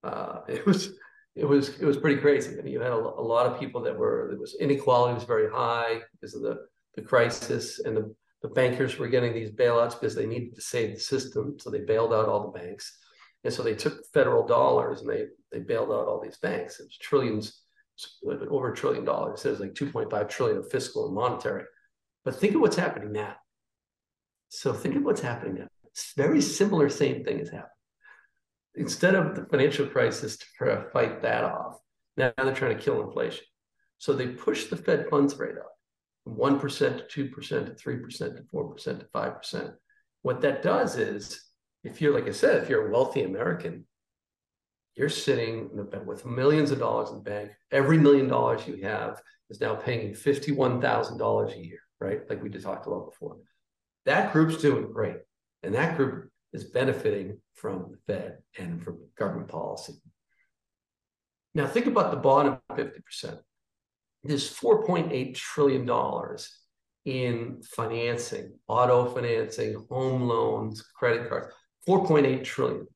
Uh, 0.02 0.40
it 0.48 0.66
was 0.66 0.92
it 1.36 1.44
was 1.44 1.80
it 1.80 1.84
was 1.84 1.96
pretty 1.96 2.20
crazy. 2.20 2.58
I 2.58 2.62
mean, 2.62 2.72
you 2.72 2.80
had 2.80 2.92
a, 2.92 2.96
a 2.96 3.26
lot 3.34 3.46
of 3.46 3.58
people 3.58 3.80
that 3.82 3.96
were 3.96 4.26
there 4.30 4.38
was 4.38 4.56
inequality 4.60 5.14
was 5.14 5.24
very 5.24 5.50
high 5.50 6.00
because 6.12 6.34
of 6.34 6.42
the 6.42 6.66
the 6.96 7.02
crisis, 7.02 7.80
and 7.80 7.96
the 7.96 8.14
the 8.42 8.48
bankers 8.48 8.98
were 8.98 9.08
getting 9.08 9.34
these 9.34 9.50
bailouts 9.50 9.98
because 10.00 10.14
they 10.14 10.26
needed 10.26 10.54
to 10.54 10.62
save 10.62 10.94
the 10.94 11.00
system, 11.00 11.58
so 11.58 11.70
they 11.70 11.80
bailed 11.80 12.12
out 12.12 12.28
all 12.28 12.50
the 12.50 12.58
banks. 12.58 12.98
And 13.44 13.52
so 13.52 13.62
they 13.62 13.74
took 13.74 14.04
federal 14.12 14.46
dollars 14.46 15.00
and 15.00 15.10
they 15.10 15.26
they 15.50 15.60
bailed 15.60 15.90
out 15.90 16.06
all 16.06 16.20
these 16.20 16.38
banks. 16.38 16.78
It 16.78 16.84
was 16.84 16.98
trillions, 16.98 17.62
over 18.22 18.72
a 18.72 18.76
trillion 18.76 19.04
dollars. 19.04 19.44
It 19.44 19.50
was 19.50 19.60
like 19.60 19.74
2.5 19.74 20.28
trillion 20.28 20.58
of 20.58 20.70
fiscal 20.70 21.06
and 21.06 21.14
monetary. 21.14 21.64
But 22.24 22.36
think 22.36 22.54
of 22.54 22.60
what's 22.60 22.76
happening 22.76 23.12
now. 23.12 23.34
So 24.48 24.72
think 24.72 24.96
of 24.96 25.02
what's 25.02 25.20
happening 25.20 25.54
now. 25.54 25.68
It's 25.86 26.12
very 26.16 26.40
similar, 26.40 26.88
same 26.88 27.24
thing 27.24 27.40
is 27.40 27.50
happening. 27.50 27.70
Instead 28.76 29.16
of 29.16 29.34
the 29.34 29.44
financial 29.46 29.86
crisis 29.86 30.36
to 30.36 30.84
fight 30.92 31.22
that 31.22 31.44
off, 31.44 31.78
now 32.16 32.32
they're 32.36 32.54
trying 32.54 32.76
to 32.76 32.82
kill 32.82 33.02
inflation. 33.02 33.44
So 33.98 34.12
they 34.12 34.28
push 34.28 34.66
the 34.66 34.76
Fed 34.76 35.06
funds 35.10 35.36
rate 35.38 35.58
up 35.58 35.72
from 36.24 36.36
1% 36.36 37.08
to 37.08 37.28
2% 37.28 37.48
to 37.48 37.72
3% 37.72 38.36
to 38.36 38.42
4% 38.54 38.84
to 38.84 39.06
5%. 39.06 39.74
What 40.22 40.40
that 40.42 40.62
does 40.62 40.96
is 40.96 41.49
if 41.84 42.00
you're 42.00 42.14
like 42.14 42.28
I 42.28 42.32
said, 42.32 42.62
if 42.62 42.68
you're 42.68 42.88
a 42.88 42.92
wealthy 42.92 43.22
American, 43.22 43.86
you're 44.96 45.08
sitting 45.08 45.70
with 46.04 46.26
millions 46.26 46.70
of 46.70 46.78
dollars 46.78 47.10
in 47.10 47.16
the 47.16 47.22
bank. 47.22 47.52
Every 47.70 47.98
million 47.98 48.28
dollars 48.28 48.66
you 48.66 48.76
have 48.82 49.20
is 49.48 49.60
now 49.60 49.74
paying 49.74 50.14
fifty-one 50.14 50.80
thousand 50.80 51.18
dollars 51.18 51.52
a 51.52 51.64
year, 51.64 51.80
right? 52.00 52.20
Like 52.28 52.42
we 52.42 52.50
just 52.50 52.64
talked 52.64 52.86
about 52.86 53.10
before. 53.10 53.36
That 54.04 54.32
group's 54.32 54.56
doing 54.60 54.92
great, 54.92 55.16
and 55.62 55.74
that 55.74 55.96
group 55.96 56.30
is 56.52 56.64
benefiting 56.64 57.38
from 57.54 57.92
the 57.92 57.98
Fed 58.12 58.38
and 58.58 58.82
from 58.82 58.98
government 59.16 59.48
policy. 59.48 59.94
Now 61.54 61.66
think 61.66 61.86
about 61.86 62.10
the 62.10 62.16
bottom 62.16 62.58
fifty 62.76 63.00
percent. 63.00 63.38
There's 64.22 64.48
four 64.48 64.84
point 64.84 65.12
eight 65.12 65.34
trillion 65.36 65.86
dollars 65.86 66.50
in 67.06 67.62
financing, 67.62 68.52
auto 68.68 69.06
financing, 69.06 69.86
home 69.88 70.22
loans, 70.22 70.82
credit 70.94 71.28
cards. 71.28 71.54
4.8 71.88 72.44
trillion. 72.44 72.86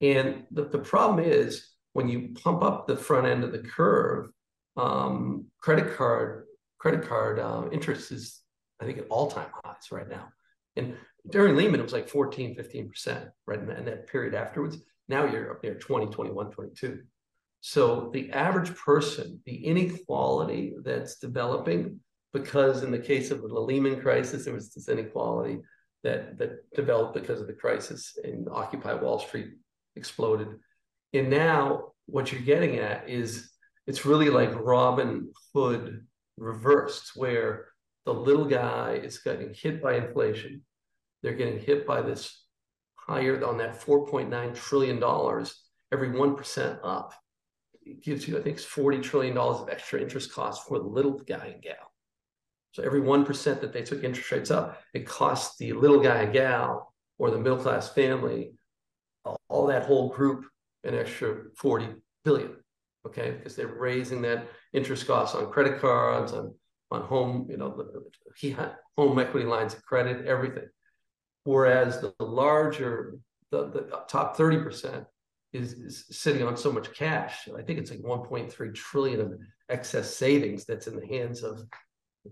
And 0.00 0.44
the, 0.50 0.64
the 0.64 0.78
problem 0.78 1.24
is 1.24 1.70
when 1.92 2.08
you 2.08 2.34
pump 2.42 2.62
up 2.62 2.86
the 2.86 2.96
front 2.96 3.26
end 3.26 3.44
of 3.44 3.52
the 3.52 3.58
curve, 3.58 4.30
um, 4.76 5.46
credit 5.60 5.96
card 5.96 6.46
credit 6.78 7.08
card 7.08 7.38
uh, 7.38 7.64
interest 7.72 8.12
is, 8.12 8.42
I 8.80 8.84
think, 8.84 8.98
at 8.98 9.08
all 9.08 9.30
time 9.30 9.48
highs 9.64 9.90
right 9.90 10.08
now. 10.08 10.28
And 10.76 10.94
during 11.28 11.56
Lehman, 11.56 11.80
it 11.80 11.82
was 11.82 11.92
like 11.92 12.08
14, 12.08 12.54
15%, 12.54 13.28
right? 13.46 13.58
in 13.58 13.84
that 13.86 14.06
period 14.06 14.34
afterwards. 14.34 14.76
Now 15.08 15.24
you're 15.24 15.50
up 15.50 15.62
there 15.62 15.74
20, 15.74 16.06
21, 16.06 16.50
22. 16.50 17.00
So 17.60 18.10
the 18.12 18.30
average 18.32 18.74
person, 18.76 19.40
the 19.46 19.64
inequality 19.64 20.74
that's 20.82 21.18
developing, 21.18 22.00
because 22.32 22.82
in 22.82 22.90
the 22.90 22.98
case 22.98 23.30
of 23.30 23.40
the 23.42 23.48
Lehman 23.48 24.00
crisis, 24.00 24.44
there 24.44 24.54
was 24.54 24.72
this 24.72 24.88
inequality 24.88 25.58
that 26.04 26.38
that 26.38 26.70
developed 26.74 27.14
because 27.14 27.40
of 27.40 27.46
the 27.46 27.52
crisis 27.52 28.18
and 28.22 28.48
Occupy 28.50 28.94
Wall 28.94 29.18
Street 29.18 29.48
exploded. 29.96 30.48
And 31.12 31.30
now 31.30 31.92
what 32.06 32.30
you're 32.30 32.42
getting 32.42 32.76
at 32.76 33.08
is 33.08 33.50
it's 33.86 34.04
really 34.04 34.30
like 34.30 34.54
Robin 34.54 35.32
Hood 35.54 36.06
reversed, 36.36 37.12
where 37.14 37.68
the 38.04 38.14
little 38.14 38.44
guy 38.44 39.00
is 39.02 39.18
getting 39.18 39.54
hit 39.54 39.82
by 39.82 39.94
inflation. 39.94 40.62
They're 41.22 41.34
getting 41.34 41.58
hit 41.58 41.86
by 41.86 42.02
this 42.02 42.44
higher 42.94 43.44
on 43.44 43.58
that 43.58 43.80
$4.9 43.80 44.54
trillion 44.54 44.96
every 45.92 46.08
1% 46.08 46.78
up. 46.82 47.14
It 47.82 48.02
gives 48.02 48.26
you, 48.26 48.36
I 48.38 48.42
think, 48.42 48.56
it's 48.56 48.66
$40 48.66 49.02
trillion 49.02 49.38
of 49.38 49.68
extra 49.70 50.00
interest 50.00 50.32
costs 50.32 50.66
for 50.66 50.78
the 50.78 50.86
little 50.86 51.18
guy 51.18 51.52
and 51.54 51.62
gal. 51.62 51.92
So 52.76 52.82
every 52.82 53.00
1% 53.00 53.60
that 53.62 53.72
they 53.72 53.80
took 53.80 54.04
interest 54.04 54.30
rates 54.30 54.50
up, 54.50 54.82
it 54.92 55.06
cost 55.06 55.56
the 55.56 55.72
little 55.72 55.98
guy 55.98 56.26
gal 56.26 56.92
or 57.16 57.30
the 57.30 57.38
middle 57.38 57.56
class 57.56 57.88
family, 57.88 58.52
all 59.48 59.66
that 59.68 59.84
whole 59.84 60.10
group, 60.10 60.44
an 60.84 60.94
extra 60.94 61.44
40 61.56 61.88
billion. 62.22 62.54
Okay. 63.06 63.30
Because 63.30 63.56
they're 63.56 63.66
raising 63.66 64.20
that 64.22 64.48
interest 64.74 65.06
costs 65.06 65.34
on 65.34 65.50
credit 65.50 65.80
cards, 65.80 66.34
on, 66.34 66.54
on 66.90 67.00
home, 67.00 67.46
you 67.48 67.56
know, 67.56 67.82
home 68.98 69.18
equity 69.18 69.46
lines 69.46 69.72
of 69.72 69.82
credit, 69.82 70.26
everything. 70.26 70.68
Whereas 71.44 72.02
the 72.02 72.12
larger, 72.20 73.16
the, 73.52 73.70
the 73.70 74.02
top 74.06 74.36
30% 74.36 75.06
is, 75.54 75.72
is 75.72 76.04
sitting 76.10 76.46
on 76.46 76.58
so 76.58 76.70
much 76.70 76.92
cash. 76.92 77.48
I 77.56 77.62
think 77.62 77.78
it's 77.78 77.90
like 77.90 78.00
1.3 78.00 78.74
trillion 78.74 79.22
of 79.22 79.32
excess 79.70 80.14
savings 80.14 80.66
that's 80.66 80.88
in 80.88 81.00
the 81.00 81.06
hands 81.06 81.42
of 81.42 81.62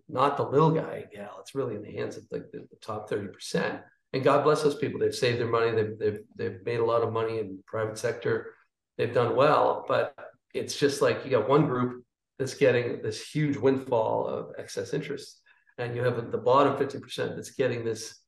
not 0.09 0.37
the 0.37 0.45
little 0.45 0.71
guy 0.71 1.05
gal. 1.13 1.37
It's 1.41 1.55
really 1.55 1.75
in 1.75 1.83
the 1.83 1.93
hands 1.93 2.17
of 2.17 2.25
like 2.31 2.51
the, 2.53 2.67
the, 2.71 2.77
top 2.81 3.11
30%. 3.11 3.81
And 4.13 4.25
God 4.25 4.45
bless 4.45 4.63
those 4.63 4.77
people. 4.77 5.01
They've 5.01 5.15
saved 5.15 5.41
their 5.41 5.49
money. 5.49 5.73
They've, 5.73 5.99
they've, 5.99 6.21
they've 6.37 6.65
made 6.65 6.81
a 6.81 6.85
lot 6.85 7.03
of 7.03 7.13
money 7.13 7.39
in 7.39 7.57
the 7.57 7.63
private 7.67 7.99
sector. 7.99 8.55
They've 8.97 9.13
done 9.13 9.35
well, 9.35 9.85
but 9.89 10.15
it's 10.55 10.77
just 10.79 11.03
like 11.03 11.25
you 11.25 11.31
got 11.31 11.49
one 11.49 11.67
group 11.67 12.05
that's 12.39 12.55
getting 12.55 13.03
this 13.03 13.27
huge 13.27 13.57
windfall 13.57 14.27
of 14.27 14.53
excess 14.59 14.95
interest. 14.95 15.41
And 15.79 15.97
you 15.97 16.03
have 16.03 16.31
the 16.31 16.39
bottom 16.39 16.77
50% 16.77 17.35
that's 17.35 17.51
getting 17.51 17.85
this 17.85 18.21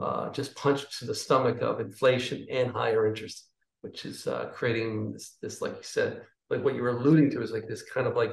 uh, 0.00 0.30
just 0.30 0.54
punched 0.56 0.98
to 0.98 1.04
the 1.06 1.14
stomach 1.14 1.60
of 1.62 1.80
inflation 1.80 2.46
and 2.50 2.70
higher 2.70 3.06
interest, 3.06 3.48
which 3.82 4.04
is 4.04 4.26
uh, 4.26 4.50
creating 4.52 5.12
this, 5.12 5.36
this, 5.40 5.62
like 5.62 5.72
you 5.72 5.82
said, 5.82 6.22
like 6.50 6.64
what 6.64 6.74
you 6.74 6.82
were 6.82 6.96
alluding 6.96 7.30
to 7.30 7.42
is 7.42 7.52
like 7.52 7.68
this 7.68 7.82
kind 7.82 8.06
of 8.06 8.16
like 8.16 8.32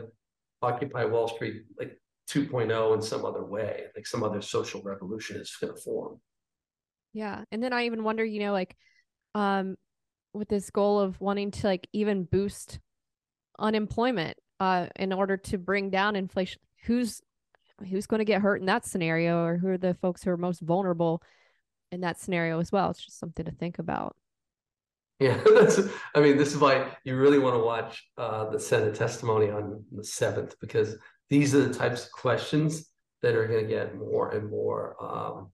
Occupy 0.62 1.06
Wall 1.06 1.28
Street, 1.28 1.64
like 1.78 1.99
2.0 2.30 2.94
in 2.96 3.02
some 3.02 3.26
other 3.26 3.44
way, 3.44 3.84
like 3.96 4.08
some 4.08 4.24
other 4.24 4.42
social 4.42 4.82
revolution 4.82 5.38
is 5.38 5.56
going 5.60 5.74
to 5.74 5.82
form. 5.82 6.20
Yeah. 7.14 7.44
And 7.52 7.64
then 7.64 7.74
I 7.74 7.86
even 7.86 8.04
wonder, 8.04 8.24
you 8.24 8.40
know, 8.40 8.54
like 8.54 8.76
um 9.36 9.76
with 10.34 10.50
this 10.50 10.70
goal 10.70 11.00
of 11.00 11.20
wanting 11.20 11.52
to 11.52 11.68
like 11.68 11.88
even 11.94 12.24
boost 12.24 12.80
unemployment 13.58 14.38
uh 14.60 14.88
in 14.96 15.12
order 15.12 15.38
to 15.38 15.58
bring 15.58 15.90
down 15.90 16.16
inflation, 16.16 16.62
who's 16.86 17.22
who's 17.90 18.08
going 18.08 18.20
to 18.20 18.26
get 18.26 18.42
hurt 18.42 18.60
in 18.60 18.66
that 18.68 18.86
scenario 18.86 19.44
or 19.44 19.58
who 19.58 19.70
are 19.70 19.78
the 19.78 19.94
folks 19.96 20.24
who 20.24 20.32
are 20.32 20.38
most 20.38 20.62
vulnerable 20.62 21.22
in 21.92 22.02
that 22.02 22.20
scenario 22.20 22.60
as 22.60 22.72
well? 22.72 22.90
It's 22.92 23.04
just 23.04 23.20
something 23.20 23.46
to 23.46 23.52
think 23.52 23.80
about. 23.80 24.16
Yeah, 25.20 25.42
that's. 25.54 25.80
I 26.16 26.22
mean, 26.22 26.38
this 26.38 26.54
is 26.54 26.60
why 26.60 26.96
you 27.04 27.18
really 27.18 27.40
want 27.40 27.56
to 27.56 27.64
watch 27.64 28.08
uh, 28.18 28.50
the 28.50 28.60
Senate 28.60 28.96
testimony 28.96 29.50
on 29.50 29.84
the 29.92 30.04
seventh 30.04 30.56
because 30.62 30.96
these 31.30 31.54
are 31.54 31.68
the 31.68 31.74
types 31.74 32.06
of 32.06 32.12
questions 32.12 32.90
that 33.22 33.36
are 33.36 33.48
going 33.48 33.64
to 33.64 33.70
get 33.70 33.98
more 33.98 34.32
and 34.32 34.50
more. 34.50 34.96
Um, 35.02 35.52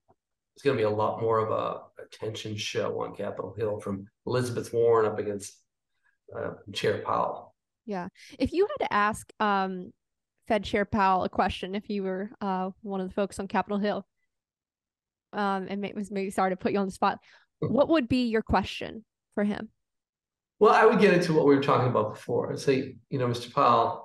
it's 0.56 0.64
going 0.64 0.78
to 0.78 0.82
be 0.82 0.86
a 0.86 0.90
lot 0.90 1.22
more 1.22 1.40
of 1.40 1.52
a 1.52 1.82
attention 2.02 2.56
show 2.56 3.02
on 3.02 3.16
Capitol 3.16 3.54
Hill 3.58 3.80
from 3.80 4.08
Elizabeth 4.26 4.72
Warren 4.74 5.12
up 5.12 5.20
against 5.20 5.58
uh, 6.36 6.52
Chair 6.74 7.02
Powell. 7.06 7.54
Yeah, 7.86 8.08
if 8.40 8.54
you 8.54 8.68
had 8.68 8.86
to 8.86 8.94
ask 8.94 9.32
um, 9.40 9.92
Fed 10.48 10.64
Chair 10.64 10.86
Powell 10.86 11.24
a 11.24 11.30
question, 11.30 11.76
if 11.76 11.90
you 11.90 12.04
were 12.04 12.32
uh, 12.42 12.72
one 12.82 13.02
of 13.02 13.08
the 13.08 13.14
folks 13.14 13.38
on 13.40 13.48
Capitol 13.48 13.78
Hill, 13.78 14.06
um, 15.34 15.68
and 15.70 15.86
it 15.86 15.96
was 15.96 16.10
maybe 16.10 16.32
sorry 16.32 16.52
to 16.52 16.56
put 16.56 16.72
you 16.72 16.80
on 16.80 16.86
the 16.86 16.92
spot, 16.92 17.20
what 17.60 17.90
would 17.90 18.08
be 18.08 18.28
your 18.28 18.42
question 18.42 19.04
for 19.34 19.44
him? 19.44 19.70
Well, 20.60 20.74
I 20.74 20.86
would 20.86 21.00
get 21.00 21.14
into 21.14 21.34
what 21.34 21.46
we 21.46 21.56
were 21.56 21.64
talking 21.64 21.90
about 21.90 22.14
before 22.14 22.50
and 22.50 22.60
say, 22.60 22.96
you 23.10 23.20
know, 23.20 23.28
Mr. 23.28 23.54
Powell, 23.54 24.05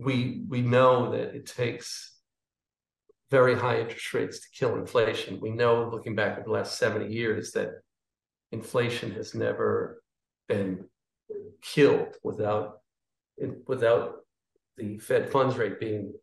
we 0.00 0.42
we 0.48 0.62
know 0.62 1.12
that 1.12 1.34
it 1.34 1.46
takes 1.46 2.16
very 3.30 3.54
high 3.54 3.80
interest 3.80 4.12
rates 4.14 4.40
to 4.40 4.46
kill 4.52 4.76
inflation. 4.76 5.38
We 5.40 5.50
know, 5.50 5.88
looking 5.88 6.16
back 6.16 6.38
at 6.38 6.44
the 6.44 6.50
last 6.50 6.78
70 6.78 7.12
years, 7.12 7.52
that 7.52 7.70
inflation 8.50 9.12
has 9.12 9.34
never 9.34 10.02
been 10.48 10.86
killed 11.62 12.16
without 12.24 12.78
without 13.66 14.16
the 14.76 14.98
Fed 14.98 15.30
funds 15.30 15.56
rate 15.56 15.78
being 15.78 16.14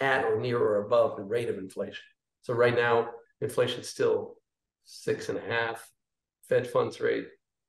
at 0.00 0.24
or 0.24 0.38
near 0.40 0.58
or 0.58 0.84
above 0.84 1.16
the 1.16 1.24
rate 1.24 1.48
of 1.48 1.58
inflation. 1.58 2.04
So 2.42 2.54
right 2.54 2.74
now, 2.74 3.10
inflation 3.40 3.80
is 3.80 3.88
still 3.88 4.36
six 4.84 5.28
and 5.28 5.38
a 5.38 5.40
half. 5.40 5.88
Fed 6.48 6.66
funds 6.66 7.00
rate 7.00 7.26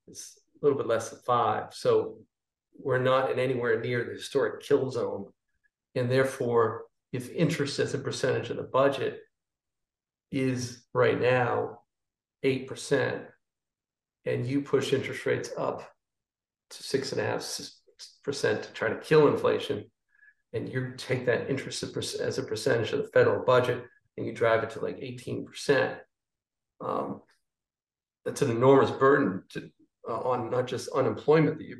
is 0.07 0.37
a 0.61 0.65
little 0.65 0.77
bit 0.77 0.87
less 0.87 1.09
than 1.09 1.19
five. 1.25 1.73
So 1.73 2.17
we're 2.77 2.99
not 2.99 3.31
in 3.31 3.39
anywhere 3.39 3.81
near 3.81 4.03
the 4.03 4.11
historic 4.11 4.61
kill 4.61 4.91
zone. 4.91 5.25
And 5.97 6.11
therefore, 6.11 6.85
if 7.11 7.29
interest 7.31 7.79
as 7.79 7.93
a 7.93 7.99
percentage 7.99 8.49
of 8.49 8.57
the 8.57 8.63
budget 8.63 9.19
is 10.31 10.83
right 10.93 11.19
now 11.19 11.79
8%, 12.43 13.25
and 14.25 14.45
you 14.45 14.61
push 14.61 14.93
interest 14.93 15.25
rates 15.25 15.49
up 15.57 15.89
to 16.69 16.83
six 16.83 17.13
and 17.13 17.21
a 17.21 17.23
half 17.23 17.47
percent 18.23 18.63
to 18.63 18.73
try 18.73 18.89
to 18.89 18.99
kill 18.99 19.27
inflation, 19.27 19.85
and 20.53 20.71
you 20.71 20.93
take 20.97 21.25
that 21.25 21.49
interest 21.49 21.83
as 21.83 22.37
a 22.37 22.43
percentage 22.43 22.91
of 22.91 22.99
the 22.99 23.09
federal 23.09 23.43
budget 23.45 23.83
and 24.17 24.25
you 24.25 24.33
drive 24.33 24.63
it 24.63 24.71
to 24.71 24.79
like 24.79 24.97
18%, 24.97 25.97
um, 26.81 27.21
that's 28.25 28.41
an 28.41 28.51
enormous 28.51 28.91
burden 28.91 29.43
to, 29.49 29.69
uh, 30.09 30.19
on 30.21 30.49
not 30.49 30.67
just 30.67 30.89
unemployment 30.89 31.57
that 31.57 31.67
you 31.67 31.77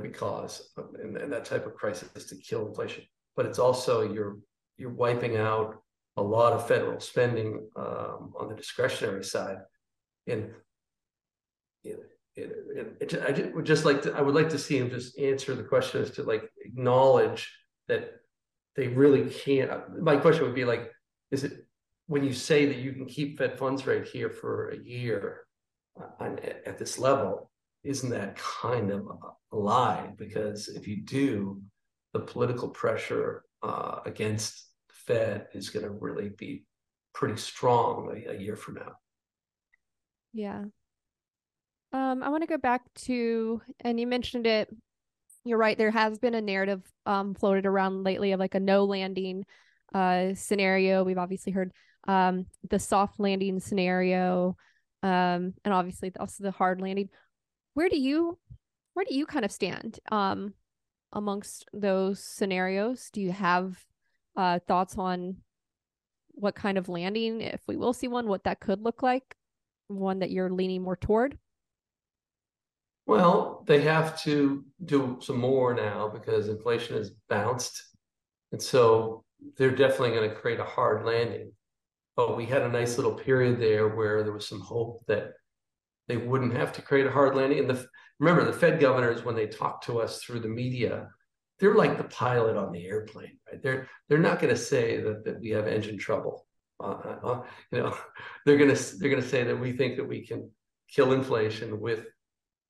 we 0.00 0.08
cause 0.08 0.70
and, 1.02 1.16
and 1.16 1.32
that 1.32 1.44
type 1.44 1.66
of 1.66 1.74
crisis 1.74 2.24
to 2.24 2.36
kill 2.36 2.66
inflation, 2.66 3.04
but 3.36 3.46
it's 3.46 3.58
also 3.58 4.12
you're 4.12 4.38
you're 4.76 4.90
wiping 4.90 5.36
out 5.36 5.76
a 6.16 6.22
lot 6.22 6.52
of 6.52 6.68
federal 6.68 7.00
spending 7.00 7.68
um, 7.76 8.32
on 8.38 8.48
the 8.48 8.54
discretionary 8.54 9.24
side, 9.24 9.58
and 10.26 10.50
it, 11.82 11.98
it, 12.36 12.96
it, 13.00 13.22
I 13.22 13.54
would 13.54 13.64
just 13.64 13.84
like 13.84 14.02
to 14.02 14.12
I 14.12 14.20
would 14.20 14.34
like 14.34 14.48
to 14.50 14.58
see 14.58 14.78
him 14.78 14.90
just 14.90 15.18
answer 15.18 15.54
the 15.54 15.62
question 15.62 16.02
as 16.02 16.10
to 16.12 16.22
like 16.22 16.50
acknowledge 16.64 17.52
that 17.88 18.12
they 18.76 18.88
really 18.88 19.30
can't. 19.30 20.02
My 20.02 20.16
question 20.16 20.44
would 20.44 20.54
be 20.54 20.64
like, 20.64 20.90
is 21.30 21.44
it 21.44 21.66
when 22.06 22.24
you 22.24 22.32
say 22.32 22.66
that 22.66 22.78
you 22.78 22.92
can 22.92 23.06
keep 23.06 23.38
Fed 23.38 23.58
funds 23.58 23.86
rate 23.86 24.06
here 24.06 24.30
for 24.30 24.70
a 24.70 24.78
year 24.78 25.46
uh, 26.00 26.30
at 26.66 26.78
this 26.78 26.98
level? 26.98 27.50
Isn't 27.84 28.10
that 28.10 28.36
kind 28.36 28.90
of 28.90 29.06
a 29.52 29.56
lie? 29.56 30.10
Because 30.16 30.68
if 30.68 30.88
you 30.88 31.02
do, 31.02 31.60
the 32.14 32.20
political 32.20 32.68
pressure 32.68 33.44
uh, 33.62 33.98
against 34.06 34.68
the 34.88 34.94
Fed 34.94 35.48
is 35.52 35.68
going 35.68 35.84
to 35.84 35.90
really 35.90 36.30
be 36.30 36.64
pretty 37.12 37.36
strong 37.36 38.10
a, 38.10 38.32
a 38.32 38.40
year 38.40 38.56
from 38.56 38.76
now. 38.76 38.92
Yeah. 40.32 40.64
Um, 41.92 42.22
I 42.22 42.28
want 42.28 42.42
to 42.42 42.48
go 42.48 42.56
back 42.56 42.82
to, 43.02 43.60
and 43.80 44.00
you 44.00 44.06
mentioned 44.06 44.46
it. 44.46 44.68
You're 45.44 45.58
right. 45.58 45.76
There 45.76 45.90
has 45.90 46.18
been 46.18 46.34
a 46.34 46.40
narrative 46.40 46.82
um, 47.04 47.34
floated 47.34 47.66
around 47.66 48.04
lately 48.04 48.32
of 48.32 48.40
like 48.40 48.54
a 48.54 48.60
no 48.60 48.84
landing 48.84 49.44
uh, 49.92 50.34
scenario. 50.34 51.04
We've 51.04 51.18
obviously 51.18 51.52
heard 51.52 51.72
um, 52.08 52.46
the 52.70 52.78
soft 52.78 53.20
landing 53.20 53.60
scenario, 53.60 54.56
um, 55.02 55.54
and 55.64 55.74
obviously 55.74 56.12
also 56.18 56.44
the 56.44 56.50
hard 56.50 56.80
landing. 56.80 57.10
Where 57.74 57.88
do 57.88 57.98
you, 57.98 58.38
where 58.94 59.04
do 59.04 59.14
you 59.14 59.26
kind 59.26 59.44
of 59.44 59.52
stand? 59.52 59.98
Amongst 61.14 61.66
those 61.72 62.22
scenarios? 62.22 63.08
Do 63.12 63.22
you 63.22 63.32
have 63.32 63.82
uh, 64.36 64.58
thoughts 64.66 64.98
on 64.98 65.36
what 66.32 66.54
kind 66.56 66.76
of 66.76 66.88
landing, 66.88 67.40
if 67.40 67.62
we 67.68 67.76
will 67.76 67.92
see 67.92 68.08
one, 68.08 68.26
what 68.26 68.44
that 68.44 68.60
could 68.60 68.82
look 68.82 69.02
like? 69.02 69.36
One 69.86 70.18
that 70.18 70.32
you're 70.32 70.50
leaning 70.50 70.82
more 70.82 70.96
toward? 70.96 71.38
Well, 73.06 73.64
they 73.66 73.82
have 73.82 74.20
to 74.22 74.64
do 74.84 75.18
some 75.20 75.38
more 75.38 75.74
now 75.74 76.08
because 76.08 76.48
inflation 76.48 76.96
has 76.96 77.10
bounced. 77.28 77.80
And 78.50 78.60
so 78.60 79.24
they're 79.56 79.70
definitely 79.70 80.16
going 80.16 80.30
to 80.30 80.36
create 80.36 80.58
a 80.58 80.64
hard 80.64 81.04
landing. 81.04 81.52
But 82.16 82.36
we 82.36 82.46
had 82.46 82.62
a 82.62 82.68
nice 82.68 82.96
little 82.96 83.14
period 83.14 83.60
there 83.60 83.88
where 83.88 84.22
there 84.22 84.32
was 84.32 84.48
some 84.48 84.60
hope 84.60 85.04
that 85.06 85.32
they 86.08 86.16
wouldn't 86.16 86.56
have 86.56 86.72
to 86.72 86.82
create 86.82 87.06
a 87.06 87.10
hard 87.10 87.34
landing. 87.34 87.58
And 87.60 87.70
the 87.70 87.86
remember 88.18 88.44
the 88.44 88.52
Fed 88.52 88.80
governors 88.80 89.24
when 89.24 89.34
they 89.34 89.46
talk 89.46 89.82
to 89.82 90.00
us 90.00 90.22
through 90.22 90.40
the 90.40 90.48
media, 90.48 91.08
they're 91.58 91.74
like 91.74 91.96
the 91.98 92.04
pilot 92.04 92.56
on 92.56 92.72
the 92.72 92.86
airplane, 92.86 93.38
right? 93.50 93.62
They're 93.62 93.88
they're 94.08 94.18
not 94.18 94.40
going 94.40 94.54
to 94.54 94.60
say 94.60 95.00
that, 95.00 95.24
that 95.24 95.40
we 95.40 95.50
have 95.50 95.66
engine 95.66 95.98
trouble. 95.98 96.46
Uh, 96.80 96.86
uh, 96.86 97.18
uh 97.22 97.42
you 97.70 97.78
know, 97.78 97.96
they're 98.46 98.58
going 98.58 98.74
to 98.74 98.96
they're 98.96 99.10
going 99.10 99.22
to 99.22 99.28
say 99.28 99.44
that 99.44 99.58
we 99.58 99.72
think 99.72 99.96
that 99.96 100.08
we 100.08 100.26
can 100.26 100.50
kill 100.88 101.12
inflation 101.12 101.80
with 101.80 102.06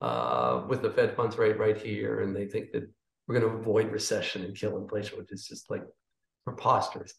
uh, 0.01 0.63
with 0.67 0.81
the 0.81 0.91
Fed 0.91 1.15
funds 1.15 1.37
rate 1.37 1.57
right 1.57 1.77
here, 1.77 2.21
and 2.21 2.35
they 2.35 2.45
think 2.45 2.71
that 2.71 2.89
we're 3.27 3.39
going 3.39 3.51
to 3.51 3.59
avoid 3.59 3.91
recession 3.91 4.43
and 4.43 4.55
kill 4.55 4.77
inflation, 4.77 5.17
which 5.17 5.31
is 5.31 5.47
just 5.47 5.69
like 5.69 5.83
preposterous. 6.45 7.13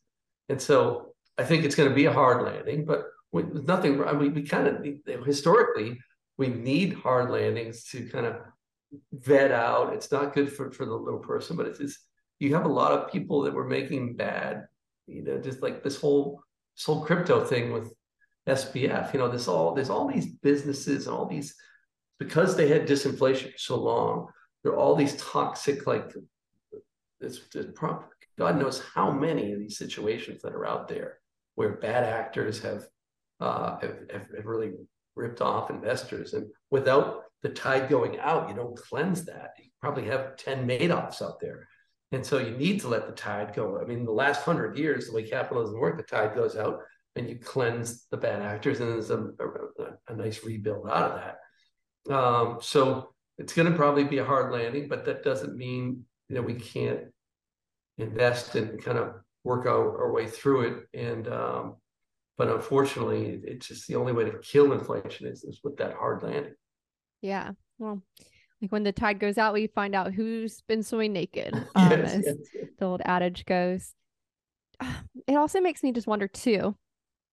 And 0.49 0.61
so 0.61 1.14
I 1.37 1.45
think 1.45 1.64
it's 1.64 1.74
going 1.74 1.89
to 1.89 1.95
be 1.95 2.07
a 2.07 2.12
hard 2.12 2.45
landing, 2.45 2.85
but 2.85 3.07
with 3.33 3.66
nothing, 3.66 4.03
I 4.05 4.12
mean, 4.12 4.35
we 4.35 4.43
kind 4.43 4.68
of 4.68 5.24
historically, 5.27 5.99
we 6.39 6.49
need 6.49 6.95
hard 6.95 7.30
landings 7.30 7.84
to 7.84 8.09
kind 8.09 8.26
of 8.26 8.37
vet 9.12 9.51
out. 9.51 9.95
It's 9.95 10.12
not 10.12 10.34
good 10.34 10.53
for, 10.53 10.70
for 10.70 10.84
the 10.84 10.95
little 10.95 11.20
person, 11.20 11.57
but 11.57 11.66
it's 11.66 11.78
just, 11.78 11.99
you 12.39 12.55
have 12.55 12.66
a 12.66 12.68
lot 12.68 12.93
of 12.93 13.11
people 13.11 13.43
that 13.43 13.55
were 13.55 13.66
making 13.66 14.16
bad, 14.16 14.66
you 15.07 15.22
know, 15.22 15.39
just 15.39 15.62
like 15.62 15.82
this 15.82 15.99
whole, 15.99 16.43
this 16.76 16.84
whole 16.84 17.05
crypto 17.05 17.45
thing 17.45 17.72
with 17.72 17.93
SBF, 18.47 19.12
you 19.12 19.18
know, 19.18 19.28
this 19.28 19.49
all, 19.49 19.74
there's 19.74 19.91
all 19.91 20.07
these 20.07 20.26
businesses 20.26 21.07
and 21.07 21.16
all 21.16 21.26
these, 21.26 21.55
because 22.18 22.57
they 22.57 22.68
had 22.68 22.87
disinflation 22.87 23.53
for 23.53 23.59
so 23.59 23.76
long, 23.76 24.28
there 24.62 24.72
are 24.72 24.78
all 24.78 24.95
these 24.95 25.16
toxic, 25.16 25.87
like, 25.87 26.12
this, 27.20 27.41
this 27.53 27.66
God 28.39 28.59
knows 28.59 28.82
how 28.95 29.11
many 29.11 29.53
of 29.53 29.59
these 29.59 29.78
situations 29.78 30.43
that 30.43 30.53
are 30.53 30.66
out 30.66 30.89
there 30.89 31.18
where 31.55 31.76
bad 31.76 32.05
actors 32.05 32.61
have, 32.62 32.84
uh, 33.41 33.78
have, 33.80 33.99
have 34.12 34.45
really 34.45 34.72
ripped 35.17 35.41
off 35.41 35.71
investors. 35.71 36.35
And 36.35 36.47
without 36.71 37.23
the 37.43 37.49
tide 37.49 37.89
going 37.89 38.19
out, 38.19 38.49
you 38.49 38.55
don't 38.55 38.77
cleanse 38.77 39.25
that. 39.25 39.51
You 39.59 39.64
probably 39.81 40.07
have 40.07 40.37
10 40.37 40.67
Madoffs 40.67 41.23
out 41.23 41.41
there. 41.41 41.69
And 42.12 42.25
so 42.25 42.39
you 42.39 42.57
need 42.57 42.81
to 42.83 42.89
let 42.89 43.07
the 43.07 43.12
tide 43.12 43.55
go. 43.55 43.81
I 43.81 43.85
mean, 43.85 44.05
the 44.05 44.12
last 44.12 44.43
hundred 44.43 44.79
years, 44.79 45.09
the 45.09 45.14
way 45.14 45.29
capitalism 45.29 45.79
worked, 45.79 45.97
the 45.97 46.05
tide 46.05 46.35
goes 46.35 46.57
out 46.57 46.81
and 47.17 47.29
you 47.29 47.37
cleanse 47.37 48.07
the 48.11 48.17
bad 48.17 48.43
actors, 48.43 48.79
and 48.79 48.91
there's 48.91 49.11
a, 49.11 49.19
a, 49.19 50.12
a 50.12 50.14
nice 50.14 50.45
rebuild 50.45 50.87
out 50.87 51.12
of 51.12 51.21
that. 52.07 52.14
Um, 52.14 52.59
so 52.61 53.14
it's 53.39 53.55
going 53.55 53.71
to 53.71 53.77
probably 53.77 54.05
be 54.05 54.19
a 54.19 54.25
hard 54.25 54.53
landing, 54.53 54.87
but 54.87 55.07
that 55.07 55.25
doesn't 55.25 55.57
mean 55.57 56.05
know 56.29 56.43
we 56.43 56.55
can't 56.55 57.01
invest 57.99 58.55
and 58.55 58.83
kind 58.83 58.99
of 58.99 59.14
work 59.45 59.67
our, 59.67 60.05
our 60.05 60.12
way 60.12 60.27
through 60.27 60.61
it. 60.62 60.99
And 60.99 61.29
um, 61.29 61.77
but 62.37 62.49
unfortunately, 62.49 63.41
it's 63.45 63.68
just 63.68 63.87
the 63.87 63.97
only 63.97 64.12
way 64.12 64.24
to 64.24 64.39
kill 64.39 64.72
inflation 64.72 65.26
is, 65.26 65.45
is 65.45 65.61
with 65.64 65.76
that 65.78 65.95
hard 65.95 66.22
landing. 66.22 66.55
Yeah. 67.22 67.53
Well, 67.78 68.03
like 68.61 68.72
when 68.72 68.82
the 68.82 68.93
tide 68.93 69.20
goes 69.20 69.39
out, 69.39 69.55
we 69.55 69.66
find 69.68 69.95
out 69.95 70.12
who's 70.12 70.62
been 70.62 70.82
swimming 70.82 71.12
naked. 71.12 71.55
Um, 71.74 71.91
yes, 71.91 72.14
as 72.14 72.24
yes, 72.26 72.37
yes. 72.55 72.64
the 72.78 72.84
old 72.84 73.03
adage 73.05 73.45
goes. 73.45 73.95
It 75.26 75.34
also 75.34 75.61
makes 75.61 75.82
me 75.82 75.91
just 75.91 76.07
wonder 76.07 76.28
too, 76.28 76.76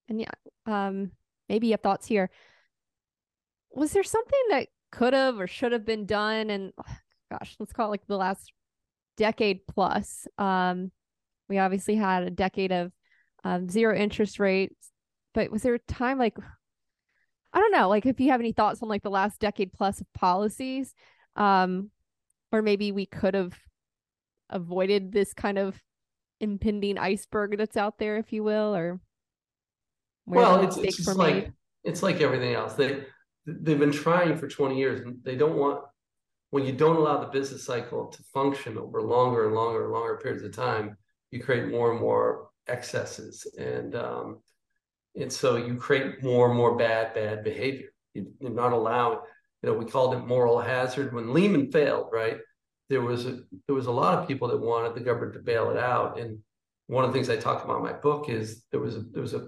and 0.09 0.19
yeah, 0.19 0.31
um, 0.65 1.11
maybe 1.47 1.67
you 1.67 1.73
have 1.73 1.81
thoughts 1.81 2.07
here. 2.07 2.31
Was 3.69 3.91
there 3.91 4.01
something 4.01 4.39
that 4.49 4.67
could 4.91 5.13
have 5.13 5.39
or 5.39 5.45
should 5.45 5.73
have 5.73 5.85
been 5.85 6.07
done? 6.07 6.49
And 6.49 6.73
gosh, 7.31 7.55
let's 7.59 7.71
call 7.71 7.87
it 7.87 7.91
like 7.91 8.07
the 8.07 8.17
last 8.17 8.51
decade 9.15 9.67
plus. 9.67 10.27
Um, 10.39 10.91
we 11.49 11.59
obviously 11.59 11.95
had 11.95 12.23
a 12.23 12.31
decade 12.31 12.71
of 12.71 12.91
um, 13.43 13.69
zero 13.69 13.95
interest 13.95 14.39
rates, 14.39 14.89
but 15.33 15.51
was 15.51 15.63
there 15.63 15.73
a 15.73 15.79
time 15.79 16.17
like 16.17 16.37
I 17.53 17.59
don't 17.59 17.71
know, 17.71 17.87
like 17.87 18.05
if 18.05 18.19
you 18.19 18.31
have 18.31 18.39
any 18.39 18.51
thoughts 18.51 18.81
on 18.81 18.89
like 18.89 19.03
the 19.03 19.11
last 19.11 19.39
decade 19.39 19.73
plus 19.73 20.01
of 20.01 20.11
policies, 20.13 20.95
um, 21.35 21.91
or 22.51 22.63
maybe 22.63 22.91
we 22.91 23.05
could 23.05 23.35
have 23.35 23.53
avoided 24.49 25.11
this 25.11 25.33
kind 25.33 25.59
of 25.59 25.79
impending 26.39 26.97
iceberg 26.97 27.57
that's 27.57 27.77
out 27.77 27.99
there, 27.99 28.17
if 28.17 28.33
you 28.33 28.43
will, 28.43 28.75
or 28.75 28.99
well, 30.25 30.63
it's, 30.63 30.77
it's 30.77 30.97
just 30.97 31.17
like 31.17 31.51
it's 31.83 32.01
like 32.01 32.21
everything 32.21 32.55
else. 32.55 32.73
They 32.73 33.03
they've 33.45 33.79
been 33.79 33.91
trying 33.91 34.37
for 34.37 34.47
20 34.47 34.77
years 34.77 35.01
and 35.01 35.17
they 35.23 35.35
don't 35.35 35.57
want 35.57 35.81
when 36.53 36.65
you 36.65 36.71
don't 36.71 36.97
allow 36.97 37.19
the 37.19 37.27
business 37.27 37.65
cycle 37.65 38.07
to 38.07 38.23
function 38.31 38.77
over 38.77 39.01
longer 39.01 39.47
and 39.47 39.55
longer 39.55 39.85
and 39.85 39.91
longer 39.91 40.17
periods 40.17 40.43
of 40.43 40.55
time, 40.55 40.95
you 41.31 41.41
create 41.41 41.67
more 41.69 41.91
and 41.91 41.99
more 41.99 42.49
excesses. 42.67 43.47
And 43.57 43.95
um, 43.95 44.39
and 45.15 45.31
so 45.31 45.55
you 45.57 45.75
create 45.75 46.23
more 46.23 46.47
and 46.47 46.57
more 46.57 46.75
bad, 46.75 47.13
bad 47.13 47.43
behavior. 47.43 47.89
You, 48.13 48.31
are 48.43 48.49
not 48.49 48.73
allowing, 48.73 49.19
you 49.61 49.69
know, 49.69 49.77
we 49.77 49.85
called 49.85 50.15
it 50.15 50.25
moral 50.25 50.59
hazard 50.59 51.13
when 51.13 51.33
Lehman 51.33 51.71
failed, 51.71 52.09
right? 52.11 52.37
There 52.89 53.01
was 53.01 53.25
a 53.25 53.39
there 53.67 53.75
was 53.75 53.87
a 53.87 53.91
lot 53.91 54.19
of 54.19 54.27
people 54.27 54.47
that 54.49 54.59
wanted 54.59 54.95
the 54.95 55.01
government 55.01 55.33
to 55.33 55.39
bail 55.39 55.71
it 55.71 55.77
out. 55.77 56.19
And 56.19 56.39
one 56.87 57.05
of 57.05 57.11
the 57.11 57.13
things 57.13 57.29
I 57.29 57.37
talk 57.37 57.63
about 57.63 57.77
in 57.77 57.83
my 57.83 57.93
book 57.93 58.29
is 58.29 58.63
there 58.71 58.79
was 58.79 58.95
a 58.95 59.01
there 59.01 59.21
was 59.21 59.33
a 59.33 59.47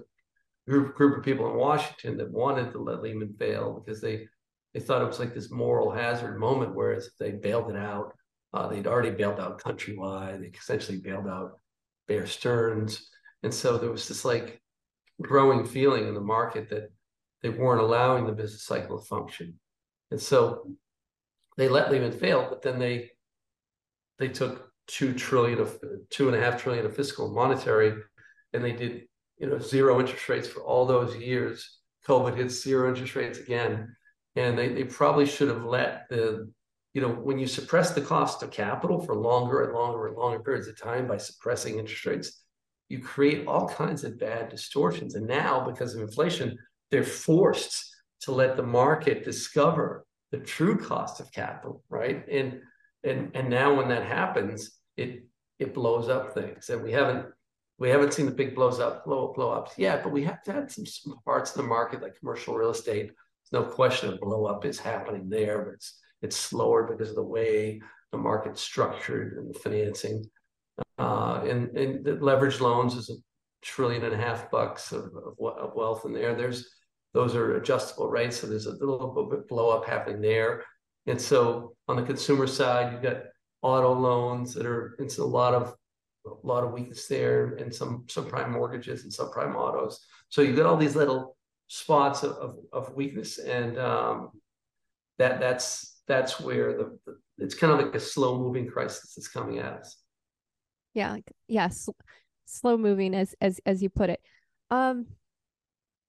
group 0.68 0.94
group 0.94 1.18
of 1.18 1.24
people 1.24 1.48
in 1.50 1.56
Washington 1.56 2.16
that 2.16 2.30
wanted 2.30 2.72
to 2.72 2.78
let 2.78 3.02
Lehman 3.02 3.34
fail 3.38 3.82
because 3.84 4.00
they 4.00 4.26
they 4.74 4.80
thought 4.80 5.02
it 5.02 5.06
was 5.06 5.20
like 5.20 5.34
this 5.34 5.50
moral 5.50 5.90
hazard 5.90 6.38
moment, 6.38 6.74
whereas 6.74 7.10
they 7.18 7.32
bailed 7.32 7.70
it 7.70 7.76
out, 7.76 8.12
uh, 8.52 8.68
they'd 8.68 8.86
already 8.86 9.10
bailed 9.10 9.40
out 9.40 9.62
Countrywide, 9.62 10.40
they 10.40 10.48
essentially 10.48 10.98
bailed 10.98 11.28
out 11.28 11.58
Bear 12.08 12.26
Stearns. 12.26 13.08
And 13.42 13.52
so 13.52 13.78
there 13.78 13.90
was 13.90 14.08
this 14.08 14.24
like 14.24 14.60
growing 15.20 15.64
feeling 15.64 16.08
in 16.08 16.14
the 16.14 16.20
market 16.20 16.68
that 16.70 16.90
they 17.42 17.48
weren't 17.48 17.80
allowing 17.80 18.26
the 18.26 18.32
business 18.32 18.64
cycle 18.64 18.98
to 18.98 19.04
function. 19.06 19.58
And 20.10 20.20
so 20.20 20.70
they 21.56 21.68
let 21.68 21.90
Lehman 21.90 22.12
fail, 22.12 22.46
but 22.48 22.62
then 22.62 22.78
they 22.78 23.10
they 24.18 24.28
took 24.28 24.70
two 24.86 25.12
trillion 25.12 25.60
of 25.60 25.78
two 26.10 26.28
and 26.28 26.36
a 26.36 26.40
half 26.40 26.62
trillion 26.62 26.86
of 26.86 26.94
fiscal 26.94 27.26
and 27.26 27.34
monetary, 27.34 27.94
and 28.52 28.64
they 28.64 28.72
did 28.72 29.02
you 29.38 29.48
know 29.48 29.58
zero 29.58 30.00
interest 30.00 30.28
rates 30.28 30.48
for 30.48 30.60
all 30.60 30.86
those 30.86 31.16
years. 31.16 31.78
COVID 32.06 32.36
hit 32.36 32.50
zero 32.50 32.88
interest 32.88 33.16
rates 33.16 33.38
again, 33.38 33.96
and 34.36 34.56
they, 34.56 34.68
they 34.68 34.84
probably 34.84 35.26
should 35.26 35.48
have 35.48 35.64
let 35.64 36.08
the 36.08 36.50
you 36.94 37.00
know 37.00 37.08
when 37.08 37.38
you 37.38 37.46
suppress 37.46 37.90
the 37.90 38.00
cost 38.00 38.42
of 38.42 38.50
capital 38.50 39.00
for 39.00 39.16
longer 39.16 39.64
and 39.64 39.74
longer 39.74 40.06
and 40.06 40.16
longer 40.16 40.40
periods 40.40 40.68
of 40.68 40.80
time 40.80 41.06
by 41.06 41.16
suppressing 41.16 41.78
interest 41.78 42.06
rates, 42.06 42.42
you 42.88 43.00
create 43.00 43.46
all 43.46 43.68
kinds 43.68 44.04
of 44.04 44.18
bad 44.18 44.48
distortions. 44.48 45.14
And 45.14 45.26
now, 45.26 45.64
because 45.66 45.94
of 45.94 46.02
inflation, 46.02 46.56
they're 46.90 47.02
forced 47.02 47.94
to 48.20 48.32
let 48.32 48.56
the 48.56 48.62
market 48.62 49.24
discover 49.24 50.06
the 50.30 50.38
true 50.38 50.76
cost 50.76 51.20
of 51.20 51.32
capital, 51.32 51.82
right? 51.88 52.26
And 52.28 52.60
and 53.04 53.30
and 53.34 53.48
now 53.48 53.74
when 53.74 53.88
that 53.88 54.04
happens, 54.04 54.78
it 54.96 55.24
it 55.58 55.74
blows 55.74 56.08
up 56.08 56.34
things. 56.34 56.68
And 56.68 56.82
we 56.82 56.92
haven't 56.92 57.26
we 57.78 57.90
haven't 57.90 58.14
seen 58.14 58.26
the 58.26 58.32
big 58.32 58.54
blows 58.54 58.80
up 58.80 59.04
blow 59.04 59.32
blow 59.34 59.50
ups 59.50 59.72
yet, 59.76 60.02
but 60.02 60.12
we 60.12 60.24
have 60.24 60.38
had 60.46 60.70
some, 60.70 60.86
some 60.86 61.16
parts 61.24 61.50
of 61.50 61.58
the 61.58 61.68
market 61.68 62.02
like 62.02 62.18
commercial 62.18 62.54
real 62.54 62.70
estate. 62.70 63.10
There's 63.50 63.64
no 63.64 63.70
question 63.70 64.12
a 64.12 64.16
blow 64.16 64.46
up 64.46 64.64
is 64.64 64.78
happening 64.78 65.28
there, 65.28 65.64
but 65.64 65.74
it's 65.74 66.00
it's 66.22 66.36
slower 66.36 66.84
because 66.84 67.10
of 67.10 67.16
the 67.16 67.22
way 67.22 67.80
the 68.12 68.18
market's 68.18 68.60
structured 68.60 69.36
and 69.36 69.52
the 69.52 69.58
financing. 69.58 70.24
Uh, 70.98 71.42
and, 71.46 71.76
and 71.76 72.04
the 72.04 72.12
leveraged 72.12 72.60
loans 72.60 72.94
is 72.94 73.10
a 73.10 73.14
trillion 73.62 74.04
and 74.04 74.14
a 74.14 74.16
half 74.16 74.50
bucks 74.50 74.92
of, 74.92 75.04
of, 75.14 75.58
of 75.58 75.74
wealth 75.74 76.04
in 76.04 76.12
there. 76.12 76.34
There's 76.34 76.68
those 77.12 77.34
are 77.34 77.56
adjustable 77.56 78.08
rates, 78.08 78.38
so 78.38 78.46
there's 78.46 78.66
a 78.66 78.72
little 78.72 79.28
bit 79.30 79.48
blow 79.48 79.70
up 79.70 79.86
happening 79.86 80.20
there. 80.20 80.64
And 81.06 81.20
so 81.20 81.74
on 81.88 81.96
the 81.96 82.02
consumer 82.02 82.46
side, 82.46 82.92
you've 82.92 83.02
got 83.02 83.22
auto 83.62 83.92
loans 83.92 84.54
that 84.54 84.66
are 84.66 84.96
it's 84.98 85.18
a 85.18 85.24
lot 85.24 85.54
of 85.54 85.74
a 86.26 86.46
lot 86.46 86.64
of 86.64 86.72
weakness 86.72 87.06
there, 87.06 87.54
and 87.56 87.74
some 87.74 88.04
subprime 88.06 88.50
mortgages 88.50 89.04
and 89.04 89.12
subprime 89.12 89.54
autos. 89.54 90.04
So 90.28 90.42
you've 90.42 90.56
got 90.56 90.66
all 90.66 90.76
these 90.76 90.96
little 90.96 91.36
spots 91.68 92.22
of, 92.22 92.32
of, 92.32 92.56
of 92.72 92.94
weakness, 92.94 93.38
and 93.38 93.78
um, 93.78 94.30
that 95.18 95.40
that's 95.40 96.00
that's 96.06 96.40
where 96.40 96.76
the, 96.76 96.98
the 97.06 97.16
it's 97.38 97.54
kind 97.54 97.72
of 97.72 97.78
like 97.78 97.94
a 97.94 98.00
slow 98.00 98.38
moving 98.38 98.66
crisis 98.66 99.14
that's 99.14 99.28
coming 99.28 99.58
at 99.58 99.72
us 99.72 99.96
yeah 100.96 101.12
like 101.12 101.30
yeah 101.46 101.68
sl- 101.68 101.90
slow 102.46 102.76
moving 102.76 103.14
as 103.14 103.34
as 103.40 103.60
as 103.66 103.82
you 103.82 103.90
put 103.90 104.10
it. 104.10 104.20
Um 104.70 105.06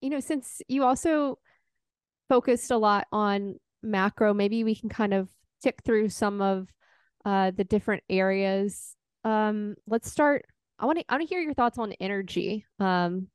you 0.01 0.09
know 0.09 0.21
since 0.21 0.61
you 0.67 0.83
also 0.83 1.37
focused 2.29 2.71
a 2.71 2.77
lot 2.77 3.07
on 3.11 3.55
macro 3.83 4.33
maybe 4.33 4.63
we 4.63 4.75
can 4.75 4.89
kind 4.89 5.13
of 5.13 5.29
tick 5.61 5.79
through 5.85 6.09
some 6.09 6.41
of 6.41 6.67
uh 7.25 7.51
the 7.51 7.65
different 7.65 8.03
areas. 8.09 8.95
Um 9.23 9.75
let's 9.87 10.09
start 10.09 10.45
i 10.79 10.85
want 10.85 10.99
to 10.99 11.05
i 11.09 11.15
want 11.15 11.27
to 11.27 11.27
hear 11.27 11.41
your 11.41 11.53
thoughts 11.53 11.77
on 11.77 11.91
energy. 11.99 12.65
Um 12.79 13.27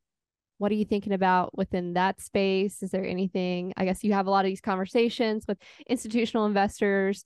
what 0.59 0.71
are 0.71 0.77
you 0.77 0.85
thinking 0.85 1.13
about 1.13 1.57
within 1.59 1.95
that 1.95 2.21
space? 2.21 2.83
Is 2.83 2.91
there 2.91 3.05
anything 3.05 3.75
i 3.77 3.85
guess 3.85 4.03
you 4.03 4.15
have 4.15 4.27
a 4.27 4.31
lot 4.31 4.47
of 4.47 4.51
these 4.51 4.61
conversations 4.63 5.45
with 5.47 5.59
institutional 5.87 6.47
investors. 6.47 7.25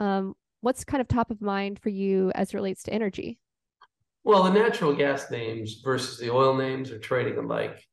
Um 0.00 0.34
what's 0.60 0.84
kind 0.84 1.00
of 1.00 1.08
top 1.08 1.30
of 1.30 1.40
mind 1.40 1.78
for 1.78 1.90
you 1.90 2.30
as 2.34 2.50
it 2.50 2.56
relates 2.56 2.82
to 2.84 2.92
energy 2.92 3.38
well, 4.24 4.42
the 4.42 4.50
natural 4.50 4.94
gas 4.94 5.30
names 5.30 5.80
versus 5.84 6.18
the 6.18 6.30
oil 6.30 6.56
names 6.56 6.90
are 6.90 6.98
trading 6.98 7.38
alike. 7.38 7.86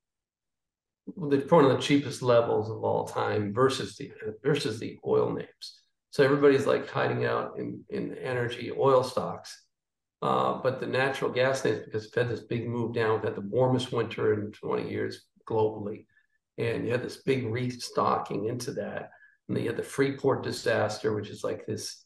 They're 1.17 1.41
one 1.41 1.65
of 1.65 1.71
the 1.71 1.83
cheapest 1.83 2.21
levels 2.21 2.69
of 2.69 2.83
all 2.83 3.05
time 3.05 3.53
versus 3.53 3.97
the 3.97 4.11
versus 4.43 4.79
the 4.79 4.97
oil 5.05 5.33
names. 5.33 5.81
So 6.11 6.23
everybody's 6.23 6.65
like 6.65 6.89
hiding 6.89 7.25
out 7.25 7.57
in 7.57 7.83
in 7.89 8.17
energy 8.17 8.71
oil 8.71 9.03
stocks. 9.03 9.63
Uh, 10.21 10.59
but 10.61 10.79
the 10.79 10.85
natural 10.85 11.31
gas 11.31 11.65
names, 11.65 11.83
because 11.83 12.09
Fed 12.11 12.29
this 12.29 12.41
big 12.41 12.67
move 12.67 12.93
down, 12.93 13.15
we've 13.15 13.23
had 13.23 13.35
the 13.35 13.41
warmest 13.41 13.91
winter 13.91 14.33
in 14.33 14.51
20 14.51 14.89
years 14.89 15.25
globally. 15.49 16.05
And 16.57 16.85
you 16.85 16.91
had 16.91 17.03
this 17.03 17.23
big 17.23 17.47
restocking 17.47 18.45
into 18.45 18.71
that. 18.73 19.09
And 19.47 19.57
then 19.57 19.63
you 19.63 19.69
had 19.69 19.79
the 19.79 19.83
Freeport 19.83 20.43
disaster, 20.43 21.13
which 21.13 21.29
is 21.29 21.43
like 21.43 21.65
this, 21.65 22.05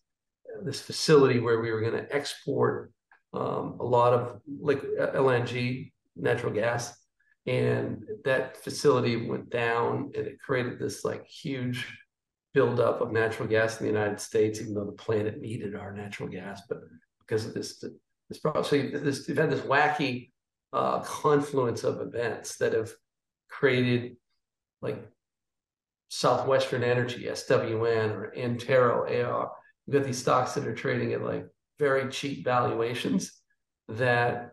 this 0.64 0.80
facility 0.80 1.40
where 1.40 1.60
we 1.60 1.72
were 1.72 1.82
going 1.82 2.06
to 2.06 2.16
export 2.16 2.94
um, 3.36 3.78
a 3.80 3.84
lot 3.84 4.14
of 4.14 4.42
like 4.60 4.82
LNG 4.82 5.92
natural 6.16 6.54
gas. 6.54 6.98
And 7.48 8.04
that 8.24 8.58
facility 8.58 9.28
went 9.28 9.50
down 9.50 10.12
and 10.16 10.26
it 10.26 10.40
created 10.40 10.80
this 10.80 11.06
like 11.06 11.28
huge 11.28 11.86
buildup 12.54 13.02
of 13.02 13.12
natural 13.12 13.48
gas 13.48 13.80
in 13.80 13.86
the 13.86 13.92
United 13.92 14.20
States, 14.20 14.60
even 14.62 14.74
though 14.74 14.86
the 14.86 14.92
planet 14.94 15.40
needed 15.40 15.76
our 15.76 15.92
natural 15.92 16.30
gas. 16.30 16.62
But 16.68 16.80
because 17.20 17.46
of 17.46 17.54
this, 17.54 17.84
this 18.30 18.40
so 18.42 18.62
this, 18.62 19.28
you've 19.28 19.38
had 19.38 19.52
this 19.52 19.60
wacky 19.60 20.32
uh, 20.74 21.00
confluence 21.02 21.84
of 21.84 22.02
events 22.02 22.58
that 22.58 22.74
have 22.74 22.92
created 23.50 24.16
like 24.82 25.08
Southwestern 26.10 26.84
Energy, 26.84 27.26
SWN, 27.26 28.12
or 28.12 28.34
Antero, 28.38 29.04
AR. 29.04 29.52
You've 29.86 29.94
got 29.94 30.06
these 30.06 30.18
stocks 30.18 30.54
that 30.54 30.68
are 30.68 30.74
trading 30.74 31.14
at 31.14 31.24
like 31.24 31.46
very 31.80 32.10
cheap 32.10 32.44
valuations 32.44 33.32
that 33.90 34.52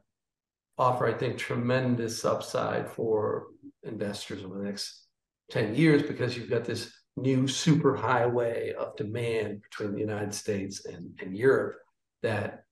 offer, 0.78 1.06
I 1.06 1.14
think, 1.14 1.38
tremendous 1.38 2.24
upside 2.24 2.90
for 2.90 3.46
investors 3.82 4.44
over 4.44 4.58
the 4.58 4.64
next 4.64 5.06
10 5.50 5.74
years 5.74 6.02
because 6.02 6.36
you've 6.36 6.50
got 6.50 6.64
this 6.64 6.92
new 7.16 7.46
super 7.46 7.94
highway 7.94 8.72
of 8.72 8.96
demand 8.96 9.62
between 9.62 9.92
the 9.92 10.00
United 10.00 10.34
States 10.34 10.86
and, 10.86 11.10
and 11.20 11.36
Europe 11.36 11.76
that 12.22 12.64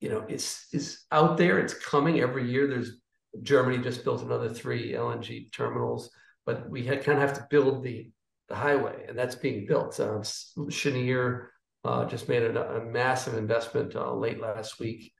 you 0.00 0.08
know 0.08 0.24
is 0.28 0.66
is 0.72 1.04
out 1.12 1.36
there. 1.36 1.58
It's 1.58 1.74
coming 1.74 2.20
every 2.20 2.50
year. 2.50 2.66
There's 2.66 3.00
Germany 3.42 3.78
just 3.78 4.04
built 4.04 4.22
another 4.22 4.48
three 4.48 4.92
LNG 4.92 5.52
terminals, 5.52 6.10
but 6.46 6.68
we 6.70 6.84
had, 6.84 7.04
kind 7.04 7.20
of 7.20 7.28
have 7.28 7.36
to 7.38 7.46
build 7.50 7.82
the 7.82 8.10
the 8.48 8.54
highway, 8.54 9.04
and 9.08 9.18
that's 9.18 9.34
being 9.34 9.66
built. 9.66 9.98
Um, 10.00 10.22
Cheniere 10.70 11.50
uh, 11.84 12.04
just 12.04 12.28
made 12.28 12.42
a, 12.42 12.76
a 12.76 12.84
massive 12.84 13.34
investment 13.34 13.96
uh, 13.96 14.12
late 14.14 14.40
last 14.40 14.80
week, 14.80 15.12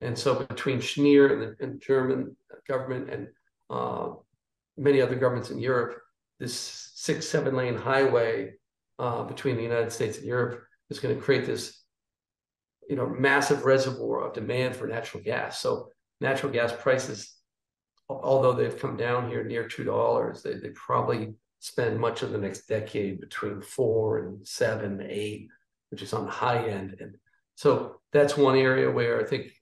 and 0.00 0.18
so 0.18 0.34
between 0.34 0.80
Cheniere 0.80 1.32
and 1.32 1.42
the 1.42 1.56
and 1.64 1.80
German 1.80 2.36
government 2.68 3.10
and 3.10 3.28
uh, 3.70 4.10
many 4.76 5.00
other 5.00 5.16
governments 5.16 5.50
in 5.50 5.58
Europe, 5.58 5.98
this 6.38 6.54
six 6.94 7.28
seven 7.28 7.54
lane 7.54 7.76
highway 7.76 8.54
uh, 8.98 9.22
between 9.24 9.56
the 9.56 9.62
United 9.62 9.92
States 9.92 10.18
and 10.18 10.26
Europe 10.26 10.62
is 10.90 11.00
going 11.00 11.14
to 11.14 11.20
create 11.20 11.46
this 11.46 11.82
you 12.88 12.96
know 12.96 13.06
massive 13.06 13.64
reservoir 13.64 14.26
of 14.26 14.32
demand 14.34 14.76
for 14.76 14.86
natural 14.86 15.22
gas. 15.22 15.60
So 15.60 15.90
natural 16.20 16.52
gas 16.52 16.72
prices 16.72 17.36
although 18.08 18.52
they've 18.52 18.78
come 18.78 18.96
down 18.96 19.28
here 19.28 19.44
near 19.44 19.66
two 19.66 19.84
dollars, 19.84 20.42
they, 20.42 20.54
they 20.54 20.70
probably 20.70 21.34
spend 21.58 21.98
much 21.98 22.22
of 22.22 22.30
the 22.30 22.38
next 22.38 22.66
decade 22.66 23.20
between 23.20 23.60
four 23.60 24.18
and 24.18 24.46
seven, 24.46 25.04
eight, 25.08 25.48
which 25.90 26.02
is 26.02 26.12
on 26.12 26.24
the 26.24 26.30
high 26.30 26.68
end. 26.68 26.96
And 27.00 27.16
so 27.54 28.00
that's 28.12 28.36
one 28.36 28.56
area 28.56 28.90
where 28.90 29.20
I 29.20 29.24
think, 29.24 29.52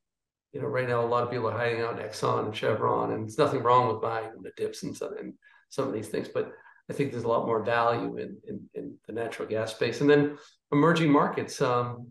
you 0.53 0.61
know, 0.61 0.66
right 0.66 0.89
now 0.89 1.05
a 1.05 1.07
lot 1.07 1.25
of 1.25 1.31
people 1.31 1.49
are 1.49 1.59
hiding 1.59 1.83
out 1.83 1.99
in 1.99 2.07
Exxon 2.07 2.47
and 2.47 2.57
Chevron, 2.57 3.12
and 3.12 3.25
there's 3.25 3.39
nothing 3.39 3.62
wrong 3.62 3.89
with 3.89 4.03
buying 4.03 4.31
the 4.43 4.53
dips 4.57 4.83
and 4.83 4.97
some, 4.97 5.16
and 5.18 5.35
some 5.68 5.89
of 5.89 5.95
these 5.95 6.09
things, 6.09 6.29
but 6.29 6.53
I 6.89 6.93
think 6.93 7.11
there's 7.11 7.25
a 7.25 7.29
lot 7.29 7.47
more 7.47 7.64
value 7.64 8.18
in, 8.18 8.37
in, 8.47 8.61
in 8.75 8.95
the 9.07 9.12
natural 9.12 9.49
gas 9.49 9.75
space. 9.75 10.01
And 10.01 10.11
then 10.11 10.37
emerging 10.70 11.11
markets, 11.11 11.61
um, 11.62 12.09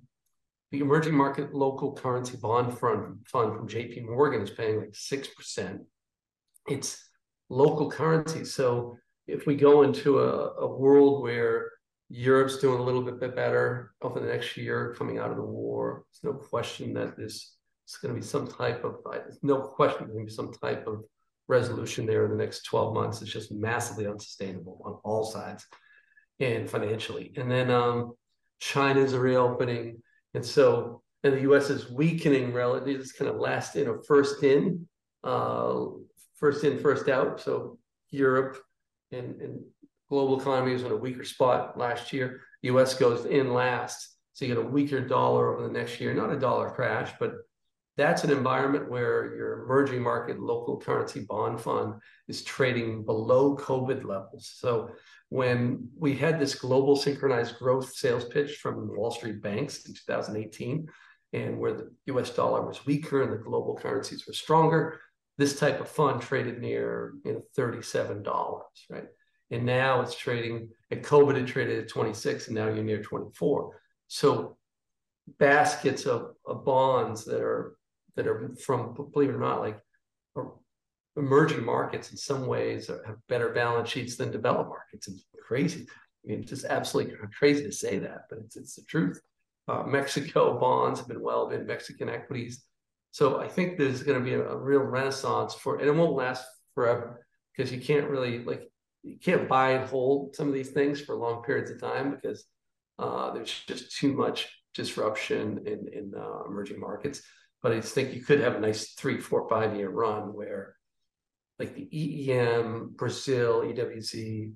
the 0.71 0.79
emerging 0.79 1.13
market 1.13 1.53
local 1.53 1.93
currency 1.93 2.37
bond 2.37 2.77
fund, 2.77 3.19
fund 3.27 3.55
from 3.55 3.69
JP 3.69 4.05
Morgan 4.05 4.41
is 4.41 4.49
paying 4.49 4.79
like 4.79 4.91
6% 4.91 5.79
it's 6.67 7.09
local 7.49 7.89
currency. 7.89 8.45
So 8.45 8.97
if 9.27 9.45
we 9.45 9.55
go 9.55 9.83
into 9.83 10.19
a, 10.19 10.53
a 10.53 10.67
world 10.67 11.21
where 11.21 11.71
Europe's 12.09 12.57
doing 12.57 12.79
a 12.79 12.83
little 12.83 13.01
bit 13.01 13.19
better 13.35 13.93
over 14.01 14.19
the 14.19 14.27
next 14.27 14.55
year 14.57 14.95
coming 14.97 15.17
out 15.17 15.31
of 15.31 15.37
the 15.37 15.43
war, 15.43 16.03
there's 16.11 16.33
no 16.33 16.39
question 16.39 16.93
that 16.93 17.17
this 17.17 17.55
is 17.87 17.97
going 18.01 18.13
to 18.13 18.19
be 18.19 18.25
some 18.25 18.47
type 18.47 18.83
of, 18.83 18.95
no 19.41 19.61
question, 19.61 20.01
there's 20.01 20.13
going 20.13 20.25
to 20.25 20.31
be 20.31 20.35
some 20.35 20.53
type 20.53 20.85
of 20.87 21.03
resolution 21.47 22.05
there 22.05 22.25
in 22.25 22.31
the 22.31 22.37
next 22.37 22.63
12 22.63 22.93
months. 22.93 23.21
It's 23.21 23.31
just 23.31 23.51
massively 23.51 24.07
unsustainable 24.07 24.81
on 24.85 24.93
all 25.03 25.23
sides 25.23 25.65
and 26.39 26.69
financially. 26.69 27.33
And 27.37 27.49
then 27.49 27.71
um, 27.71 28.13
China's 28.59 29.13
reopening. 29.13 30.01
And 30.33 30.45
so, 30.45 31.01
and 31.23 31.33
the 31.33 31.41
US 31.51 31.69
is 31.69 31.91
weakening 31.91 32.53
relative, 32.53 32.99
it's 32.99 33.11
kind 33.11 33.29
of 33.29 33.37
last 33.37 33.75
in 33.75 33.87
or 33.87 34.01
first 34.03 34.43
in. 34.43 34.87
Uh, 35.23 35.85
first 36.35 36.63
in, 36.63 36.79
first 36.79 37.07
out. 37.07 37.39
So 37.39 37.77
Europe 38.11 38.57
and, 39.11 39.41
and 39.41 39.61
global 40.09 40.39
economy 40.39 40.73
was 40.73 40.83
in 40.83 40.91
a 40.91 40.95
weaker 40.95 41.23
spot 41.23 41.77
last 41.77 42.13
year. 42.13 42.41
US 42.63 42.93
goes 42.93 43.25
in 43.25 43.53
last. 43.53 44.09
So 44.33 44.45
you 44.45 44.55
get 44.55 44.63
a 44.63 44.67
weaker 44.67 45.01
dollar 45.01 45.53
over 45.53 45.67
the 45.67 45.73
next 45.73 45.99
year, 46.01 46.13
not 46.13 46.31
a 46.31 46.39
dollar 46.39 46.71
crash, 46.71 47.11
but 47.19 47.33
that's 47.95 48.23
an 48.23 48.31
environment 48.31 48.89
where 48.89 49.35
your 49.35 49.63
emerging 49.63 50.01
market 50.01 50.39
local 50.39 50.79
currency 50.79 51.21
bond 51.21 51.61
fund 51.61 51.95
is 52.27 52.43
trading 52.43 53.05
below 53.05 53.55
COVID 53.55 54.03
levels. 54.03 54.51
So 54.55 54.89
when 55.29 55.89
we 55.97 56.15
had 56.15 56.39
this 56.39 56.55
global 56.55 56.95
synchronized 56.95 57.57
growth 57.57 57.93
sales 57.93 58.25
pitch 58.25 58.57
from 58.57 58.95
Wall 58.95 59.11
Street 59.11 59.41
banks 59.41 59.85
in 59.85 59.93
2018, 59.93 60.87
and 61.33 61.59
where 61.59 61.73
the 61.73 61.91
US 62.05 62.29
dollar 62.29 62.65
was 62.65 62.85
weaker 62.85 63.23
and 63.23 63.31
the 63.31 63.37
global 63.37 63.75
currencies 63.75 64.25
were 64.27 64.33
stronger, 64.33 64.99
this 65.37 65.59
type 65.59 65.79
of 65.79 65.89
fund 65.89 66.21
traded 66.21 66.59
near 66.59 67.13
you 67.25 67.33
know 67.33 67.41
$37, 67.57 68.61
right? 68.89 69.05
And 69.53 69.65
now 69.65 70.01
it's 70.01 70.15
trading 70.15 70.69
at 70.91 71.03
COVID, 71.03 71.35
it 71.35 71.47
traded 71.47 71.79
at 71.79 71.89
26, 71.89 72.47
and 72.47 72.55
now 72.55 72.67
you're 72.67 72.83
near 72.83 73.01
24. 73.01 73.79
So 74.07 74.57
baskets 75.39 76.05
of, 76.05 76.33
of 76.45 76.65
bonds 76.65 77.23
that 77.25 77.41
are 77.41 77.75
that 78.15 78.27
are 78.27 78.51
from, 78.63 78.93
believe 79.11 79.29
it 79.29 79.35
or 79.35 79.39
not, 79.39 79.61
like 79.61 79.79
emerging 81.17 81.63
markets 81.63 82.11
in 82.11 82.17
some 82.17 82.45
ways 82.45 82.87
have 82.87 83.17
better 83.27 83.49
balance 83.49 83.89
sheets 83.89 84.15
than 84.17 84.31
developed 84.31 84.69
markets. 84.69 85.07
It's 85.07 85.25
crazy. 85.47 85.87
I 85.89 86.27
mean, 86.29 86.41
it's 86.41 86.49
just 86.49 86.65
absolutely 86.65 87.15
crazy 87.37 87.63
to 87.63 87.71
say 87.71 87.97
that, 87.99 88.25
but 88.29 88.39
it's 88.39 88.55
it's 88.55 88.75
the 88.75 88.83
truth. 88.83 89.19
Uh, 89.67 89.83
Mexico 89.83 90.59
bonds 90.59 90.99
have 90.99 91.07
been 91.07 91.21
well 91.21 91.49
been 91.49 91.65
Mexican 91.65 92.09
equities 92.09 92.63
so 93.13 93.39
I 93.39 93.47
think 93.47 93.77
there's 93.77 94.01
going 94.01 94.17
to 94.17 94.25
be 94.25 94.33
a, 94.33 94.41
a 94.41 94.57
real 94.57 94.79
renaissance 94.79 95.53
for, 95.53 95.77
and 95.77 95.87
it 95.87 95.91
won't 95.91 96.15
last 96.15 96.45
forever 96.73 97.23
because 97.55 97.71
you 97.71 97.79
can't 97.79 98.09
really 98.09 98.43
like 98.43 98.71
you 99.03 99.17
can't 99.19 99.47
buy 99.47 99.71
and 99.71 99.87
hold 99.87 100.35
some 100.35 100.47
of 100.47 100.53
these 100.53 100.71
things 100.71 101.01
for 101.01 101.15
long 101.15 101.43
periods 101.43 101.71
of 101.71 101.81
time 101.81 102.11
because 102.11 102.45
uh, 102.99 103.31
there's 103.33 103.63
just 103.67 103.95
too 103.95 104.13
much 104.13 104.47
disruption 104.73 105.63
in 105.65 105.87
in 105.93 106.11
uh, 106.17 106.43
emerging 106.47 106.79
markets. 106.79 107.21
But 107.61 107.73
I 107.73 107.75
just 107.79 107.93
think 107.93 108.13
you 108.13 108.21
could 108.21 108.41
have 108.41 108.55
a 108.55 108.59
nice 108.59 108.93
three, 108.93 109.19
four, 109.19 109.47
five 109.47 109.75
year 109.75 109.89
run 109.89 110.33
where 110.33 110.75
like 111.59 111.75
the 111.75 111.87
EEM, 111.93 112.95
Brazil, 112.95 113.61
EWZ, 113.61 114.53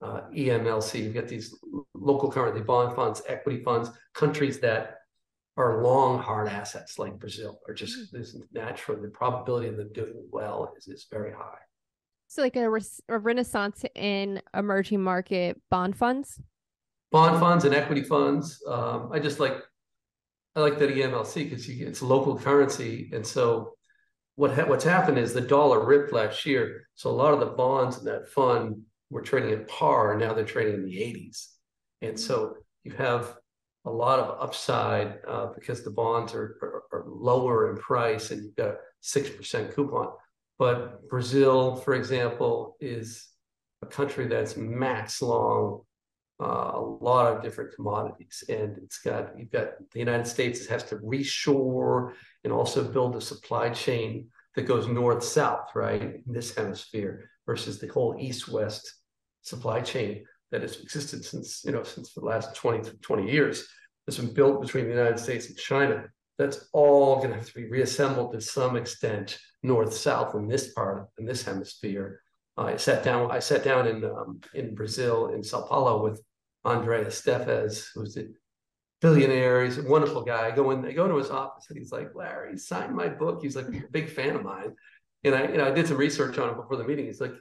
uh, 0.00 0.20
EMLC, 0.34 1.02
you've 1.02 1.14
got 1.14 1.28
these 1.28 1.54
local 1.94 2.30
currency 2.30 2.62
bond 2.62 2.94
funds, 2.94 3.22
equity 3.28 3.62
funds, 3.62 3.90
countries 4.14 4.60
that 4.60 4.94
are 5.56 5.82
long 5.82 6.20
hard 6.20 6.48
assets 6.48 6.98
like 6.98 7.18
Brazil 7.18 7.58
are 7.68 7.74
just 7.74 7.98
mm-hmm. 7.98 8.18
this 8.18 8.36
natural. 8.52 9.00
The 9.02 9.08
probability 9.08 9.68
of 9.68 9.76
them 9.76 9.92
doing 9.92 10.14
well 10.30 10.72
is, 10.78 10.86
is 10.86 11.06
very 11.10 11.32
high. 11.32 11.58
So, 12.28 12.42
like 12.42 12.56
a, 12.56 12.70
a 13.08 13.18
renaissance 13.18 13.84
in 13.94 14.42
emerging 14.54 15.02
market 15.02 15.60
bond 15.70 15.96
funds. 15.96 16.40
Bond 17.10 17.40
funds 17.40 17.64
and 17.64 17.74
equity 17.74 18.02
funds. 18.02 18.62
Um, 18.68 19.10
I 19.12 19.18
just 19.18 19.40
like 19.40 19.56
I 20.54 20.60
like 20.60 20.78
that 20.78 20.90
EMLC 20.90 21.48
because 21.48 21.68
it's 21.68 22.02
local 22.02 22.38
currency, 22.38 23.10
and 23.14 23.26
so 23.26 23.72
what 24.36 24.52
ha- 24.52 24.66
what's 24.66 24.84
happened 24.84 25.18
is 25.18 25.32
the 25.32 25.40
dollar 25.40 25.84
ripped 25.84 26.12
last 26.12 26.44
year, 26.44 26.86
so 26.94 27.08
a 27.08 27.12
lot 27.12 27.32
of 27.32 27.40
the 27.40 27.46
bonds 27.46 27.98
in 27.98 28.04
that 28.04 28.28
fund 28.28 28.82
were 29.10 29.22
trading 29.22 29.52
at 29.52 29.66
par, 29.66 30.12
and 30.12 30.20
now 30.20 30.34
they're 30.34 30.44
trading 30.44 30.74
in 30.74 30.84
the 30.84 30.96
80s, 30.96 31.46
and 32.02 32.20
so 32.20 32.56
you 32.84 32.92
have 32.92 33.36
a 33.84 33.90
lot 33.90 34.18
of 34.18 34.40
upside 34.42 35.18
uh, 35.26 35.46
because 35.54 35.82
the 35.82 35.90
bonds 35.90 36.34
are, 36.34 36.58
are, 36.62 36.82
are, 36.92 37.04
lower 37.06 37.70
in 37.70 37.76
price 37.78 38.30
and 38.30 38.42
you've 38.44 38.56
got 38.56 38.68
a 38.68 38.76
6% 39.02 39.74
coupon. 39.74 40.08
But 40.58 41.08
Brazil, 41.08 41.76
for 41.76 41.94
example, 41.94 42.76
is 42.80 43.28
a 43.82 43.86
country 43.86 44.26
that's 44.26 44.56
max 44.56 45.22
long 45.22 45.82
uh, 46.40 46.72
a 46.74 46.80
lot 46.80 47.34
of 47.34 47.42
different 47.42 47.74
commodities. 47.74 48.44
And 48.48 48.78
it's 48.78 48.98
got, 48.98 49.36
you've 49.36 49.50
got 49.50 49.70
the 49.92 49.98
United 49.98 50.26
States 50.26 50.66
has 50.66 50.84
to 50.84 50.96
reshore 50.96 52.12
and 52.44 52.52
also 52.52 52.84
build 52.84 53.16
a 53.16 53.20
supply 53.20 53.70
chain 53.70 54.28
that 54.54 54.62
goes 54.62 54.86
north 54.86 55.24
south, 55.24 55.70
right, 55.74 56.00
in 56.00 56.22
this 56.26 56.54
hemisphere 56.54 57.28
versus 57.46 57.78
the 57.78 57.88
whole 57.88 58.16
east 58.18 58.48
west 58.48 58.94
supply 59.42 59.80
chain 59.80 60.24
that 60.50 60.62
has 60.62 60.80
existed 60.80 61.24
since, 61.24 61.64
you 61.64 61.72
know, 61.72 61.82
since 61.82 62.12
the 62.12 62.24
last 62.24 62.54
20, 62.54 62.90
20 63.02 63.30
years 63.30 63.66
that's 64.06 64.18
been 64.18 64.32
built 64.32 64.60
between 64.60 64.84
the 64.84 64.94
United 64.94 65.18
States 65.18 65.48
and 65.48 65.56
China. 65.56 66.04
That's 66.38 66.68
all 66.72 67.16
going 67.16 67.30
to 67.30 67.36
have 67.36 67.48
to 67.48 67.54
be 67.54 67.68
reassembled 67.68 68.32
to 68.32 68.40
some 68.40 68.76
extent, 68.76 69.38
north 69.62 69.92
south 69.92 70.34
in 70.34 70.46
this 70.46 70.72
part 70.72 71.08
in 71.18 71.26
this 71.26 71.44
hemisphere. 71.44 72.20
I 72.56 72.76
sat 72.76 73.02
down. 73.02 73.30
I 73.30 73.38
sat 73.38 73.64
down 73.64 73.86
in 73.86 74.04
um, 74.04 74.40
in 74.54 74.74
Brazil 74.74 75.28
in 75.28 75.42
Sao 75.42 75.62
Paulo 75.62 76.02
with 76.02 76.20
Andre 76.64 77.04
Esteves, 77.04 77.88
who's 77.94 78.16
a 78.16 78.26
billionaire. 79.00 79.64
He's 79.64 79.78
a 79.78 79.82
wonderful 79.82 80.22
guy. 80.22 80.46
I 80.46 80.50
go 80.50 80.70
in. 80.70 80.84
I 80.84 80.92
go 80.92 81.08
to 81.08 81.16
his 81.16 81.30
office, 81.30 81.66
and 81.68 81.78
he's 81.78 81.92
like, 81.92 82.14
"Larry, 82.14 82.58
sign 82.58 82.94
my 82.94 83.08
book." 83.08 83.40
He's 83.42 83.56
like 83.56 83.66
a 83.66 83.82
big 83.90 84.08
fan 84.08 84.36
of 84.36 84.42
mine, 84.42 84.74
and 85.24 85.34
I, 85.34 85.48
you 85.48 85.56
know, 85.56 85.66
I 85.66 85.70
did 85.70 85.86
some 85.86 85.96
research 85.96 86.38
on 86.38 86.50
it 86.50 86.56
before 86.56 86.76
the 86.76 86.84
meeting. 86.84 87.06
He's 87.06 87.20
like 87.20 87.34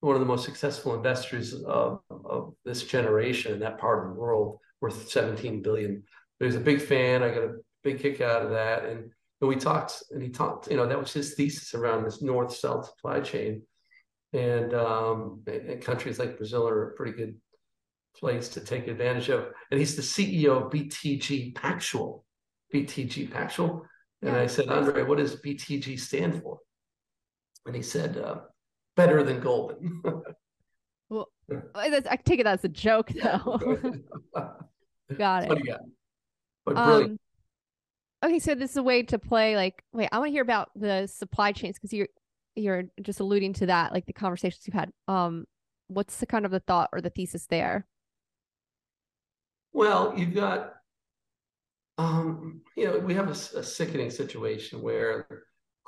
one 0.00 0.14
of 0.14 0.20
the 0.20 0.26
most 0.26 0.44
successful 0.44 0.94
investors 0.94 1.54
of, 1.64 2.00
of 2.10 2.54
this 2.64 2.84
generation 2.84 3.52
in 3.52 3.60
that 3.60 3.78
part 3.78 4.06
of 4.06 4.14
the 4.14 4.20
world, 4.20 4.58
worth 4.80 5.08
17 5.10 5.60
billion. 5.60 6.04
He's 6.38 6.54
a 6.54 6.60
big 6.60 6.80
fan. 6.80 7.22
I 7.22 7.30
got 7.30 7.42
a 7.42 7.56
big 7.92 8.00
kick 8.00 8.20
out 8.20 8.42
of 8.42 8.50
that. 8.50 8.84
And, 8.84 9.10
and 9.40 9.48
we 9.48 9.56
talked, 9.56 10.02
and 10.10 10.22
he 10.22 10.28
talked, 10.28 10.70
you 10.70 10.76
know, 10.76 10.86
that 10.86 10.98
was 10.98 11.12
his 11.12 11.34
thesis 11.34 11.74
around 11.74 12.04
this 12.04 12.22
north-south 12.22 12.86
supply 12.86 13.20
chain. 13.20 13.62
And, 14.32 14.74
um, 14.74 15.42
and 15.46 15.80
countries 15.80 16.18
like 16.18 16.36
Brazil 16.36 16.68
are 16.68 16.90
a 16.90 16.94
pretty 16.94 17.12
good 17.12 17.36
place 18.16 18.48
to 18.50 18.60
take 18.60 18.88
advantage 18.88 19.30
of. 19.30 19.46
And 19.70 19.80
he's 19.80 19.96
the 19.96 20.02
CEO 20.02 20.64
of 20.64 20.72
BTG 20.72 21.54
Pactual. 21.54 22.24
BTG 22.74 23.30
Pactual. 23.30 23.82
And 24.22 24.34
yeah, 24.34 24.42
I 24.42 24.46
said, 24.46 24.68
Andre, 24.68 25.04
what 25.04 25.18
does 25.18 25.36
BTG 25.36 25.98
stand 25.98 26.42
for? 26.42 26.58
And 27.64 27.74
he 27.74 27.82
said, 27.82 28.18
uh, 28.18 28.40
better 28.96 29.22
than 29.22 29.40
Goldman. 29.40 30.02
well, 31.08 31.30
I 31.74 32.00
take 32.24 32.40
it 32.40 32.46
as 32.46 32.64
a 32.64 32.68
joke, 32.68 33.10
though. 33.10 33.86
got 35.16 35.50
it. 35.50 35.62
Yeah. 35.64 35.76
But 36.66 36.74
brilliant. 36.74 37.12
Um, 37.12 37.18
okay, 38.24 38.38
so 38.38 38.54
this 38.54 38.72
is 38.72 38.76
a 38.76 38.82
way 38.82 39.02
to 39.04 39.18
play. 39.18 39.56
Like, 39.56 39.82
wait, 39.92 40.08
I 40.12 40.18
want 40.18 40.28
to 40.28 40.32
hear 40.32 40.42
about 40.42 40.70
the 40.74 41.06
supply 41.06 41.52
chains 41.52 41.76
because 41.76 41.92
you're 41.92 42.08
you're 42.54 42.84
just 43.02 43.20
alluding 43.20 43.52
to 43.54 43.66
that, 43.66 43.92
like 43.92 44.06
the 44.06 44.12
conversations 44.12 44.66
you've 44.66 44.74
had. 44.74 44.90
Um, 45.06 45.44
what's 45.88 46.16
the 46.18 46.26
kind 46.26 46.44
of 46.44 46.50
the 46.50 46.60
thought 46.60 46.90
or 46.92 47.00
the 47.00 47.10
thesis 47.10 47.46
there? 47.46 47.86
Well, 49.72 50.14
you've 50.16 50.34
got, 50.34 50.74
um, 51.98 52.62
you 52.76 52.86
know, 52.86 52.98
we 52.98 53.14
have 53.14 53.28
a, 53.28 53.58
a 53.58 53.62
sickening 53.62 54.10
situation 54.10 54.82
where 54.82 55.26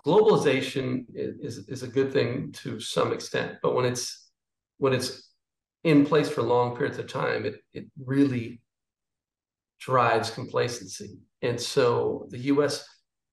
globalization 0.06 1.06
is, 1.14 1.68
is 1.68 1.82
a 1.82 1.88
good 1.88 2.12
thing 2.12 2.52
to 2.52 2.78
some 2.78 3.12
extent, 3.12 3.56
but 3.62 3.74
when 3.74 3.84
it's 3.84 4.30
when 4.78 4.92
it's 4.92 5.30
in 5.82 6.06
place 6.06 6.28
for 6.28 6.42
long 6.42 6.76
periods 6.76 6.98
of 6.98 7.08
time, 7.08 7.44
it 7.44 7.56
it 7.72 7.86
really 8.04 8.60
drives 9.80 10.30
complacency. 10.30 11.18
And 11.42 11.60
so 11.60 12.26
the 12.30 12.38
U.S. 12.38 12.86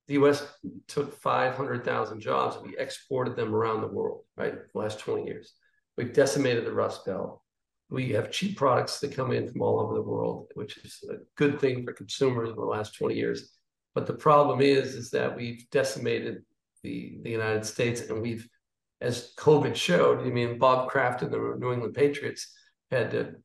the 0.08 0.16
U.S. 0.16 0.46
took 0.88 1.14
500,000 1.14 2.20
jobs 2.20 2.56
and 2.56 2.66
we 2.66 2.78
exported 2.78 3.36
them 3.36 3.54
around 3.54 3.82
the 3.82 3.88
world, 3.88 4.24
right? 4.36 4.54
The 4.54 4.80
last 4.80 5.00
20 5.00 5.26
years, 5.26 5.54
we've 5.98 6.14
decimated 6.14 6.66
the 6.66 6.72
Rust 6.72 7.06
Belt. 7.06 7.42
We 7.90 8.10
have 8.12 8.32
cheap 8.32 8.58
products 8.58 9.00
that 9.00 9.16
come 9.16 9.32
in 9.32 9.50
from 9.50 9.62
all 9.62 9.80
over 9.80 9.94
the 9.94 10.02
world, 10.02 10.52
which 10.56 10.78
is 10.78 11.04
a 11.10 11.16
good 11.36 11.60
thing 11.60 11.86
for 11.86 11.94
consumers 11.94 12.50
in 12.50 12.56
the 12.56 12.62
last 12.62 12.96
20 12.96 13.16
years. 13.16 13.54
But 13.96 14.06
the 14.06 14.14
problem 14.14 14.62
is, 14.62 14.94
is 14.94 15.10
that 15.12 15.36
we've 15.36 15.66
decimated 15.72 16.44
the, 16.84 17.18
the 17.24 17.30
United 17.30 17.66
States. 17.66 18.02
And 18.02 18.22
we've, 18.22 18.48
as 19.02 19.34
COVID 19.38 19.76
showed, 19.76 20.22
I 20.22 20.30
mean, 20.30 20.58
Bob 20.58 20.90
Kraft 20.90 21.22
and 21.22 21.32
the 21.32 21.56
New 21.58 21.74
England 21.74 21.94
Patriots 21.94 22.54
had 22.92 23.12
to, 23.12 23.36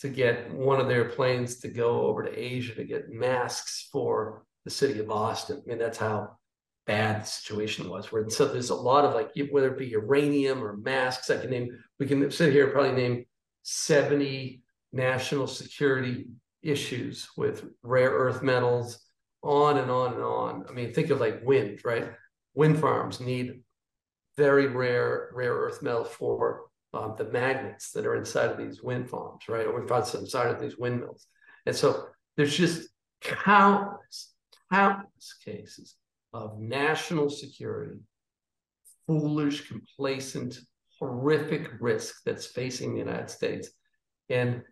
to 0.00 0.08
get 0.08 0.52
one 0.52 0.80
of 0.80 0.88
their 0.88 1.06
planes 1.06 1.58
to 1.60 1.68
go 1.68 2.02
over 2.02 2.22
to 2.22 2.38
Asia 2.38 2.74
to 2.74 2.84
get 2.84 3.10
masks 3.10 3.88
for 3.92 4.44
the 4.64 4.70
city 4.70 5.00
of 5.00 5.08
Boston. 5.08 5.62
I 5.64 5.68
mean, 5.68 5.78
that's 5.78 5.98
how 5.98 6.36
bad 6.86 7.22
the 7.22 7.26
situation 7.26 7.88
was. 7.88 8.10
Where 8.12 8.28
so 8.28 8.46
there's 8.46 8.70
a 8.70 8.74
lot 8.74 9.04
of 9.04 9.14
like 9.14 9.30
whether 9.50 9.72
it 9.72 9.78
be 9.78 9.86
uranium 9.86 10.62
or 10.62 10.76
masks. 10.76 11.30
I 11.30 11.38
can 11.38 11.50
name. 11.50 11.78
We 11.98 12.06
can 12.06 12.30
sit 12.30 12.52
here 12.52 12.64
and 12.64 12.72
probably 12.72 12.92
name 12.92 13.24
70 13.62 14.62
national 14.92 15.46
security 15.46 16.28
issues 16.62 17.28
with 17.36 17.64
rare 17.82 18.10
earth 18.10 18.42
metals, 18.42 19.00
on 19.42 19.78
and 19.78 19.90
on 19.90 20.14
and 20.14 20.22
on. 20.22 20.64
I 20.68 20.72
mean, 20.72 20.92
think 20.92 21.10
of 21.10 21.20
like 21.20 21.40
wind, 21.44 21.80
right? 21.84 22.08
wind 22.58 22.76
farms 22.76 23.20
need 23.20 23.62
very 24.36 24.66
rare 24.66 25.30
rare 25.32 25.54
earth 25.54 25.80
metal 25.80 26.04
for 26.04 26.62
um, 26.94 27.14
the 27.18 27.24
magnets 27.24 27.90
that 27.92 28.06
are 28.06 28.16
inside 28.16 28.50
of 28.50 28.58
these 28.58 28.82
wind 28.82 29.08
farms, 29.08 29.42
right? 29.48 29.66
Or 29.66 29.80
inside 29.80 30.50
of 30.50 30.60
these 30.60 30.78
windmills. 30.78 31.26
And 31.66 31.76
so 31.76 32.06
there's 32.36 32.56
just 32.56 32.88
countless, 33.20 34.32
countless 34.72 35.34
cases 35.44 35.96
of 36.32 36.58
national 36.58 37.30
security, 37.30 37.98
foolish, 39.06 39.68
complacent, 39.68 40.58
horrific 40.98 41.70
risk 41.80 42.22
that's 42.24 42.46
facing 42.46 42.92
the 42.92 43.00
United 43.00 43.30
States. 43.30 43.68
And 44.30 44.62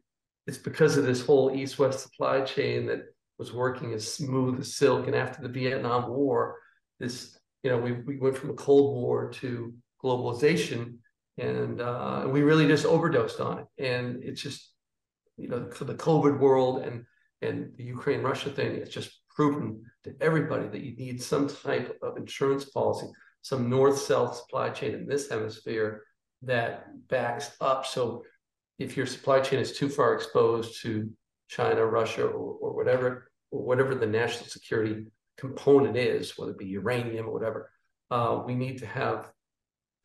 it's 0.46 0.58
because 0.58 0.96
of 0.96 1.04
this 1.04 1.24
whole 1.24 1.54
east 1.54 1.78
west 1.78 2.00
supply 2.00 2.40
chain 2.42 2.86
that 2.86 3.02
was 3.38 3.52
working 3.52 3.92
as 3.92 4.10
smooth 4.10 4.60
as 4.60 4.76
silk. 4.76 5.06
And 5.06 5.14
after 5.14 5.42
the 5.42 5.48
Vietnam 5.48 6.08
War, 6.08 6.56
this 6.98 7.36
you 7.62 7.70
know, 7.70 7.78
we, 7.78 7.92
we 7.92 8.16
went 8.16 8.38
from 8.38 8.50
a 8.50 8.54
Cold 8.54 8.94
War 8.94 9.28
to 9.40 9.74
globalization 10.02 10.98
and 11.38 11.80
uh, 11.80 12.26
we 12.28 12.42
really 12.42 12.66
just 12.66 12.86
overdosed 12.86 13.40
on 13.40 13.58
it. 13.58 13.66
And 13.78 14.22
it's 14.22 14.40
just, 14.40 14.72
you 15.36 15.48
know, 15.48 15.70
for 15.70 15.84
the 15.84 15.94
COVID 15.94 16.38
world 16.38 16.82
and, 16.84 17.04
and 17.42 17.72
the 17.76 17.84
Ukraine 17.84 18.22
Russia 18.22 18.50
thing, 18.50 18.74
it's 18.74 18.90
just 18.90 19.20
proven 19.34 19.82
to 20.04 20.14
everybody 20.20 20.66
that 20.68 20.80
you 20.80 20.96
need 20.96 21.22
some 21.22 21.48
type 21.48 21.98
of 22.02 22.16
insurance 22.16 22.64
policy, 22.64 23.06
some 23.42 23.68
north 23.68 23.98
south 23.98 24.36
supply 24.36 24.70
chain 24.70 24.94
in 24.94 25.06
this 25.06 25.28
hemisphere 25.28 26.02
that 26.42 26.86
backs 27.08 27.54
up. 27.60 27.84
So 27.84 28.24
if 28.78 28.96
your 28.96 29.06
supply 29.06 29.40
chain 29.40 29.60
is 29.60 29.76
too 29.76 29.88
far 29.88 30.14
exposed 30.14 30.80
to 30.82 31.10
China, 31.48 31.84
Russia, 31.84 32.24
or, 32.24 32.56
or 32.60 32.74
whatever, 32.74 33.30
or 33.50 33.62
whatever 33.62 33.94
the 33.94 34.06
national 34.06 34.48
security 34.48 35.06
component 35.36 35.96
is, 35.96 36.38
whether 36.38 36.52
it 36.52 36.58
be 36.58 36.66
uranium 36.66 37.26
or 37.26 37.32
whatever, 37.32 37.70
uh, 38.10 38.42
we 38.44 38.54
need 38.54 38.78
to 38.78 38.86
have 38.86 39.30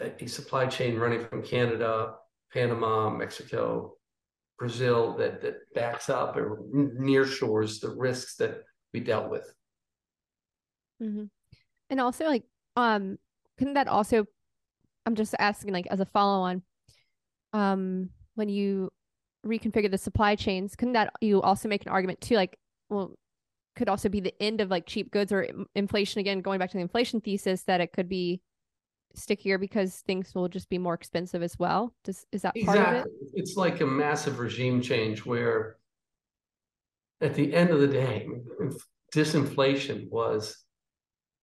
a, 0.01 0.27
supply 0.27 0.65
chain 0.65 0.97
running 0.97 1.25
from 1.25 1.43
Canada, 1.43 2.15
Panama, 2.53 3.09
Mexico, 3.09 3.95
Brazil 4.57 5.15
that 5.17 5.41
that 5.41 5.55
backs 5.73 6.09
up 6.09 6.35
or 6.35 6.59
near 6.71 7.25
shores 7.25 7.79
the 7.79 7.89
risks 7.89 8.35
that 8.35 8.63
we 8.93 8.99
dealt 8.99 9.29
with. 9.29 9.53
Mm-hmm. 11.01 11.25
And 11.89 11.99
also, 11.99 12.25
like, 12.25 12.43
um, 12.75 13.17
couldn't 13.57 13.73
that 13.75 13.87
also? 13.87 14.25
I'm 15.05 15.15
just 15.15 15.33
asking, 15.39 15.73
like, 15.73 15.87
as 15.87 15.99
a 15.99 16.05
follow-on, 16.05 16.61
um, 17.53 18.09
when 18.35 18.49
you 18.49 18.91
reconfigure 19.45 19.89
the 19.89 19.97
supply 19.97 20.35
chains, 20.35 20.75
couldn't 20.75 20.93
that 20.93 21.11
you 21.21 21.41
also 21.41 21.67
make 21.67 21.83
an 21.83 21.91
argument 21.91 22.21
too, 22.21 22.35
like, 22.35 22.57
well, 22.89 23.15
could 23.75 23.89
also 23.89 24.09
be 24.09 24.19
the 24.19 24.33
end 24.41 24.61
of 24.61 24.69
like 24.69 24.85
cheap 24.85 25.11
goods 25.11 25.31
or 25.31 25.47
inflation 25.75 26.19
again 26.19 26.41
going 26.41 26.59
back 26.59 26.69
to 26.69 26.77
the 26.77 26.81
inflation 26.81 27.21
thesis 27.21 27.63
that 27.63 27.81
it 27.81 27.93
could 27.93 28.09
be 28.09 28.41
stickier 29.13 29.57
because 29.57 29.95
things 29.97 30.33
will 30.33 30.47
just 30.47 30.69
be 30.69 30.77
more 30.77 30.93
expensive 30.93 31.43
as 31.43 31.57
well? 31.59 31.93
Does, 32.03 32.25
is 32.31 32.41
that 32.43 32.55
part 32.65 32.79
of 32.79 32.93
it? 32.95 33.07
It's 33.33 33.55
like 33.55 33.81
a 33.81 33.85
massive 33.85 34.39
regime 34.39 34.81
change 34.81 35.25
where 35.25 35.77
at 37.21 37.35
the 37.35 37.53
end 37.53 37.69
of 37.69 37.79
the 37.79 37.87
day 37.87 38.27
disinflation 39.13 40.09
was 40.09 40.57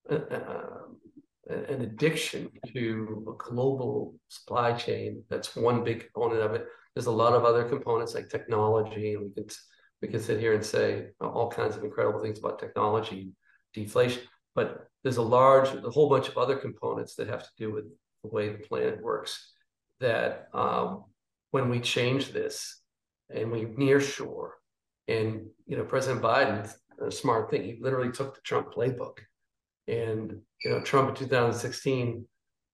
an 0.09 1.83
addiction 1.83 2.51
to 2.73 3.27
a 3.29 3.53
global 3.53 4.14
supply 4.29 4.73
chain. 4.73 5.23
That's 5.29 5.55
one 5.55 5.85
big 5.85 6.11
component 6.12 6.43
of 6.43 6.55
it. 6.55 6.66
There's 6.95 7.07
a 7.07 7.12
lot 7.12 7.35
of 7.35 7.45
other 7.45 7.64
components 7.64 8.14
like 8.14 8.29
technology 8.29 9.16
we 9.16 9.31
could 9.31 9.53
we 10.01 10.09
can 10.09 10.21
sit 10.21 10.39
here 10.39 10.55
and 10.55 10.64
say 10.64 11.09
all 11.21 11.51
kinds 11.51 11.77
of 11.77 11.83
incredible 11.83 12.21
things 12.21 12.39
about 12.39 12.61
technology, 12.61 13.33
deflation, 13.75 14.23
but 14.55 14.89
there's 15.03 15.17
a 15.17 15.23
large, 15.23 15.69
a 15.69 15.91
whole 15.91 16.09
bunch 16.09 16.29
of 16.29 16.37
other 16.37 16.57
components 16.57 17.15
that 17.17 17.29
have 17.29 17.43
to 17.43 17.51
do 17.57 17.73
with 17.73 17.85
the 18.23 18.29
way 18.29 18.49
the 18.49 18.59
planet 18.59 19.03
works. 19.03 19.53
That 20.01 20.49
um, 20.55 21.05
when 21.51 21.69
we 21.69 21.81
change 21.81 22.33
this 22.33 22.81
and 23.31 23.51
we 23.51 23.65
near 23.65 24.01
shore, 24.01 24.55
and 25.07 25.47
you 25.67 25.77
know, 25.77 25.85
President 25.85 26.23
Biden, 26.23 26.71
a 27.01 27.11
smart 27.11 27.51
thing, 27.51 27.63
he 27.63 27.79
literally 27.81 28.13
took 28.13 28.35
the 28.35 28.41
Trump 28.43 28.73
playbook, 28.73 29.19
and 29.87 30.41
you 30.65 30.71
know, 30.71 30.81
Trump 30.81 31.11
in 31.11 31.15
2016 31.15 32.27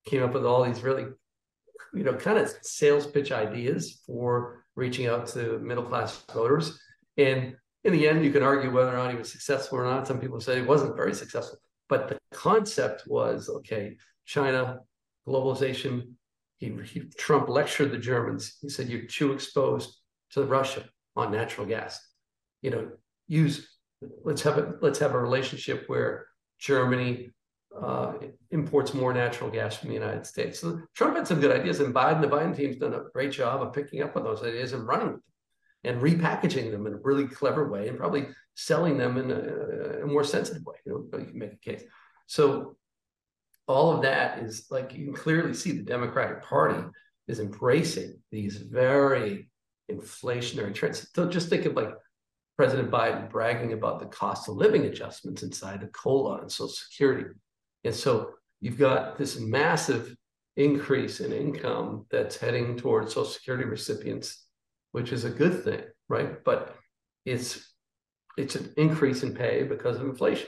came 0.07 0.23
up 0.23 0.35
with 0.35 0.45
all 0.45 0.65
these 0.65 0.83
really, 0.83 1.07
you 1.95 2.05
know, 2.05 2.15
kind 2.15 2.39
of 2.39 2.53
sales 2.63 3.07
pitch 3.07 3.33
ideas 3.33 4.03
for 4.07 4.65
reaching 4.77 5.07
out 5.07 5.27
to 5.29 5.59
middle 5.61 5.85
class 5.85 6.25
voters 6.33 6.79
and 7.17 7.57
in 7.85 7.93
the 7.93 8.09
end, 8.09 8.25
you 8.25 8.33
can 8.33 8.43
argue 8.43 8.73
whether 8.73 8.93
or 8.93 8.97
not 8.97 9.11
he 9.11 9.17
was 9.17 9.31
successful 9.31 9.79
or 9.79 9.85
not. 9.85 10.07
Some 10.07 10.19
people 10.19 10.41
say 10.41 10.57
he 10.57 10.63
wasn't 10.63 10.97
very 10.97 11.15
successful. 11.15 11.59
But 11.89 12.09
the 12.09 12.19
concept 12.33 13.05
was 13.07 13.49
okay, 13.49 13.97
China, 14.25 14.81
globalization. 15.27 16.13
He, 16.59 16.73
he, 16.85 17.01
Trump 17.19 17.49
lectured 17.49 17.91
the 17.91 17.99
Germans. 17.99 18.57
He 18.61 18.69
said, 18.69 18.89
You're 18.89 19.07
too 19.07 19.33
exposed 19.33 19.99
to 20.31 20.45
Russia 20.45 20.85
on 21.17 21.31
natural 21.31 21.67
gas. 21.67 22.01
You 22.63 22.71
know, 22.71 22.91
use 23.29 23.69
let's 24.23 24.43
have 24.43 24.59
a 24.59 24.75
let's 24.81 24.99
have 24.99 25.15
a 25.15 25.19
relationship 25.19 25.85
where 25.87 26.27
Germany 26.59 27.31
uh, 27.81 28.15
imports 28.51 28.95
more 28.95 29.13
natural 29.13 29.51
gas 29.51 29.77
from 29.77 29.89
the 29.89 29.95
United 29.95 30.27
States. 30.27 30.61
So 30.61 30.81
Trump 30.95 31.17
had 31.17 31.27
some 31.27 31.41
good 31.41 31.55
ideas, 31.55 31.81
and 31.81 31.95
Biden, 31.95 32.21
the 32.21 32.29
Biden 32.29 32.57
team's 32.57 32.77
done 32.77 32.95
a 32.95 33.05
great 33.13 33.33
job 33.33 33.63
of 33.63 33.73
picking 33.73 34.03
up 34.03 34.17
on 34.17 34.25
those 34.25 34.43
ideas 34.43 34.73
and 34.73 34.87
running 34.87 35.09
with 35.09 35.17
them 35.17 35.34
and 35.85 36.01
repackaging 36.01 36.71
them 36.71 36.87
in 36.87 36.95
a 36.95 36.99
really 37.03 37.27
clever 37.27 37.69
way 37.69 37.89
and 37.89 37.99
probably 37.99 38.27
selling 38.55 38.97
them 38.97 39.17
in 39.19 39.31
a, 39.31 40.03
a 40.03 40.07
more 40.07 40.25
sensitive 40.25 40.65
way. 40.65 40.77
You 40.87 41.09
know, 41.13 41.19
you 41.19 41.27
can 41.27 41.39
make 41.39 41.53
a 41.53 41.57
case. 41.57 41.83
So 42.27 42.77
all 43.67 43.95
of 43.95 44.03
that 44.03 44.39
is 44.39 44.67
like 44.71 44.95
you 44.95 45.07
can 45.07 45.15
clearly 45.15 45.55
see 45.55 45.73
the 45.73 45.83
Democratic 45.83 46.43
Party 46.43 46.83
is 47.29 47.41
embracing 47.41 48.21
these 48.31 48.57
very 48.57 49.49
inflationary 49.91 50.75
trends. 50.75 51.09
So 51.15 51.29
just 51.29 51.49
think 51.49 51.65
of 51.65 51.75
like 51.75 51.91
President 52.57 52.91
Biden 52.91 53.31
bragging 53.31 53.73
about 53.73 54.01
the 54.01 54.07
cost 54.07 54.49
of 54.49 54.57
living 54.57 54.85
adjustments 54.85 55.43
inside 55.43 55.81
the 55.81 55.89
COLA 55.89 56.43
and 56.43 56.53
Social 56.53 56.69
Security. 56.69 57.31
And 57.85 57.95
so 57.95 58.31
you've 58.61 58.79
got 58.79 59.19
this 59.19 59.41
massive 59.41 60.15
increase 60.57 61.21
in 61.21 61.33
income 61.33 62.07
that's 62.11 62.37
heading 62.37 62.77
towards 62.77 63.13
Social 63.13 63.25
Security 63.25 63.65
recipients, 63.65 64.44
which 64.95 65.11
is 65.11 65.25
a 65.25 65.31
good 65.31 65.65
thing, 65.65 65.83
right? 66.09 66.45
But 66.45 66.77
it's 67.25 67.75
it's 68.39 68.55
an 68.55 68.73
increase 68.77 69.25
in 69.25 69.35
pay 69.35 69.65
because 69.65 69.97
of 69.97 70.07
inflation. 70.07 70.47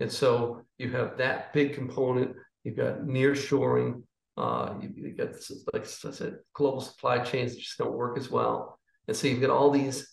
And 0.00 0.10
so 0.10 0.62
you 0.78 0.90
have 0.90 1.16
that 1.18 1.52
big 1.52 1.74
component. 1.74 2.34
You've 2.64 2.76
got 2.76 3.06
near 3.06 3.36
shoring. 3.36 4.02
Uh, 4.36 4.74
you, 4.80 4.90
you 4.96 5.12
got, 5.12 5.28
like 5.72 5.84
I 5.84 6.10
said, 6.10 6.38
global 6.54 6.80
supply 6.80 7.20
chains 7.20 7.54
just 7.54 7.78
don't 7.78 7.92
work 7.92 8.18
as 8.18 8.28
well. 8.28 8.80
And 9.06 9.16
so 9.16 9.28
you've 9.28 9.40
got 9.40 9.50
all 9.50 9.70
these 9.70 10.12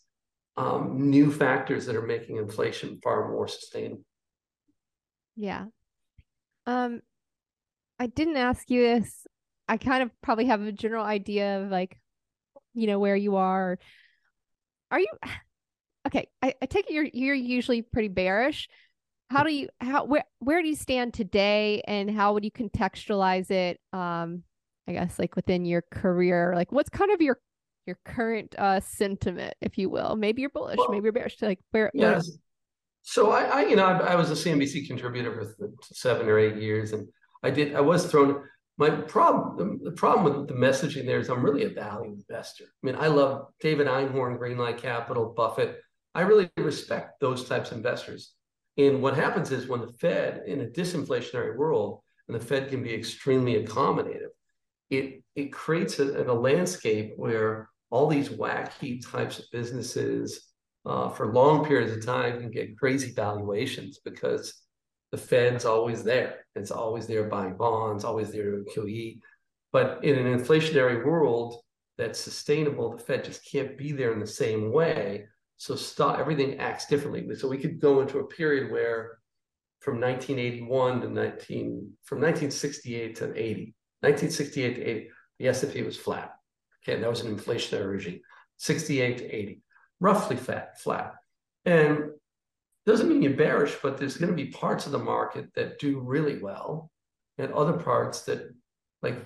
um, 0.58 1.10
new 1.10 1.32
factors 1.32 1.88
that 1.88 1.96
are 1.96 2.06
making 2.06 2.38
inflation 2.38 3.00
far 3.02 3.32
more 3.32 3.48
sustainable. 3.48 4.04
Yeah. 5.36 5.66
Um, 6.68 7.02
I 7.98 8.06
didn't 8.06 8.38
ask 8.38 8.70
you 8.70 8.84
this. 8.84 9.26
I 9.68 9.78
kind 9.78 10.04
of 10.04 10.12
probably 10.22 10.46
have 10.46 10.62
a 10.62 10.72
general 10.72 11.04
idea 11.04 11.64
of 11.64 11.72
like, 11.72 11.98
you 12.74 12.88
know, 12.88 13.00
where 13.00 13.16
you 13.16 13.36
are. 13.36 13.78
Are 14.90 15.00
you 15.00 15.08
okay? 16.08 16.28
I, 16.42 16.54
I 16.62 16.66
take 16.66 16.90
it 16.90 16.94
you're 16.94 17.10
you're 17.14 17.36
usually 17.36 17.82
pretty 17.82 18.10
bearish. 18.10 18.68
How 19.30 19.44
do 19.44 19.54
you 19.54 19.70
how 19.80 20.06
where 20.06 20.26
where 20.40 20.62
do 20.62 20.68
you 20.68 20.76
stand 20.76 21.14
today, 21.14 21.82
and 21.88 22.10
how 22.12 22.34
would 22.34 22.44
you 22.44 22.52
contextualize 22.52 23.50
it? 23.50 23.80
Um, 23.94 24.44
I 24.88 24.94
guess 24.94 25.18
like 25.18 25.36
within 25.36 25.66
your 25.66 25.84
career, 25.90 26.54
like 26.56 26.72
what's 26.72 26.90
kind 26.90 27.12
of 27.12 27.22
your 27.22 27.40
your 27.86 27.98
current 28.06 28.54
uh 28.58 28.80
sentiment, 28.82 29.54
if 29.62 29.78
you 29.78 29.90
will. 29.90 30.16
Maybe 30.16 30.42
you're 30.42 30.50
bullish, 30.50 30.78
well, 30.78 30.90
maybe 30.90 31.04
you're 31.04 31.14
bearish. 31.14 31.38
Like 31.42 31.60
where? 31.72 31.92
Yes. 31.94 32.28
Where... 32.28 32.38
So 33.04 33.32
I, 33.32 33.44
I, 33.44 33.62
you 33.62 33.76
know, 33.76 33.86
I, 33.86 34.12
I, 34.12 34.16
was 34.16 34.30
a 34.30 34.36
CNBC 34.36 34.86
contributor 34.86 35.34
for 35.34 35.72
seven 35.82 36.30
or 36.30 36.38
eight 36.38 36.58
years, 36.58 36.94
and 36.94 37.08
I 37.42 37.50
did. 37.50 37.76
I 37.76 37.82
was 37.82 38.06
thrown. 38.06 38.44
My 38.78 38.90
problem, 38.90 39.58
the, 39.58 39.90
the 39.92 39.96
problem 39.96 40.34
with 40.40 40.48
the 40.48 40.54
messaging 40.54 41.06
there 41.06 41.20
is 41.20 41.30
I'm 41.30 41.44
really 41.44 41.66
a 41.66 41.70
value 41.70 42.14
investor. 42.14 42.66
I 42.66 42.86
mean, 42.86 42.96
I 42.96 43.08
love 43.08 43.48
David 43.60 43.88
Einhorn, 43.88 44.40
Greenlight 44.40 44.78
Capital, 44.78 45.34
Buffett. 45.36 45.80
I 46.16 46.22
really 46.22 46.50
respect 46.58 47.20
those 47.20 47.48
types 47.48 47.72
of 47.72 47.78
investors. 47.78 48.34
And 48.78 49.02
what 49.02 49.16
happens 49.16 49.52
is 49.52 49.68
when 49.68 49.82
the 49.82 49.94
Fed, 49.94 50.44
in 50.48 50.62
a 50.62 50.66
disinflationary 50.66 51.56
world, 51.58 52.02
and 52.28 52.40
the 52.40 52.46
Fed 52.46 52.70
can 52.70 52.82
be 52.82 52.94
extremely 52.94 53.64
accommodative, 53.64 54.30
it 54.90 55.24
it 55.36 55.54
creates 55.54 56.00
a, 56.00 56.30
a 56.30 56.34
landscape 56.34 57.14
where 57.16 57.70
all 57.90 58.08
these 58.08 58.30
wacky 58.30 59.06
types 59.06 59.40
of 59.40 59.46
businesses 59.52 60.52
uh, 60.86 61.10
for 61.10 61.34
long 61.34 61.66
periods 61.66 61.92
of 61.92 62.06
time 62.06 62.40
can 62.40 62.52
get 62.52 62.78
crazy 62.78 63.14
valuations 63.14 64.00
because 64.04 64.62
the 65.12 65.18
Fed's 65.18 65.66
always 65.66 66.04
there. 66.04 66.46
It's 66.56 66.72
always 66.72 67.08
there 67.08 67.24
buying 67.26 67.56
bonds, 67.56 68.04
always 68.04 68.32
there 68.32 68.52
to 68.52 68.66
QE. 68.76 69.20
But 69.72 70.04
in 70.04 70.18
an 70.18 70.40
inflationary 70.40 71.06
world 71.06 71.62
that's 71.98 72.20
sustainable, 72.20 72.92
the 72.92 73.04
Fed 73.04 73.24
just 73.24 73.46
can't 73.50 73.78
be 73.78 73.92
there 73.92 74.14
in 74.14 74.20
the 74.20 74.28
same 74.28 74.72
way. 74.72 75.26
So 75.58 75.76
stop, 75.76 76.20
everything 76.20 76.60
acts 76.60 76.88
differently. 76.88 77.36
So 77.36 77.48
we 77.48 77.58
could 77.58 77.80
go 77.80 78.02
into 78.02 78.20
a 78.20 78.28
period 78.28 78.72
where 78.72 79.20
from 79.80 80.00
1981 80.00 81.02
to 81.02 81.10
19, 81.10 81.94
from 82.04 82.20
1968 82.20 83.16
to 83.18 83.26
80, 83.26 83.76
1968 84.02 84.76
to 84.76 84.82
80, 84.82 85.10
the 85.40 85.48
S&P 85.48 85.82
was 85.82 85.98
flat. 85.98 86.32
Okay, 86.84 87.00
that 87.00 87.10
was 87.10 87.22
an 87.22 87.36
inflationary 87.36 87.92
regime. 87.92 88.22
68 88.58 89.18
to 89.20 89.26
80, 89.26 89.62
roughly 90.00 90.36
flat, 90.36 90.80
flat. 90.80 91.14
And 91.66 92.12
doesn't 92.86 93.10
mean 93.10 93.22
you're 93.22 93.34
bearish, 93.34 93.78
but 93.82 93.98
there's 93.98 94.18
going 94.18 94.36
to 94.36 94.44
be 94.44 94.50
parts 94.50 94.86
of 94.86 94.92
the 94.92 95.00
market 95.00 95.48
that 95.56 95.80
do 95.80 96.00
really 96.00 96.40
well, 96.40 96.90
and 97.38 97.54
other 97.54 97.74
parts 97.74 98.22
that, 98.24 98.50
like 99.02 99.18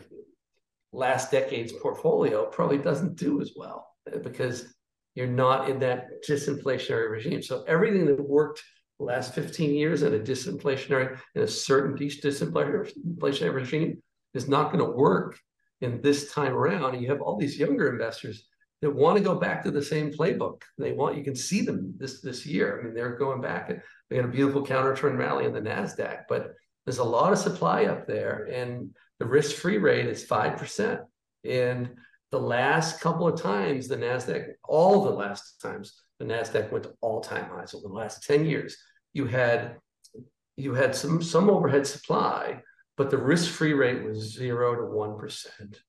last 0.91 1.31
decade's 1.31 1.73
portfolio, 1.81 2.45
probably 2.45 2.77
doesn't 2.77 3.15
do 3.15 3.41
as 3.41 3.53
well 3.55 3.87
eh, 4.11 4.17
because 4.17 4.73
you're 5.15 5.27
not 5.27 5.69
in 5.69 5.79
that 5.79 6.23
disinflationary 6.27 7.09
regime. 7.09 7.41
So 7.41 7.63
everything 7.67 8.05
that 8.05 8.19
worked 8.19 8.61
the 8.99 9.05
last 9.05 9.33
15 9.33 9.73
years 9.73 10.03
in 10.03 10.13
a 10.13 10.19
disinflationary, 10.19 11.17
in 11.35 11.41
a 11.41 11.47
certain 11.47 11.97
disinflationary 11.97 13.53
regime 13.53 14.01
is 14.33 14.47
not 14.47 14.71
going 14.71 14.85
to 14.85 14.91
work 14.91 15.37
in 15.81 16.01
this 16.01 16.31
time 16.31 16.53
around. 16.53 16.93
And 16.93 17.03
you 17.03 17.09
have 17.09 17.21
all 17.21 17.37
these 17.37 17.59
younger 17.59 17.91
investors 17.91 18.47
that 18.81 18.91
want 18.91 19.17
to 19.17 19.23
go 19.23 19.35
back 19.35 19.63
to 19.63 19.71
the 19.71 19.83
same 19.83 20.11
playbook. 20.11 20.61
They 20.77 20.91
want 20.91 21.17
you 21.17 21.23
can 21.23 21.35
see 21.35 21.61
them 21.61 21.93
this 21.97 22.21
this 22.21 22.45
year. 22.45 22.79
I 22.79 22.83
mean, 22.83 22.93
they're 22.93 23.17
going 23.17 23.41
back. 23.41 23.71
They 24.09 24.15
had 24.15 24.25
a 24.25 24.29
beautiful 24.29 24.65
counter 24.65 24.93
trend 24.93 25.17
rally 25.17 25.45
in 25.45 25.53
the 25.53 25.61
Nasdaq, 25.61 26.23
but 26.27 26.53
there's 26.85 26.99
a 26.99 27.03
lot 27.03 27.31
of 27.31 27.39
supply 27.39 27.85
up 27.85 28.05
there, 28.07 28.47
and 28.51 28.95
the 29.19 29.25
risk-free 29.25 29.77
rate 29.77 30.07
is 30.07 30.23
five 30.23 30.57
percent. 30.57 31.01
And 31.43 31.95
the 32.31 32.39
last 32.39 33.01
couple 33.01 33.27
of 33.27 33.41
times, 33.41 33.87
the 33.87 33.97
Nasdaq, 33.97 34.53
all 34.63 35.03
the 35.03 35.11
last 35.11 35.61
times, 35.61 36.01
the 36.19 36.25
Nasdaq 36.25 36.71
went 36.71 36.83
to 36.83 36.93
all-time 37.01 37.49
highs 37.49 37.73
over 37.73 37.87
the 37.87 37.93
last 37.93 38.23
ten 38.23 38.45
years. 38.45 38.77
You 39.13 39.25
had 39.25 39.77
you 40.57 40.73
had 40.73 40.95
some 40.95 41.23
some 41.23 41.49
overhead 41.49 41.87
supply, 41.87 42.61
but 42.97 43.09
the 43.09 43.17
risk-free 43.17 43.73
rate 43.73 44.03
was 44.03 44.33
zero 44.33 44.75
to 44.75 44.85
one 44.85 45.17
percent 45.17 45.79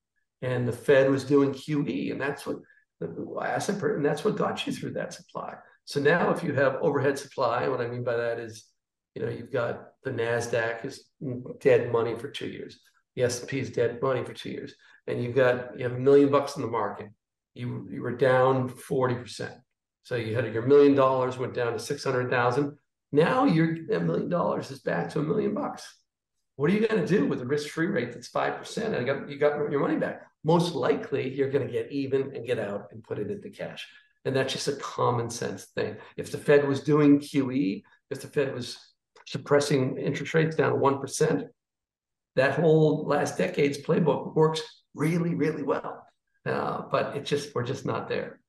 and 0.41 0.67
the 0.67 0.73
Fed 0.73 1.09
was 1.09 1.23
doing 1.23 1.51
QE, 1.51 2.11
and 2.11 2.21
that's 2.21 2.45
what 2.45 2.57
the 2.99 3.39
asset, 3.43 3.81
and 3.81 4.05
that's 4.05 4.25
what 4.25 4.37
got 4.37 4.65
you 4.65 4.73
through 4.73 4.93
that 4.93 5.13
supply. 5.13 5.55
So 5.85 5.99
now, 5.99 6.31
if 6.31 6.43
you 6.43 6.53
have 6.53 6.77
overhead 6.81 7.17
supply, 7.17 7.67
what 7.67 7.81
I 7.81 7.87
mean 7.87 8.03
by 8.03 8.17
that 8.17 8.39
is, 8.39 8.65
you 9.15 9.21
know, 9.21 9.29
you've 9.29 9.51
got 9.51 9.89
the 10.03 10.11
Nasdaq 10.11 10.85
is 10.85 11.05
dead 11.59 11.91
money 11.91 12.15
for 12.15 12.29
two 12.29 12.47
years, 12.47 12.79
the 13.15 13.23
S 13.23 13.39
and 13.39 13.49
P 13.49 13.59
is 13.59 13.69
dead 13.69 14.01
money 14.01 14.23
for 14.23 14.33
two 14.33 14.49
years, 14.49 14.73
and 15.07 15.23
you've 15.23 15.35
got 15.35 15.77
you 15.77 15.83
have 15.83 15.93
a 15.95 15.99
million 15.99 16.29
bucks 16.29 16.55
in 16.55 16.61
the 16.61 16.67
market. 16.67 17.07
You 17.53 17.87
you 17.91 18.01
were 18.01 18.15
down 18.15 18.69
forty 18.69 19.15
percent, 19.15 19.55
so 20.03 20.15
you 20.15 20.35
had 20.35 20.51
your 20.53 20.67
million 20.67 20.95
dollars 20.95 21.37
went 21.37 21.53
down 21.53 21.73
to 21.73 21.79
six 21.79 22.03
hundred 22.03 22.29
thousand. 22.29 22.77
Now 23.11 23.45
your 23.45 23.87
that 23.87 24.03
million 24.03 24.29
dollars 24.29 24.69
is 24.69 24.79
back 24.79 25.09
to 25.11 25.19
a 25.19 25.23
million 25.23 25.53
bucks. 25.53 25.83
What 26.57 26.71
are 26.71 26.73
you 26.73 26.87
going 26.87 26.99
to 26.99 27.07
do 27.07 27.25
with 27.27 27.41
a 27.41 27.45
risk-free 27.45 27.85
rate 27.85 28.13
that's 28.13 28.27
five 28.27 28.57
percent 28.57 28.95
and 28.95 29.07
you 29.07 29.13
got, 29.13 29.29
you 29.29 29.37
got 29.37 29.71
your 29.71 29.79
money 29.79 29.95
back? 29.95 30.23
Most 30.43 30.73
likely, 30.73 31.33
you're 31.33 31.51
going 31.51 31.65
to 31.65 31.71
get 31.71 31.91
even 31.91 32.35
and 32.35 32.45
get 32.45 32.57
out 32.57 32.87
and 32.91 33.03
put 33.03 33.19
it 33.19 33.29
into 33.29 33.49
cash, 33.49 33.87
and 34.25 34.35
that's 34.35 34.53
just 34.53 34.67
a 34.67 34.73
common 34.73 35.29
sense 35.29 35.65
thing. 35.75 35.97
If 36.17 36.31
the 36.31 36.39
Fed 36.39 36.67
was 36.67 36.81
doing 36.81 37.19
QE, 37.19 37.83
if 38.09 38.21
the 38.21 38.27
Fed 38.27 38.53
was 38.55 38.77
suppressing 39.27 39.97
interest 39.97 40.33
rates 40.33 40.55
down 40.55 40.71
to 40.71 40.77
one 40.77 40.99
percent, 40.99 41.43
that 42.35 42.59
whole 42.59 43.05
last 43.05 43.37
decade's 43.37 43.77
playbook 43.77 44.35
works 44.35 44.61
really, 44.95 45.35
really 45.35 45.63
well. 45.63 46.03
Uh, 46.43 46.83
but 46.89 47.15
it's 47.15 47.29
just 47.29 47.53
we're 47.53 47.63
just 47.63 47.85
not 47.85 48.09
there. 48.09 48.39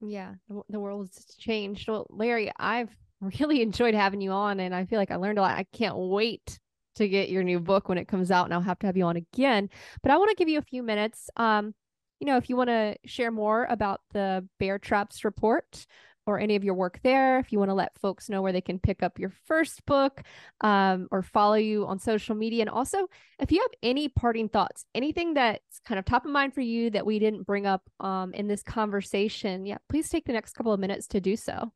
Yeah, 0.00 0.34
the, 0.48 0.62
the 0.70 0.80
world's 0.80 1.24
changed. 1.36 1.88
Well, 1.88 2.08
Larry, 2.10 2.50
I've 2.58 2.90
really 3.38 3.62
enjoyed 3.62 3.94
having 3.94 4.20
you 4.20 4.32
on, 4.32 4.58
and 4.58 4.74
I 4.74 4.86
feel 4.86 4.98
like 4.98 5.12
I 5.12 5.16
learned 5.16 5.38
a 5.38 5.42
lot. 5.42 5.56
I 5.56 5.66
can't 5.72 5.96
wait 5.96 6.58
to 6.96 7.08
get 7.08 7.30
your 7.30 7.42
new 7.42 7.60
book 7.60 7.88
when 7.88 7.98
it 7.98 8.08
comes 8.08 8.30
out, 8.30 8.44
and 8.44 8.54
I'll 8.54 8.60
have 8.60 8.78
to 8.80 8.86
have 8.86 8.96
you 8.96 9.04
on 9.04 9.16
again. 9.16 9.70
But 10.02 10.12
I 10.12 10.18
want 10.18 10.30
to 10.30 10.36
give 10.36 10.48
you 10.48 10.58
a 10.58 10.62
few 10.62 10.82
minutes. 10.82 11.30
Um, 11.36 11.74
you 12.20 12.26
know, 12.26 12.36
if 12.36 12.48
you 12.48 12.56
want 12.56 12.68
to 12.68 12.96
share 13.04 13.30
more 13.30 13.66
about 13.68 14.00
the 14.12 14.46
Bear 14.58 14.78
Traps 14.78 15.24
report 15.24 15.86
or 16.24 16.38
any 16.38 16.54
of 16.54 16.62
your 16.62 16.74
work 16.74 17.00
there, 17.02 17.40
if 17.40 17.50
you 17.50 17.58
want 17.58 17.70
to 17.70 17.74
let 17.74 17.98
folks 17.98 18.28
know 18.28 18.42
where 18.42 18.52
they 18.52 18.60
can 18.60 18.78
pick 18.78 19.02
up 19.02 19.18
your 19.18 19.32
first 19.46 19.84
book 19.86 20.22
um, 20.60 21.08
or 21.10 21.22
follow 21.22 21.54
you 21.54 21.84
on 21.84 21.98
social 21.98 22.36
media. 22.36 22.60
And 22.60 22.70
also, 22.70 23.08
if 23.40 23.50
you 23.50 23.60
have 23.60 23.72
any 23.82 24.08
parting 24.08 24.48
thoughts, 24.48 24.84
anything 24.94 25.34
that's 25.34 25.80
kind 25.84 25.98
of 25.98 26.04
top 26.04 26.24
of 26.24 26.30
mind 26.30 26.54
for 26.54 26.60
you 26.60 26.90
that 26.90 27.04
we 27.04 27.18
didn't 27.18 27.42
bring 27.42 27.66
up 27.66 27.82
um, 27.98 28.32
in 28.34 28.46
this 28.46 28.62
conversation, 28.62 29.66
yeah, 29.66 29.78
please 29.88 30.08
take 30.08 30.24
the 30.24 30.32
next 30.32 30.52
couple 30.52 30.72
of 30.72 30.78
minutes 30.78 31.08
to 31.08 31.20
do 31.20 31.34
so. 31.34 31.72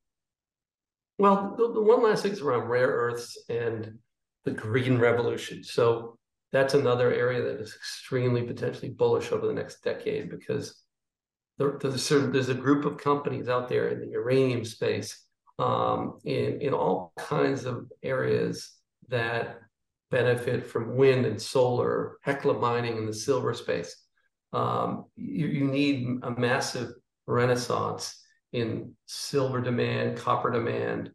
Well, 1.18 1.56
the, 1.58 1.72
the 1.72 1.82
one 1.82 2.04
last 2.04 2.22
thing 2.22 2.32
is 2.32 2.40
around 2.40 2.68
rare 2.68 2.86
earths 2.86 3.36
and 3.48 3.98
the 4.46 4.52
green 4.52 4.96
revolution. 4.98 5.62
So 5.62 6.16
that's 6.52 6.72
another 6.72 7.12
area 7.12 7.42
that 7.42 7.60
is 7.60 7.74
extremely 7.74 8.42
potentially 8.44 8.90
bullish 8.90 9.32
over 9.32 9.46
the 9.46 9.52
next 9.52 9.82
decade 9.82 10.30
because 10.30 10.80
there, 11.58 11.76
there's, 11.80 12.10
a 12.12 12.18
there's 12.20 12.48
a 12.48 12.54
group 12.54 12.84
of 12.84 12.96
companies 12.96 13.48
out 13.48 13.68
there 13.68 13.88
in 13.88 14.00
the 14.00 14.06
uranium 14.06 14.64
space 14.64 15.26
um, 15.58 16.18
in, 16.24 16.60
in 16.60 16.72
all 16.72 17.12
kinds 17.18 17.64
of 17.64 17.90
areas 18.02 18.70
that 19.08 19.58
benefit 20.10 20.64
from 20.64 20.96
wind 20.96 21.26
and 21.26 21.42
solar, 21.42 22.16
Hecla 22.22 22.54
mining 22.54 22.96
in 22.98 23.06
the 23.06 23.12
silver 23.12 23.52
space. 23.52 23.96
Um, 24.52 25.06
you, 25.16 25.48
you 25.48 25.64
need 25.64 26.20
a 26.22 26.30
massive 26.30 26.90
renaissance 27.26 28.22
in 28.52 28.92
silver 29.06 29.60
demand, 29.60 30.18
copper 30.18 30.52
demand, 30.52 31.10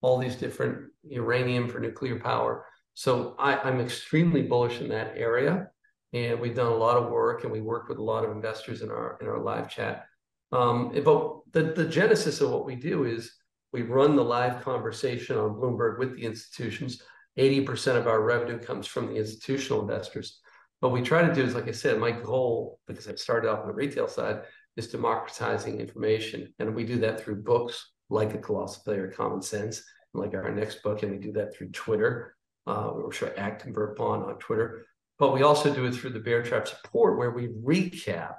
all 0.00 0.18
these 0.18 0.36
different 0.36 0.90
uranium 1.02 1.68
for 1.68 1.80
nuclear 1.80 2.18
power. 2.18 2.64
So 2.94 3.34
I, 3.38 3.56
I'm 3.58 3.80
extremely 3.80 4.42
bullish 4.42 4.80
in 4.80 4.88
that 4.88 5.14
area. 5.16 5.70
And 6.12 6.40
we've 6.40 6.54
done 6.54 6.72
a 6.72 6.76
lot 6.76 6.96
of 6.96 7.10
work 7.10 7.44
and 7.44 7.52
we 7.52 7.60
work 7.60 7.88
with 7.88 7.98
a 7.98 8.02
lot 8.02 8.24
of 8.24 8.30
investors 8.30 8.80
in 8.82 8.90
our 8.90 9.18
in 9.20 9.26
our 9.26 9.38
live 9.38 9.68
chat. 9.68 10.06
Um, 10.52 10.92
but 11.04 11.40
the, 11.52 11.74
the 11.74 11.88
genesis 11.88 12.40
of 12.40 12.50
what 12.50 12.64
we 12.64 12.74
do 12.74 13.04
is 13.04 13.34
we 13.72 13.82
run 13.82 14.16
the 14.16 14.24
live 14.24 14.62
conversation 14.62 15.36
on 15.36 15.50
Bloomberg 15.50 15.98
with 15.98 16.16
the 16.16 16.24
institutions. 16.24 17.02
80% 17.38 17.96
of 17.96 18.06
our 18.06 18.22
revenue 18.22 18.58
comes 18.58 18.86
from 18.86 19.08
the 19.08 19.16
institutional 19.16 19.82
investors. 19.82 20.40
What 20.80 20.92
we 20.92 21.02
try 21.02 21.26
to 21.26 21.34
do 21.34 21.42
is, 21.42 21.54
like 21.54 21.68
I 21.68 21.72
said, 21.72 21.98
my 21.98 22.10
goal, 22.10 22.80
because 22.86 23.06
I 23.06 23.14
started 23.14 23.50
off 23.50 23.60
on 23.60 23.68
the 23.68 23.74
retail 23.74 24.08
side, 24.08 24.42
is 24.76 24.88
democratizing 24.88 25.78
information. 25.78 26.54
And 26.58 26.74
we 26.74 26.84
do 26.84 26.98
that 27.00 27.20
through 27.20 27.42
books 27.42 27.92
like 28.10 28.34
A 28.34 28.38
Colossal 28.38 28.82
Failure 28.84 29.12
Common 29.14 29.42
Sense, 29.42 29.82
like 30.14 30.34
our 30.34 30.50
next 30.50 30.82
book. 30.82 31.02
And 31.02 31.12
we 31.12 31.18
do 31.18 31.32
that 31.32 31.54
through 31.54 31.70
Twitter. 31.70 32.34
Uh, 32.66 32.92
we're 32.94 33.12
Act 33.36 33.62
Convert 33.62 33.96
Bond 33.96 34.24
on 34.24 34.38
Twitter. 34.38 34.86
But 35.18 35.34
we 35.34 35.42
also 35.42 35.74
do 35.74 35.86
it 35.86 35.94
through 35.94 36.10
the 36.10 36.20
Bear 36.20 36.42
Traps 36.42 36.74
Report, 36.84 37.18
where 37.18 37.30
we 37.30 37.48
recap 37.48 38.36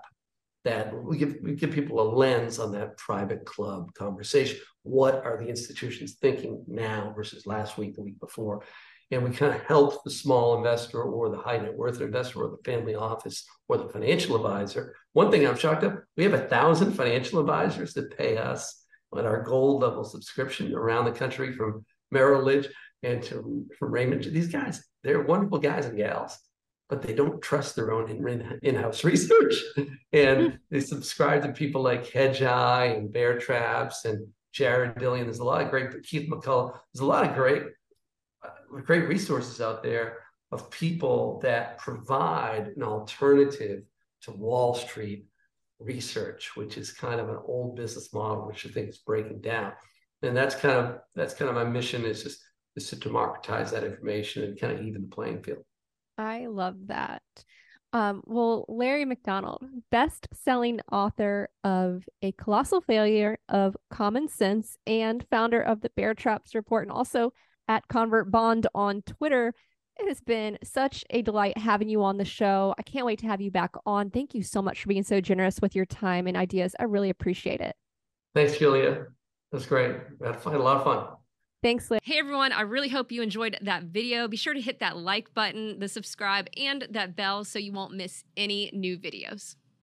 that 0.66 0.94
we 0.94 1.18
give 1.18 1.38
we 1.42 1.54
give 1.54 1.72
people 1.72 2.00
a 2.00 2.08
lens 2.16 2.60
on 2.60 2.72
that 2.74 2.98
private 2.98 3.46
club 3.46 3.94
conversation. 3.94 4.60
What 4.84 5.26
are 5.26 5.38
the 5.38 5.48
institutions 5.48 6.16
thinking 6.16 6.64
now 6.68 7.14
versus 7.16 7.46
last 7.46 7.78
week, 7.78 7.96
the 7.96 8.02
week 8.02 8.20
before? 8.20 8.64
And 9.12 9.24
we 9.24 9.32
kind 9.32 9.56
of 9.56 9.62
help 9.64 10.04
the 10.04 10.12
small 10.12 10.58
investor 10.58 11.02
or 11.02 11.30
the 11.30 11.38
high 11.38 11.58
net 11.58 11.76
worth 11.76 12.00
investor 12.00 12.44
or 12.44 12.50
the 12.50 12.72
family 12.72 12.94
office 12.94 13.46
or 13.68 13.78
the 13.78 13.90
financial 13.90 14.36
advisor. 14.36 14.96
One 15.14 15.32
thing 15.32 15.48
I'm 15.48 15.58
shocked 15.58 15.84
at, 15.84 15.98
we 16.16 16.24
have 16.24 16.34
a 16.34 16.48
thousand 16.48 16.94
financial 16.94 17.40
advisors 17.40 17.94
that 17.96 18.16
pay 18.16 18.38
us 18.38 18.86
on 19.12 19.26
our 19.26 19.42
gold 19.42 19.82
level 19.82 20.04
subscription 20.04 20.74
around 20.74 21.06
the 21.06 21.12
country 21.12 21.54
from 21.54 21.86
Merrill 22.12 22.44
Lynch 22.44 22.68
and 23.04 23.24
to 23.24 23.66
from 23.78 23.92
Raymond. 23.92 24.24
These 24.24 24.50
guys, 24.50 24.84
they're 25.04 25.22
wonderful 25.24 25.60
guys 25.60 25.86
and 25.86 25.98
gals 25.98 26.38
but 26.90 27.04
they 27.04 27.14
don't 27.14 27.42
trust 27.42 27.76
their 27.76 27.92
own 27.92 28.10
in, 28.64 28.76
house 28.76 29.04
research. 29.04 29.64
and 30.12 30.42
hmm. 30.42 30.56
they 30.72 30.80
subscribe 30.80 31.44
to 31.44 31.54
people 31.54 31.82
like 31.82 32.06
Hedgeye 32.06 32.98
and 32.98 33.14
Bear 33.14 33.38
Traps 33.38 34.06
and 34.06 34.28
Jared 34.52 34.96
Dillian. 34.96 35.26
There's 35.26 35.40
a 35.40 35.44
lot 35.44 35.62
of 35.62 35.70
great, 35.70 36.04
Keith 36.04 36.30
McCullough. 36.30 36.78
There's 36.94 37.02
a 37.02 37.06
lot 37.06 37.30
of 37.30 37.36
great, 37.36 37.64
uh, 38.44 38.80
great 38.82 39.08
resources 39.08 39.62
out 39.62 39.84
there 39.84 40.18
of 40.52 40.72
people 40.72 41.40
that 41.44 41.78
provide 41.78 42.74
an 42.76 42.82
alternative 42.82 43.84
to 44.24 44.32
Wall 44.32 44.74
Street 44.74 45.26
research, 45.80 46.56
which 46.56 46.78
is 46.78 46.92
kind 46.92 47.20
of 47.20 47.30
an 47.30 47.40
old 47.46 47.76
business 47.76 48.14
model, 48.14 48.48
which 48.48 48.66
I 48.66 48.70
think 48.70 48.90
is 48.90 49.00
breaking 49.00 49.42
down. 49.42 49.74
And 50.22 50.36
that's 50.36 50.56
kind 50.56 50.76
of 50.76 51.00
that's 51.16 51.34
kind 51.34 51.50
of 51.50 51.56
my 51.56 51.64
mission 51.64 52.06
is 52.06 52.24
just 52.24 52.44
is 52.76 52.90
to 52.90 52.96
democratize 52.98 53.72
that 53.72 53.84
information 53.84 54.44
and 54.44 54.60
kind 54.60 54.74
of 54.74 54.86
even 54.86 55.04
the 55.04 55.16
playing 55.16 55.44
field. 55.44 55.64
I 56.18 56.48
love 56.48 56.76
that. 56.88 57.24
Um, 57.92 58.22
well, 58.26 58.66
Larry 58.68 59.06
McDonald, 59.06 59.64
best 59.90 60.28
selling 60.32 60.80
author 60.92 61.50
of 61.64 62.04
A 62.22 62.32
Colossal 62.34 62.82
Failure 62.82 63.40
of 63.48 63.76
Common 63.90 64.28
Sense 64.28 64.78
and 64.86 65.26
founder 65.32 65.62
of 65.62 65.82
the 65.82 65.90
Bear 65.96 66.14
Traps 66.14 66.54
Report 66.54 66.84
and 66.84 66.92
also 66.92 67.34
at 67.68 67.88
Convert 67.88 68.30
Bond 68.30 68.68
on 68.76 69.02
Twitter. 69.02 69.54
It 70.00 70.08
has 70.08 70.22
been 70.22 70.58
such 70.64 71.04
a 71.10 71.22
delight 71.22 71.58
having 71.58 71.90
you 71.90 72.04
on 72.04 72.18
the 72.18 72.26
show. 72.26 72.74
I 72.78 72.84
can't 72.84 73.06
wait 73.06 73.20
to 73.20 73.28
have 73.28 73.42
you 73.42 73.52
back 73.52 73.76
on. 73.86 74.10
Thank 74.10 74.34
you 74.34 74.44
so 74.44 74.62
much 74.62 74.82
for 74.82 74.88
being 74.88 75.04
so 75.04 75.20
generous 75.20 75.60
with 75.62 75.76
your 75.76 75.86
time 75.86 76.26
and 76.26 76.38
ideas. 76.38 76.74
I 76.80 76.84
really 76.84 77.10
appreciate 77.10 77.60
it. 77.60 77.76
Thanks, 78.34 78.58
Julia. 78.58 79.08
That's 79.52 79.66
great. 79.66 79.98
We 80.20 80.28
had 80.28 80.38
a 80.46 80.58
lot 80.60 80.78
of 80.78 80.84
fun. 80.86 81.06
Thanks, 81.62 81.92
Liz. 81.92 82.00
Hey, 82.04 82.18
everyone. 82.18 82.54
I 82.54 82.62
really 82.62 82.88
hope 82.88 83.12
you 83.12 83.22
enjoyed 83.22 83.58
that 83.62 83.84
video. 83.84 84.30
Be 84.30 84.38
sure 84.38 84.54
to 84.54 84.62
hit 84.62 84.80
that 84.80 84.96
like 84.96 85.34
button, 85.34 85.80
the 85.80 85.90
subscribe, 85.90 86.48
and 86.56 86.88
that 86.92 87.18
bell 87.18 87.44
so 87.44 87.60
you 87.60 87.74
won't 87.74 87.94
miss 87.94 88.24
any 88.38 88.72
new 88.74 88.98
videos. 88.98 89.56